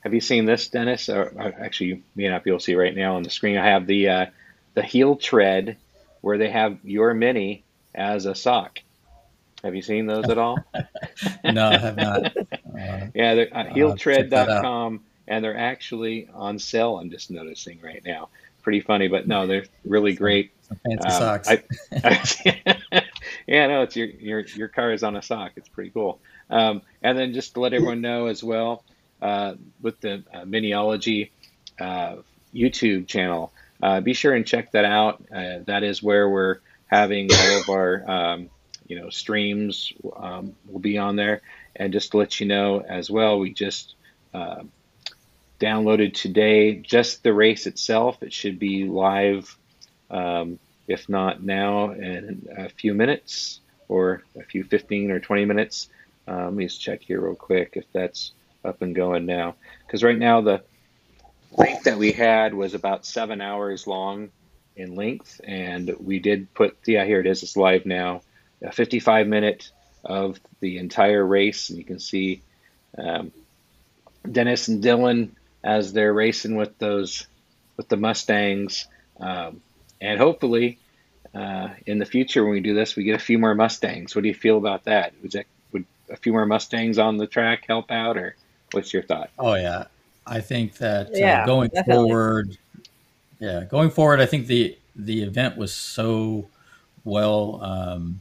have 0.00 0.14
you 0.14 0.20
seen 0.20 0.46
this, 0.46 0.68
Dennis? 0.68 1.08
Or, 1.08 1.22
or 1.36 1.54
actually, 1.60 1.86
you 1.86 2.02
may 2.16 2.28
not 2.28 2.42
be 2.42 2.50
able 2.50 2.58
to 2.58 2.64
see 2.64 2.74
right 2.74 2.94
now 2.94 3.14
on 3.14 3.22
the 3.22 3.30
screen. 3.30 3.56
I 3.56 3.66
have 3.68 3.86
the 3.86 4.08
uh, 4.08 4.26
the 4.74 4.82
heel 4.82 5.14
tread 5.14 5.76
where 6.20 6.36
they 6.38 6.50
have 6.50 6.78
your 6.82 7.14
mini 7.14 7.62
as 7.94 8.26
a 8.26 8.34
sock. 8.34 8.80
Have 9.62 9.74
you 9.76 9.82
seen 9.82 10.06
those 10.06 10.28
at 10.28 10.38
all? 10.38 10.58
No, 11.44 11.68
I 11.68 11.78
have 11.78 11.96
not. 11.96 12.36
Uh, 12.70 13.06
Yeah, 13.14 13.44
uh, 13.54 13.64
I'll 13.80 13.96
check 13.96 14.30
that 14.30 14.48
out. 14.48 14.64
heeltread.com, 14.64 15.04
and 15.30 15.42
they're 15.44 15.56
actually 15.56 16.28
on 16.34 16.58
sale. 16.58 16.98
I'm 16.98 17.10
just 17.10 17.30
noticing 17.30 17.80
right 17.80 18.02
now. 18.04 18.28
Pretty 18.62 18.80
funny, 18.80 19.08
but 19.08 19.26
no, 19.26 19.46
they're 19.46 19.64
really 19.86 20.12
great. 20.12 20.52
some 20.68 20.78
fancy 20.84 21.06
Um, 21.06 21.10
socks. 21.12 21.48
I, 21.48 21.62
I- 22.04 23.02
Yeah, 23.46 23.66
no, 23.66 23.82
it's 23.82 23.96
your 23.96 24.06
your 24.06 24.40
your 24.40 24.68
car 24.68 24.92
is 24.92 25.02
on 25.02 25.16
a 25.16 25.22
sock. 25.22 25.52
It's 25.56 25.68
pretty 25.68 25.90
cool. 25.90 26.20
Um, 26.50 26.82
and 27.02 27.18
then 27.18 27.32
just 27.32 27.54
to 27.54 27.60
let 27.60 27.72
everyone 27.72 28.00
know 28.00 28.26
as 28.26 28.44
well, 28.44 28.84
uh, 29.22 29.54
with 29.80 30.00
the 30.00 30.22
uh, 30.32 30.42
Miniology 30.44 31.30
uh, 31.80 32.16
YouTube 32.54 33.08
channel, 33.08 33.52
uh, 33.82 34.00
be 34.00 34.12
sure 34.12 34.34
and 34.34 34.46
check 34.46 34.70
that 34.72 34.84
out. 34.84 35.24
Uh, 35.34 35.60
that 35.66 35.82
is 35.82 36.00
where 36.02 36.28
we're 36.28 36.58
having 36.86 37.28
all 37.32 37.60
of 37.60 37.68
our 37.70 38.10
um, 38.10 38.50
you 38.86 39.00
know 39.00 39.10
streams 39.10 39.92
um, 40.16 40.54
will 40.68 40.80
be 40.80 40.98
on 40.98 41.16
there. 41.16 41.40
And 41.74 41.92
just 41.92 42.12
to 42.12 42.18
let 42.18 42.38
you 42.40 42.46
know 42.46 42.80
as 42.80 43.10
well, 43.10 43.38
we 43.40 43.52
just 43.52 43.94
uh, 44.34 44.62
downloaded 45.60 46.14
today 46.14 46.74
just 46.74 47.22
the 47.22 47.32
race 47.32 47.66
itself. 47.66 48.22
It 48.22 48.32
should 48.32 48.58
be 48.58 48.84
live. 48.84 49.56
Um, 50.10 50.58
if 50.90 51.08
not 51.08 51.40
now, 51.40 51.92
in 51.92 52.48
a 52.58 52.68
few 52.68 52.94
minutes 52.94 53.60
or 53.86 54.22
a 54.36 54.42
few 54.42 54.64
15 54.64 55.12
or 55.12 55.20
20 55.20 55.44
minutes. 55.44 55.88
Um, 56.26 56.44
let 56.44 56.52
me 56.54 56.64
just 56.64 56.80
check 56.80 57.02
here 57.02 57.20
real 57.20 57.36
quick 57.36 57.74
if 57.74 57.84
that's 57.92 58.32
up 58.64 58.82
and 58.82 58.94
going 58.94 59.24
now. 59.24 59.54
Because 59.86 60.02
right 60.02 60.18
now 60.18 60.40
the 60.40 60.62
length 61.52 61.84
that 61.84 61.96
we 61.96 62.10
had 62.10 62.54
was 62.54 62.74
about 62.74 63.06
seven 63.06 63.40
hours 63.40 63.86
long 63.86 64.30
in 64.74 64.96
length, 64.96 65.40
and 65.44 65.94
we 66.00 66.18
did 66.18 66.52
put, 66.54 66.76
yeah, 66.86 67.04
here 67.04 67.20
it 67.20 67.26
is, 67.26 67.42
it's 67.44 67.56
live 67.56 67.86
now, 67.86 68.22
a 68.62 68.72
55 68.72 69.28
minute 69.28 69.70
of 70.04 70.40
the 70.58 70.78
entire 70.78 71.24
race, 71.24 71.70
and 71.70 71.78
you 71.78 71.84
can 71.84 72.00
see 72.00 72.42
um, 72.98 73.30
Dennis 74.30 74.66
and 74.66 74.82
Dylan 74.82 75.30
as 75.62 75.92
they're 75.92 76.12
racing 76.12 76.56
with 76.56 76.78
those 76.78 77.26
with 77.76 77.88
the 77.88 77.96
Mustangs. 77.96 78.86
Um, 79.18 79.60
and 80.00 80.18
hopefully, 80.18 80.78
uh, 81.34 81.68
in 81.86 81.98
the 81.98 82.06
future 82.06 82.42
when 82.42 82.52
we 82.52 82.60
do 82.60 82.74
this, 82.74 82.96
we 82.96 83.04
get 83.04 83.16
a 83.16 83.24
few 83.24 83.38
more 83.38 83.54
Mustangs. 83.54 84.14
What 84.14 84.22
do 84.22 84.28
you 84.28 84.34
feel 84.34 84.56
about 84.58 84.84
that? 84.84 85.12
Would 85.22 85.32
that 85.32 85.46
would 85.72 85.84
a 86.10 86.16
few 86.16 86.32
more 86.32 86.46
Mustangs 86.46 86.98
on 86.98 87.16
the 87.16 87.26
track 87.26 87.64
help 87.66 87.90
out, 87.90 88.16
or 88.16 88.36
what's 88.72 88.92
your 88.92 89.02
thought? 89.02 89.30
Oh 89.38 89.54
yeah, 89.54 89.84
I 90.26 90.40
think 90.40 90.78
that 90.78 91.10
Yeah, 91.12 91.42
uh, 91.42 91.46
going 91.46 91.70
definitely. 91.70 92.08
forward, 92.08 92.58
yeah, 93.38 93.64
going 93.64 93.90
forward, 93.90 94.20
I 94.20 94.26
think 94.26 94.46
the 94.46 94.76
the 94.96 95.22
event 95.22 95.56
was 95.56 95.72
so 95.72 96.48
well 97.04 97.60
um, 97.62 98.20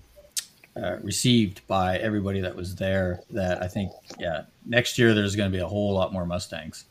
uh, 0.75 0.97
received 1.01 1.65
by 1.67 1.97
everybody 1.97 2.41
that 2.41 2.55
was 2.55 2.75
there 2.75 3.21
that 3.31 3.61
I 3.61 3.67
think 3.67 3.91
yeah, 4.19 4.43
next 4.65 4.97
year 4.97 5.13
there's 5.13 5.35
going 5.35 5.51
to 5.51 5.57
be 5.57 5.61
a 5.61 5.67
whole 5.67 5.93
lot 5.93 6.13
more 6.13 6.25
Mustangs. 6.25 6.85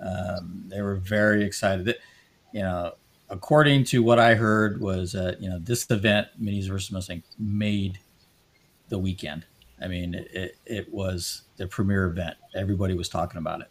Um, 0.00 0.64
they 0.68 0.82
were 0.82 0.96
very 0.96 1.44
excited. 1.44 1.86
That, 1.86 1.98
you 2.52 2.62
know, 2.62 2.94
according 3.30 3.84
to 3.84 4.02
what 4.02 4.18
I 4.18 4.34
heard 4.34 4.80
was 4.80 5.14
uh, 5.14 5.34
you 5.38 5.48
know 5.48 5.58
this 5.58 5.90
event, 5.90 6.28
Minis 6.40 6.68
versus 6.68 6.92
Mustang, 6.92 7.22
made 7.38 7.98
the 8.88 8.98
weekend. 8.98 9.46
I 9.80 9.88
mean, 9.88 10.14
it, 10.14 10.30
it, 10.32 10.56
it 10.66 10.92
was 10.94 11.42
the 11.56 11.66
premier 11.66 12.06
event. 12.06 12.36
Everybody 12.54 12.94
was 12.94 13.08
talking 13.08 13.38
about 13.38 13.60
it. 13.60 13.68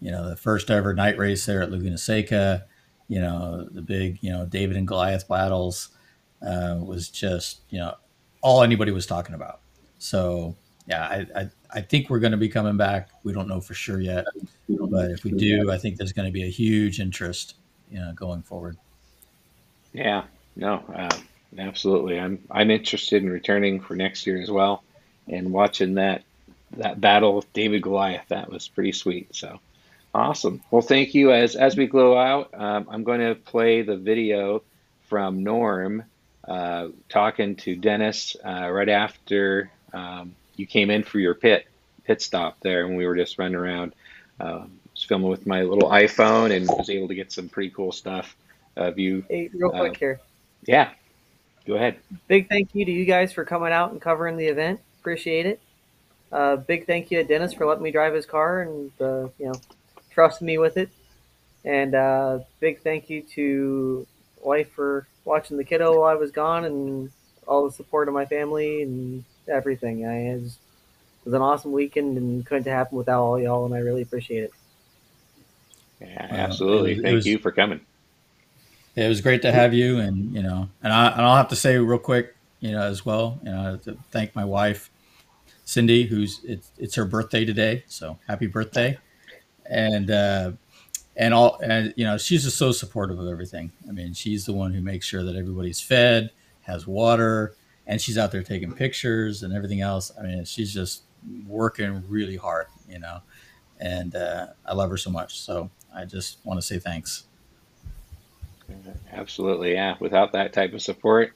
You 0.00 0.10
know, 0.10 0.28
the 0.28 0.36
first 0.36 0.70
ever 0.70 0.94
night 0.94 1.18
race 1.18 1.46
there 1.46 1.62
at 1.62 1.70
Laguna 1.70 1.98
Seca. 1.98 2.64
You 3.08 3.20
know, 3.20 3.68
the 3.70 3.82
big 3.82 4.18
you 4.20 4.32
know 4.32 4.46
David 4.46 4.76
and 4.76 4.86
Goliath 4.86 5.28
battles 5.28 5.90
uh, 6.46 6.78
was 6.80 7.08
just 7.08 7.60
you 7.70 7.78
know 7.78 7.94
all 8.40 8.62
anybody 8.62 8.92
was 8.92 9.06
talking 9.06 9.34
about. 9.34 9.60
So 9.98 10.56
yeah, 10.86 11.04
I 11.04 11.40
I, 11.40 11.50
I 11.72 11.80
think 11.80 12.10
we're 12.10 12.20
going 12.20 12.32
to 12.32 12.38
be 12.38 12.48
coming 12.48 12.76
back. 12.76 13.10
We 13.22 13.32
don't 13.32 13.48
know 13.48 13.60
for 13.60 13.74
sure 13.74 14.00
yet, 14.00 14.26
but 14.68 15.10
if 15.10 15.24
we 15.24 15.32
do, 15.32 15.70
I 15.70 15.78
think 15.78 15.96
there's 15.96 16.12
going 16.12 16.26
to 16.26 16.32
be 16.32 16.44
a 16.44 16.50
huge 16.50 17.00
interest 17.00 17.54
you 17.90 17.98
know 17.98 18.12
going 18.14 18.42
forward. 18.42 18.76
Yeah, 19.92 20.24
no, 20.54 20.82
uh, 20.94 21.16
absolutely. 21.58 22.18
I'm 22.18 22.42
I'm 22.50 22.70
interested 22.70 23.22
in 23.22 23.30
returning 23.30 23.80
for 23.80 23.94
next 23.94 24.26
year 24.26 24.40
as 24.40 24.50
well, 24.50 24.82
and 25.28 25.52
watching 25.52 25.94
that 25.94 26.22
that 26.76 27.00
battle 27.00 27.36
with 27.36 27.52
David 27.52 27.82
Goliath. 27.82 28.28
That 28.28 28.50
was 28.50 28.68
pretty 28.68 28.92
sweet. 28.92 29.34
So 29.34 29.60
awesome. 30.14 30.62
Well, 30.70 30.82
thank 30.82 31.14
you. 31.14 31.32
As 31.32 31.56
as 31.56 31.76
we 31.76 31.86
glow 31.86 32.16
out, 32.16 32.50
um, 32.54 32.88
I'm 32.90 33.04
going 33.04 33.20
to 33.20 33.34
play 33.34 33.82
the 33.82 33.96
video 33.96 34.62
from 35.08 35.44
Norm 35.44 36.04
uh, 36.46 36.88
talking 37.08 37.56
to 37.56 37.76
Dennis 37.76 38.36
uh, 38.44 38.68
right 38.70 38.88
after 38.88 39.70
um, 39.92 40.34
you 40.56 40.66
came 40.66 40.90
in 40.90 41.02
for 41.02 41.18
your 41.18 41.34
pit 41.34 41.66
pit 42.04 42.22
stop 42.22 42.58
there, 42.60 42.84
and 42.86 42.96
we 42.96 43.06
were 43.06 43.16
just 43.16 43.38
running 43.38 43.56
around. 43.56 43.94
Um, 44.40 44.72
was 44.92 45.04
filming 45.04 45.28
with 45.28 45.46
my 45.46 45.62
little 45.62 45.90
iPhone 45.90 46.54
and 46.54 46.66
was 46.68 46.88
able 46.90 47.08
to 47.08 47.14
get 47.14 47.32
some 47.32 47.48
pretty 47.48 47.70
cool 47.70 47.92
stuff 47.92 48.34
of 48.76 48.98
you 48.98 49.24
Hey, 49.28 49.50
real 49.54 49.70
Uh, 49.74 49.80
quick 49.80 49.96
here. 49.98 50.20
yeah. 50.66 50.90
Go 51.66 51.74
ahead. 51.74 51.96
Big 52.28 52.48
thank 52.48 52.74
you 52.74 52.84
to 52.84 52.92
you 52.92 53.04
guys 53.04 53.32
for 53.32 53.44
coming 53.44 53.72
out 53.72 53.90
and 53.92 54.00
covering 54.00 54.36
the 54.36 54.46
event. 54.46 54.80
Appreciate 55.00 55.46
it. 55.46 55.60
Uh, 56.30 56.56
big 56.56 56.86
thank 56.86 57.10
you 57.10 57.18
to 57.22 57.24
Dennis 57.28 57.52
for 57.52 57.66
letting 57.66 57.82
me 57.82 57.90
drive 57.90 58.14
his 58.14 58.26
car 58.26 58.62
and 58.62 58.90
uh, 59.00 59.28
you 59.38 59.46
know 59.46 59.54
trusting 60.10 60.46
me 60.46 60.58
with 60.58 60.76
it. 60.76 60.90
And 61.64 61.94
uh, 61.94 62.40
big 62.60 62.82
thank 62.82 63.10
you 63.10 63.22
to 63.34 64.06
wife 64.42 64.70
for 64.72 65.06
watching 65.24 65.56
the 65.56 65.64
kiddo 65.64 65.98
while 66.00 66.08
I 66.08 66.14
was 66.14 66.30
gone 66.30 66.64
and 66.64 67.10
all 67.48 67.64
the 67.64 67.72
support 67.72 68.06
of 68.08 68.14
my 68.14 68.26
family 68.26 68.82
and 68.82 69.24
everything. 69.48 70.06
I 70.06 70.30
it 70.30 70.40
was, 70.42 70.52
it 70.52 71.24
was 71.26 71.34
an 71.34 71.42
awesome 71.42 71.72
weekend 71.72 72.16
and 72.16 72.44
couldn't 72.46 72.70
happen 72.70 72.96
without 72.98 73.22
all 73.22 73.38
y'all, 73.40 73.64
and 73.66 73.74
I 73.74 73.78
really 73.78 74.02
appreciate 74.02 74.44
it. 74.44 74.52
Yeah, 76.00 76.26
absolutely. 76.30 76.92
it 76.92 76.96
was- 76.96 77.02
Thank 77.02 77.14
was- 77.14 77.26
you 77.26 77.38
for 77.38 77.52
coming. 77.52 77.80
It 78.94 79.08
was 79.08 79.20
great 79.20 79.42
to 79.42 79.52
have 79.52 79.74
you, 79.74 79.98
and 79.98 80.32
you 80.34 80.42
know, 80.42 80.70
and 80.82 80.90
I 80.90 81.08
and 81.08 81.20
I'll 81.20 81.36
have 81.36 81.48
to 81.48 81.56
say 81.56 81.76
real 81.76 81.98
quick, 81.98 82.34
you 82.60 82.72
know, 82.72 82.80
as 82.80 83.04
well, 83.04 83.38
you 83.44 83.50
know, 83.50 83.78
to 83.84 83.98
thank 84.10 84.34
my 84.34 84.44
wife, 84.46 84.90
Cindy, 85.66 86.04
who's 86.04 86.40
it's 86.44 86.70
it's 86.78 86.94
her 86.94 87.04
birthday 87.04 87.44
today, 87.44 87.84
so 87.88 88.18
happy 88.26 88.46
birthday, 88.46 88.96
and 89.68 90.10
uh, 90.10 90.52
and 91.14 91.34
all 91.34 91.58
and 91.62 91.92
you 91.94 92.04
know, 92.06 92.16
she's 92.16 92.44
just 92.44 92.56
so 92.56 92.72
supportive 92.72 93.18
of 93.18 93.28
everything. 93.28 93.70
I 93.86 93.92
mean, 93.92 94.14
she's 94.14 94.46
the 94.46 94.54
one 94.54 94.72
who 94.72 94.80
makes 94.80 95.04
sure 95.04 95.22
that 95.22 95.36
everybody's 95.36 95.78
fed, 95.82 96.30
has 96.62 96.86
water, 96.86 97.54
and 97.86 98.00
she's 98.00 98.18
out 98.18 98.32
there 98.32 98.42
taking 98.42 98.72
pictures 98.72 99.42
and 99.42 99.52
everything 99.54 99.80
else. 99.80 100.10
I 100.18 100.22
mean, 100.22 100.44
she's 100.44 100.72
just 100.72 101.02
working 101.46 102.04
really 102.08 102.36
hard, 102.36 102.66
you 102.88 102.98
know, 102.98 103.20
and 103.80 104.14
uh, 104.14 104.48
I 104.64 104.74
love 104.74 104.90
her 104.90 104.96
so 104.96 105.10
much. 105.10 105.40
So 105.40 105.70
I 105.94 106.04
just 106.04 106.38
want 106.44 106.60
to 106.60 106.66
say 106.66 106.78
thanks. 106.78 107.24
Absolutely. 109.12 109.74
Yeah. 109.74 109.96
Without 110.00 110.32
that 110.32 110.52
type 110.52 110.72
of 110.72 110.82
support, 110.82 111.32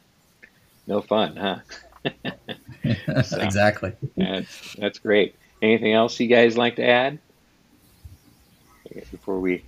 no 0.87 1.01
fun, 1.01 1.37
huh? 1.37 1.59
So- 3.25 3.41
exactly. 3.41 3.93
That's, 4.17 4.75
that's 4.75 4.99
great. 4.99 5.35
Anything 5.63 5.93
else 5.93 6.19
you 6.19 6.27
guys 6.29 6.57
like 6.57 6.77
to 6.77 6.85
add 6.85 7.19
before 9.11 9.39
we 9.39 9.63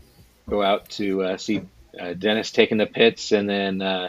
go 0.49 0.63
out 0.63 0.89
to 0.91 1.23
uh, 1.23 1.37
see 1.37 1.63
uh, 2.01 2.15
Dennis 2.15 2.51
taking 2.51 2.79
the 2.79 2.87
pits 2.87 3.33
and 3.33 3.49
then 3.49 3.83
uh, 3.83 4.09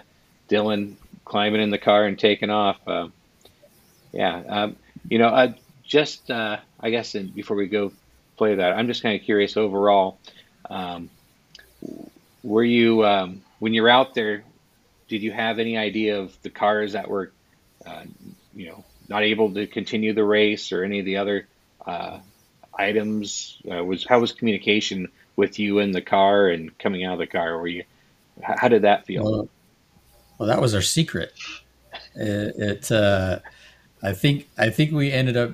Dylan 0.50 0.96
climbing 1.26 1.62
in 1.62 1.70
the 1.70 1.78
car 1.78 2.06
and 2.06 2.18
taking 2.18 2.50
off? 2.50 2.80
Uh, 2.88 3.08
yeah. 4.12 4.44
Um, 4.48 4.76
you 5.10 5.20
know, 5.20 5.28
uh, 5.28 5.54
just 5.84 6.30
uh, 6.32 6.58
I 6.80 6.90
guess 6.90 7.14
before 7.14 7.58
we 7.58 7.68
go 7.68 7.92
play 8.38 8.56
that, 8.56 8.74
I'm 8.74 8.88
just 8.88 9.04
kind 9.04 9.20
of 9.20 9.26
curious 9.26 9.58
overall. 9.58 10.18
Um, 10.70 11.10
were 12.44 12.64
you 12.64 13.06
um, 13.06 13.42
when 13.60 13.74
you're 13.74 13.90
out 13.90 14.14
there? 14.14 14.44
Did 15.08 15.22
you 15.22 15.32
have 15.32 15.60
any 15.60 15.78
idea 15.78 16.20
of 16.20 16.36
the 16.42 16.50
cars 16.50 16.94
that 16.94 17.08
were, 17.08 17.32
uh, 17.86 18.04
you 18.56 18.68
know, 18.68 18.84
not 19.10 19.24
able 19.24 19.54
to 19.54 19.68
continue 19.68 20.14
the 20.14 20.24
race 20.24 20.72
or 20.72 20.84
any 20.84 21.00
of 21.00 21.06
the 21.06 21.18
other 21.18 21.48
uh, 21.86 22.20
items? 22.74 23.62
Uh, 23.70 23.84
was 23.84 24.06
how 24.06 24.20
was 24.20 24.32
communication 24.32 25.10
with 25.36 25.60
you 25.60 25.80
in 25.80 25.92
the 25.92 26.02
car 26.02 26.48
and 26.48 26.78
coming 26.78 27.04
out 27.04 27.14
of 27.14 27.20
the 27.20 27.28
car? 27.28 27.58
Were 27.58 27.68
you? 27.68 27.84
How 28.42 28.68
did 28.68 28.84
that 28.84 29.06
feel? 29.06 29.48
Well, 30.44 30.50
that 30.50 30.62
was 30.62 30.76
our 30.76 30.82
secret. 30.82 31.32
It, 32.16 32.56
it 32.58 32.92
uh, 32.92 33.40
I 34.02 34.12
think, 34.12 34.50
I 34.58 34.70
think 34.70 34.92
we 34.92 35.10
ended 35.10 35.38
up. 35.38 35.52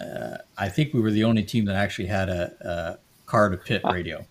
Uh, 0.00 0.36
I 0.56 0.68
think 0.68 0.94
we 0.94 1.00
were 1.00 1.10
the 1.10 1.24
only 1.24 1.42
team 1.42 1.64
that 1.64 1.74
actually 1.74 2.06
had 2.06 2.28
a, 2.28 2.52
a 2.60 2.98
car 3.26 3.48
to 3.48 3.56
pit 3.56 3.82
radio. 3.84 4.24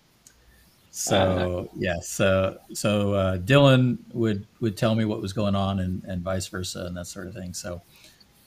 So 0.92 1.68
yeah, 1.76 2.00
so 2.00 2.56
so 2.72 3.12
uh, 3.12 3.36
Dylan 3.36 3.98
would 4.14 4.46
would 4.60 4.78
tell 4.78 4.94
me 4.94 5.04
what 5.04 5.20
was 5.20 5.34
going 5.34 5.54
on 5.54 5.80
and, 5.80 6.02
and 6.04 6.22
vice 6.22 6.46
versa 6.46 6.86
and 6.86 6.96
that 6.96 7.06
sort 7.06 7.26
of 7.26 7.34
thing. 7.34 7.52
So 7.52 7.82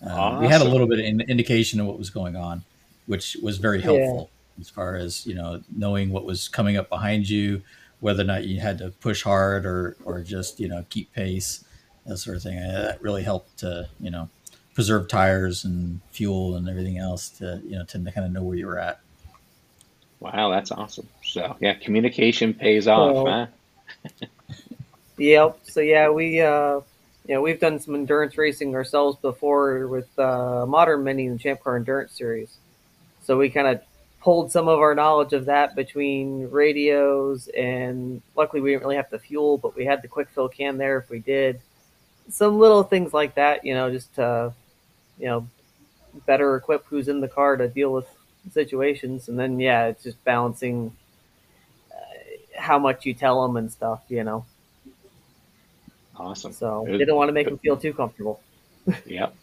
uh, 0.03 0.39
we 0.41 0.47
had 0.47 0.61
a 0.61 0.67
little 0.67 0.87
bit 0.87 0.97
of 0.97 1.05
in, 1.05 1.21
indication 1.21 1.79
of 1.79 1.85
what 1.85 1.99
was 1.99 2.09
going 2.09 2.35
on, 2.35 2.63
which 3.05 3.37
was 3.43 3.59
very 3.59 3.81
helpful 3.81 4.31
as 4.59 4.67
far 4.67 4.95
as 4.95 5.27
you 5.27 5.35
know 5.35 5.61
knowing 5.77 6.09
what 6.09 6.25
was 6.25 6.47
coming 6.47 6.75
up 6.75 6.89
behind 6.89 7.29
you, 7.29 7.61
whether 8.01 8.21
or 8.21 8.25
not 8.25 8.45
you 8.45 8.59
had 8.59 8.77
to 8.79 8.89
push 8.99 9.23
hard 9.23 9.65
or 9.65 9.95
or 10.03 10.21
just 10.21 10.59
you 10.59 10.67
know 10.67 10.85
keep 10.89 11.13
pace, 11.13 11.63
that 12.05 12.17
sort 12.17 12.35
of 12.35 12.43
thing. 12.43 12.57
Uh, 12.57 12.81
that 12.81 13.01
really 13.01 13.23
helped 13.23 13.59
to 13.59 13.87
you 13.99 14.11
know 14.11 14.27
preserve 14.73 15.07
tires 15.07 15.63
and 15.63 16.01
fuel 16.11 16.55
and 16.55 16.67
everything 16.67 16.97
else 16.97 17.29
to 17.29 17.61
you 17.63 17.77
know 17.77 17.85
to 17.85 17.97
kind 18.11 18.25
of 18.25 18.31
know 18.31 18.43
where 18.43 18.57
you 18.57 18.67
were 18.67 18.79
at. 18.79 18.99
Wow, 20.19 20.49
that's 20.49 20.71
awesome. 20.71 21.07
So 21.23 21.55
yeah, 21.59 21.73
communication 21.73 22.53
pays 22.53 22.87
off, 22.87 23.23
Well, 23.23 23.25
huh? 23.25 24.25
Yep. 25.17 25.59
So 25.63 25.81
yeah, 25.81 26.09
we 26.09 26.41
uh, 26.41 26.77
you 26.77 26.83
you 27.27 27.35
know, 27.35 27.41
we've 27.41 27.59
done 27.59 27.79
some 27.79 27.93
endurance 27.93 28.37
racing 28.37 28.75
ourselves 28.75 29.17
before 29.21 29.87
with 29.87 30.07
uh, 30.17 30.65
modern 30.67 31.03
mini 31.03 31.27
and 31.27 31.39
Champ 31.39 31.61
Car 31.63 31.75
Endurance 31.75 32.13
Series. 32.13 32.57
So 33.23 33.37
we 33.37 33.49
kind 33.49 33.67
of 33.67 33.81
pulled 34.21 34.51
some 34.51 34.67
of 34.67 34.79
our 34.79 34.93
knowledge 34.93 35.33
of 35.33 35.45
that 35.45 35.75
between 35.75 36.49
radios 36.49 37.47
and 37.57 38.21
luckily 38.35 38.61
we 38.61 38.71
didn't 38.71 38.83
really 38.83 38.95
have 38.95 39.09
to 39.09 39.19
fuel, 39.19 39.57
but 39.57 39.75
we 39.75 39.85
had 39.85 40.01
the 40.01 40.07
quick 40.07 40.29
fill 40.29 40.47
can 40.47 40.77
there 40.77 40.99
if 40.99 41.09
we 41.09 41.19
did. 41.19 41.59
Some 42.29 42.59
little 42.59 42.83
things 42.83 43.13
like 43.13 43.35
that, 43.35 43.65
you 43.65 43.73
know, 43.73 43.91
just 43.91 44.13
to, 44.15 44.53
you 45.19 45.25
know, 45.25 45.47
better 46.25 46.55
equip 46.55 46.85
who's 46.85 47.07
in 47.07 47.19
the 47.19 47.27
car 47.27 47.57
to 47.57 47.67
deal 47.67 47.91
with 47.91 48.07
situations. 48.51 49.27
And 49.27 49.39
then, 49.39 49.59
yeah, 49.59 49.87
it's 49.87 50.03
just 50.03 50.23
balancing 50.23 50.95
uh, 51.91 51.95
how 52.57 52.77
much 52.77 53.05
you 53.05 53.13
tell 53.13 53.41
them 53.41 53.57
and 53.57 53.71
stuff, 53.71 54.01
you 54.07 54.23
know. 54.23 54.45
Awesome. 56.15 56.53
So 56.53 56.85
Good. 56.85 56.99
didn't 56.99 57.15
want 57.15 57.29
to 57.29 57.33
make 57.33 57.47
them 57.47 57.57
feel 57.57 57.75
too 57.75 57.93
comfortable. 57.93 58.39
Yep. 59.05 59.35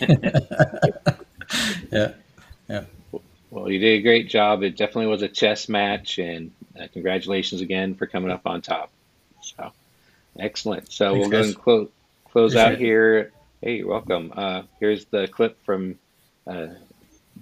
Yeah. 1.90 2.12
Yeah. 2.68 2.84
Well, 3.50 3.70
you 3.70 3.78
did 3.78 4.00
a 4.00 4.02
great 4.02 4.28
job. 4.28 4.62
It 4.62 4.76
definitely 4.76 5.06
was 5.06 5.22
a 5.22 5.28
chess 5.28 5.68
match, 5.68 6.18
and 6.18 6.52
uh, 6.78 6.86
congratulations 6.92 7.60
again 7.60 7.94
for 7.94 8.06
coming 8.06 8.30
up 8.30 8.46
on 8.46 8.60
top. 8.60 8.90
So, 9.40 9.72
excellent. 10.38 10.92
So 10.92 11.12
Thanks, 11.12 11.20
we'll 11.20 11.30
go 11.30 11.38
guys. 11.38 11.46
and 11.48 11.56
close 11.56 11.88
close 12.30 12.56
out 12.56 12.72
Appreciate 12.72 12.84
it. 12.84 12.86
here. 12.86 13.32
Hey, 13.62 13.76
you're 13.78 13.88
welcome. 13.88 14.32
Uh, 14.36 14.62
here's 14.80 15.06
the 15.06 15.28
clip 15.28 15.62
from 15.64 15.98
uh, 16.46 16.68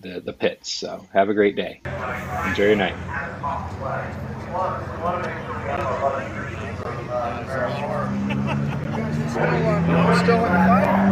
the 0.00 0.20
the 0.20 0.32
pits. 0.32 0.72
So 0.72 1.06
have 1.12 1.28
a 1.28 1.34
great 1.34 1.56
day. 1.56 1.80
Enjoy 2.46 2.66
your 2.66 2.76
night. 2.76 2.94
Still 10.22 10.36
in 10.36 10.52
the 10.52 10.58
fight? 10.66 11.06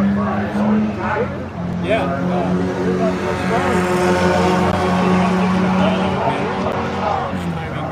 timing 3.44 4.73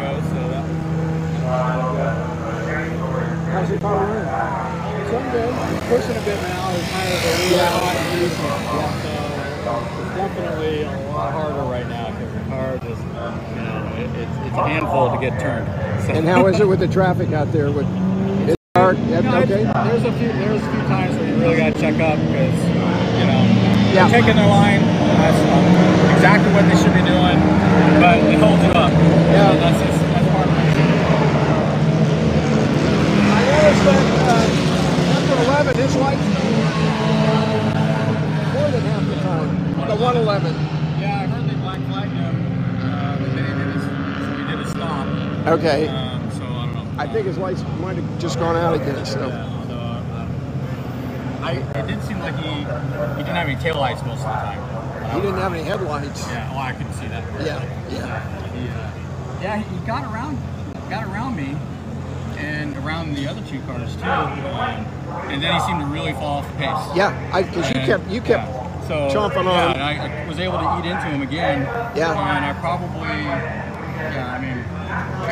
goes, 0.01 0.25
so 0.29 0.41
that 0.49 0.65
How's 3.53 3.69
your 3.71 3.81
car 3.81 3.97
running? 4.07 4.25
Some 5.11 5.27
good. 5.31 5.53
Pushing 5.89 6.17
a 6.17 6.25
bit 6.25 6.41
now. 6.43 6.73
It's 6.73 6.89
kind 6.91 7.13
of 7.13 7.21
a 7.21 7.33
really 7.37 7.59
hot 7.59 7.97
and 7.97 8.21
recent. 8.23 8.53
So 9.63 9.73
it's 10.03 10.15
definitely 10.17 10.83
a 10.83 10.85
lot 11.13 11.33
harder 11.33 11.63
right 11.71 11.87
now 11.89 12.11
because 12.11 12.33
the 12.33 12.41
car 12.49 12.79
just, 12.79 13.03
you 13.03 13.63
know, 13.63 13.93
it, 13.97 14.09
it's, 14.21 14.37
it's 14.47 14.57
a 14.57 14.69
handful 14.69 15.13
to 15.13 15.19
get 15.21 15.39
turned. 15.39 15.69
So, 16.05 16.13
And 16.13 16.27
how 16.27 16.47
is 16.47 16.61
it 16.61 16.67
with 16.67 16.81
the 16.81 16.89
traffic 16.89 17.33
out 17.33 17.53
there? 17.53 17.71
With 17.71 17.87
it's 18.49 18.57
hard. 18.75 18.99
No, 19.07 19.19
it's- 19.19 19.45
okay. 19.45 19.65
There's 19.65 20.05
a 20.05 20.13
few. 20.19 20.29
There's 20.29 20.63
a 20.63 20.71
few 20.73 20.83
times 20.89 21.17
where 21.17 21.29
you 21.29 21.37
really 21.37 21.57
got 21.57 21.75
to 21.75 21.81
check 21.81 21.95
up 22.01 22.19
because 22.19 22.59
you 23.19 23.27
know 23.27 23.43
Yeah. 23.93 24.09
they're 24.09 24.21
taking 24.23 24.37
their 24.37 24.49
line. 24.49 25.02
That's 25.19 25.41
exactly 26.17 26.51
what 26.53 26.65
they 26.69 26.77
should 26.81 26.95
be 26.95 27.03
doing, 27.03 27.39
but 28.01 28.19
it 28.25 28.39
holds 28.39 28.63
you 28.65 28.73
up. 28.73 28.93
Yeah. 28.93 29.53
That's 29.57 29.79
just, 29.83 29.99
that's 30.13 30.29
part 30.31 30.49
of 30.49 30.55
it. 30.57 30.63
I 33.33 33.41
noticed 33.49 33.85
that 33.85 34.03
uh, 34.29 34.47
number 35.13 35.37
11, 35.45 35.77
his 35.77 35.97
lights 35.97 36.27
more 38.55 38.69
than 38.71 38.83
half 38.83 39.05
the 39.07 39.17
time. 39.23 39.49
The 39.89 39.97
111. 39.97 40.55
Yeah, 41.01 41.21
I 41.23 41.27
heard 41.27 41.45
they 41.51 41.55
black 41.61 41.81
flagged 41.91 42.13
him. 42.13 42.35
Uh, 42.83 43.19
but 43.19 43.29
they 43.35 43.43
did 43.43 43.57
his, 43.73 43.83
so 43.83 43.91
he 44.37 44.43
did 44.51 44.59
a 44.61 44.69
stop. 44.71 45.07
Okay. 45.59 45.89
Um, 45.89 46.31
so 46.31 46.45
I 46.45 46.47
don't 46.67 46.75
know. 46.75 47.03
I 47.03 47.07
think 47.09 47.27
his 47.27 47.39
lights 47.39 47.63
might 47.81 47.97
have 47.97 48.19
just 48.21 48.39
gone 48.39 48.57
out 48.57 48.75
again. 48.75 49.05
So 49.05 49.27
Yeah, 49.27 49.47
uh, 49.71 50.27
I, 51.43 51.53
it 51.79 51.87
did 51.89 52.03
seem 52.05 52.19
like 52.21 52.37
he 52.37 52.51
he 52.51 53.23
didn't 53.25 53.37
have 53.37 53.49
any 53.49 53.57
taillights 53.57 54.05
most 54.07 54.21
of 54.25 54.27
the 54.27 54.33
time. 54.33 54.72
He 55.15 55.21
didn't 55.21 55.39
have 55.41 55.53
any 55.53 55.63
headlights. 55.63 56.27
Yeah, 56.29 56.51
well, 56.51 56.59
I 56.61 56.73
couldn't 56.73 56.95
see 56.95 57.07
that. 57.09 57.29
part. 57.31 57.45
Yeah, 57.45 57.63
yeah. 57.91 58.53
He, 58.53 58.69
uh, 58.69 59.43
yeah, 59.43 59.57
he 59.59 59.87
got 59.87 60.05
around, 60.13 60.39
got 60.89 61.05
around 61.07 61.37
me, 61.37 61.57
and 62.39 62.77
around 62.79 63.15
the 63.15 63.27
other 63.29 63.43
two 63.43 63.61
cars 63.63 63.95
too. 63.97 64.03
Um, 64.05 64.39
and 65.31 65.43
then 65.43 65.53
he 65.55 65.61
seemed 65.61 65.81
to 65.81 65.87
really 65.87 66.13
fall 66.13 66.39
off 66.41 66.47
the 66.53 66.59
pace. 66.59 66.97
Yeah, 66.97 67.43
because 67.43 67.69
you 67.69 67.75
kept 67.75 68.09
you 68.09 68.21
kept 68.21 68.49
yeah. 68.49 68.89
so, 68.89 68.95
chomping 69.15 69.45
yeah, 69.45 69.67
on. 69.67 69.73
and 69.75 69.83
I, 69.83 70.25
I 70.25 70.29
was 70.29 70.39
able 70.39 70.59
to 70.59 70.79
eat 70.79 70.91
into 70.91 71.05
him 71.07 71.23
again. 71.23 71.63
Yeah. 71.97 72.13
And 72.13 72.45
I 72.45 72.53
probably, 72.61 73.09
yeah, 73.09 74.35
I 74.35 74.41
mean, 74.41 74.59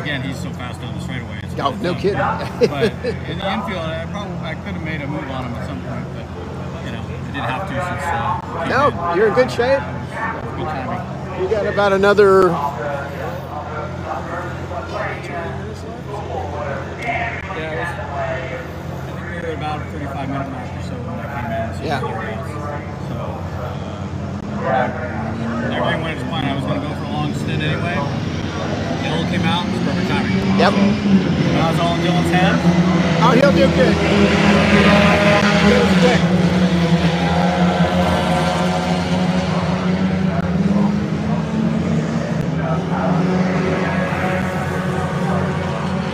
again, 0.03 0.23
he's 0.23 0.39
so 0.41 0.51
fast 0.51 0.81
down 0.81 0.95
the 0.95 1.01
straightaway. 1.01 1.41
It's 1.43 1.55
Oh, 1.59 1.75
no 1.83 1.95
kidding. 1.95 2.19
but 2.19 2.93
in 3.05 3.39
the 3.39 3.53
infield, 3.53 3.79
I 3.85 4.07
probably 4.11 4.37
I 4.39 4.55
could 4.55 4.75
have 4.75 4.83
made 4.85 5.01
a 5.03 5.07
move 5.07 5.29
on 5.31 5.45
him 5.47 5.55
at 5.55 5.67
some 5.67 5.81
point, 5.83 6.07
but 6.15 6.27
you 6.87 6.93
know, 6.93 7.03
I 7.03 7.33
didn't 7.33 7.40
have 7.51 7.67
to 7.69 7.75
since. 7.75 8.05
Uh, 8.07 8.67
No, 8.69 9.15
you're 9.15 9.29
in 9.29 9.35
good 9.35 9.51
shape. 9.51 9.81
Good 9.81 10.67
timing. 10.67 11.43
You 11.43 11.49
got 11.51 11.67
about 11.67 11.93
another. 11.93 12.51
Yeah, 16.81 17.75
was, 17.77 17.91
I 17.91 19.13
think 19.13 19.43
we 19.43 19.49
were 19.49 19.55
about 19.55 19.79
35 19.91 20.29
minute 20.29 20.49
mark 20.51 20.71
or 20.71 20.83
so 20.83 20.95
when 20.95 21.19
I 21.19 21.27
came 21.35 21.51
in. 21.51 21.75
So 21.75 21.83
Yeah. 21.85 22.01
So 23.11 23.19
uh, 24.61 25.75
everything 25.75 26.03
went 26.03 26.19
as 26.19 26.25
planned. 26.29 26.47
I 26.47 26.55
was 26.55 26.65
going 26.65 26.81
to 26.81 26.87
go 26.87 26.93
for 26.95 27.05
a 27.05 27.11
long 27.11 27.35
stint 27.35 27.63
anyway. 27.63 27.97
Hill 29.03 29.25
came 29.31 29.43
out. 29.49 29.67
Perfect 29.85 30.09
timing. 30.09 30.37
Yep. 30.59 30.73
When 30.75 31.57
I 31.61 31.71
was 31.71 31.81
all 31.81 31.95
in 31.97 32.01
Dylan's 32.07 32.31
hands. 32.31 32.61
Oh, 33.23 33.33
he'll 33.35 33.53
do 33.53 33.67
good. 33.75 33.95
It 35.71 35.79
was 35.81 35.95
quick. 36.01 36.21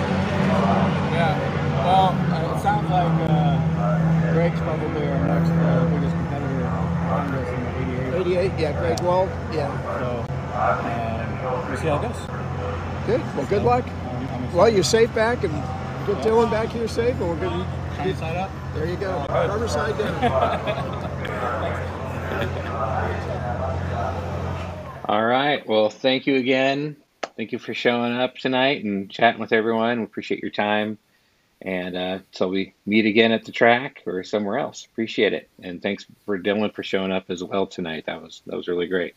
Yeah. 0.06 1.34
Well, 1.84 2.08
uh, 2.12 2.56
it 2.56 2.62
sounds 2.62 2.90
like 2.90 3.30
uh, 3.30 4.32
Greg's 4.32 4.60
probably 4.60 5.06
our 5.08 5.26
next 5.26 5.50
uh, 5.50 5.88
biggest 5.90 6.14
competitor 6.16 6.60
behind 6.60 7.34
us 7.34 7.48
in 7.48 7.60
the 7.64 8.26
88. 8.26 8.45
88. 8.45 8.45
Yeah, 8.58 8.72
Greg 8.80 9.00
Wald. 9.02 9.28
Yeah. 9.52 9.68
So 9.98 10.24
um, 10.56 11.68
we'll 11.68 11.76
see 11.76 11.88
how 11.88 11.96
it 11.96 12.02
goes. 12.08 12.16
Good. 13.06 13.20
Well, 13.36 13.46
good 13.46 13.62
luck. 13.62 13.86
Um, 13.86 14.54
Well, 14.54 14.68
you're 14.68 14.82
safe 14.84 15.14
back, 15.14 15.44
and 15.44 15.52
get 16.06 16.16
Dylan 16.24 16.50
back 16.50 16.68
here 16.70 16.88
safe, 16.88 17.14
and 17.20 17.28
we're 17.28 17.36
good. 17.36 17.66
Trying 17.96 18.16
side 18.16 18.36
up. 18.36 18.50
There 18.74 18.86
you 18.86 18.96
go. 18.96 19.24
Rubber 19.28 19.68
side 19.68 19.96
down. 19.98 20.24
All 25.08 25.24
right. 25.24 25.66
Well, 25.68 25.88
thank 25.88 26.26
you 26.26 26.36
again. 26.36 26.96
Thank 27.36 27.52
you 27.52 27.58
for 27.58 27.74
showing 27.74 28.12
up 28.12 28.36
tonight 28.36 28.84
and 28.84 29.10
chatting 29.10 29.40
with 29.40 29.52
everyone. 29.52 29.98
We 29.98 30.04
appreciate 30.04 30.42
your 30.42 30.50
time. 30.50 30.98
And 31.62 31.96
uh, 31.96 32.18
till 32.32 32.50
we 32.50 32.74
meet 32.84 33.06
again 33.06 33.32
at 33.32 33.44
the 33.44 33.52
track 33.52 34.02
or 34.06 34.22
somewhere 34.22 34.58
else, 34.58 34.84
appreciate 34.84 35.32
it. 35.32 35.48
And 35.62 35.82
thanks 35.82 36.04
for 36.24 36.38
Dylan 36.38 36.72
for 36.72 36.82
showing 36.82 37.10
up 37.12 37.30
as 37.30 37.42
well 37.42 37.66
tonight. 37.66 38.04
That 38.06 38.22
was 38.22 38.42
that 38.46 38.56
was 38.56 38.68
really 38.68 38.86
great. 38.86 39.14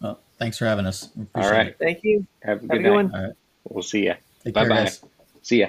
Well, 0.00 0.18
thanks 0.38 0.58
for 0.58 0.66
having 0.66 0.84
us. 0.86 1.10
We 1.14 1.22
All 1.22 1.28
appreciate 1.32 1.50
right. 1.56 1.66
it. 1.68 1.76
Thank 1.78 2.04
you. 2.04 2.26
Have 2.42 2.58
a 2.58 2.60
Have 2.62 2.68
good 2.68 2.80
a 2.80 2.82
good 2.82 2.88
night. 2.88 2.94
one. 2.94 3.14
All 3.14 3.22
right. 3.22 3.32
We'll 3.68 3.82
see 3.82 4.04
you. 4.06 4.14
Bye 4.44 4.50
bye. 4.50 4.68
guys. 4.68 5.00
See 5.42 5.60
ya. 5.60 5.68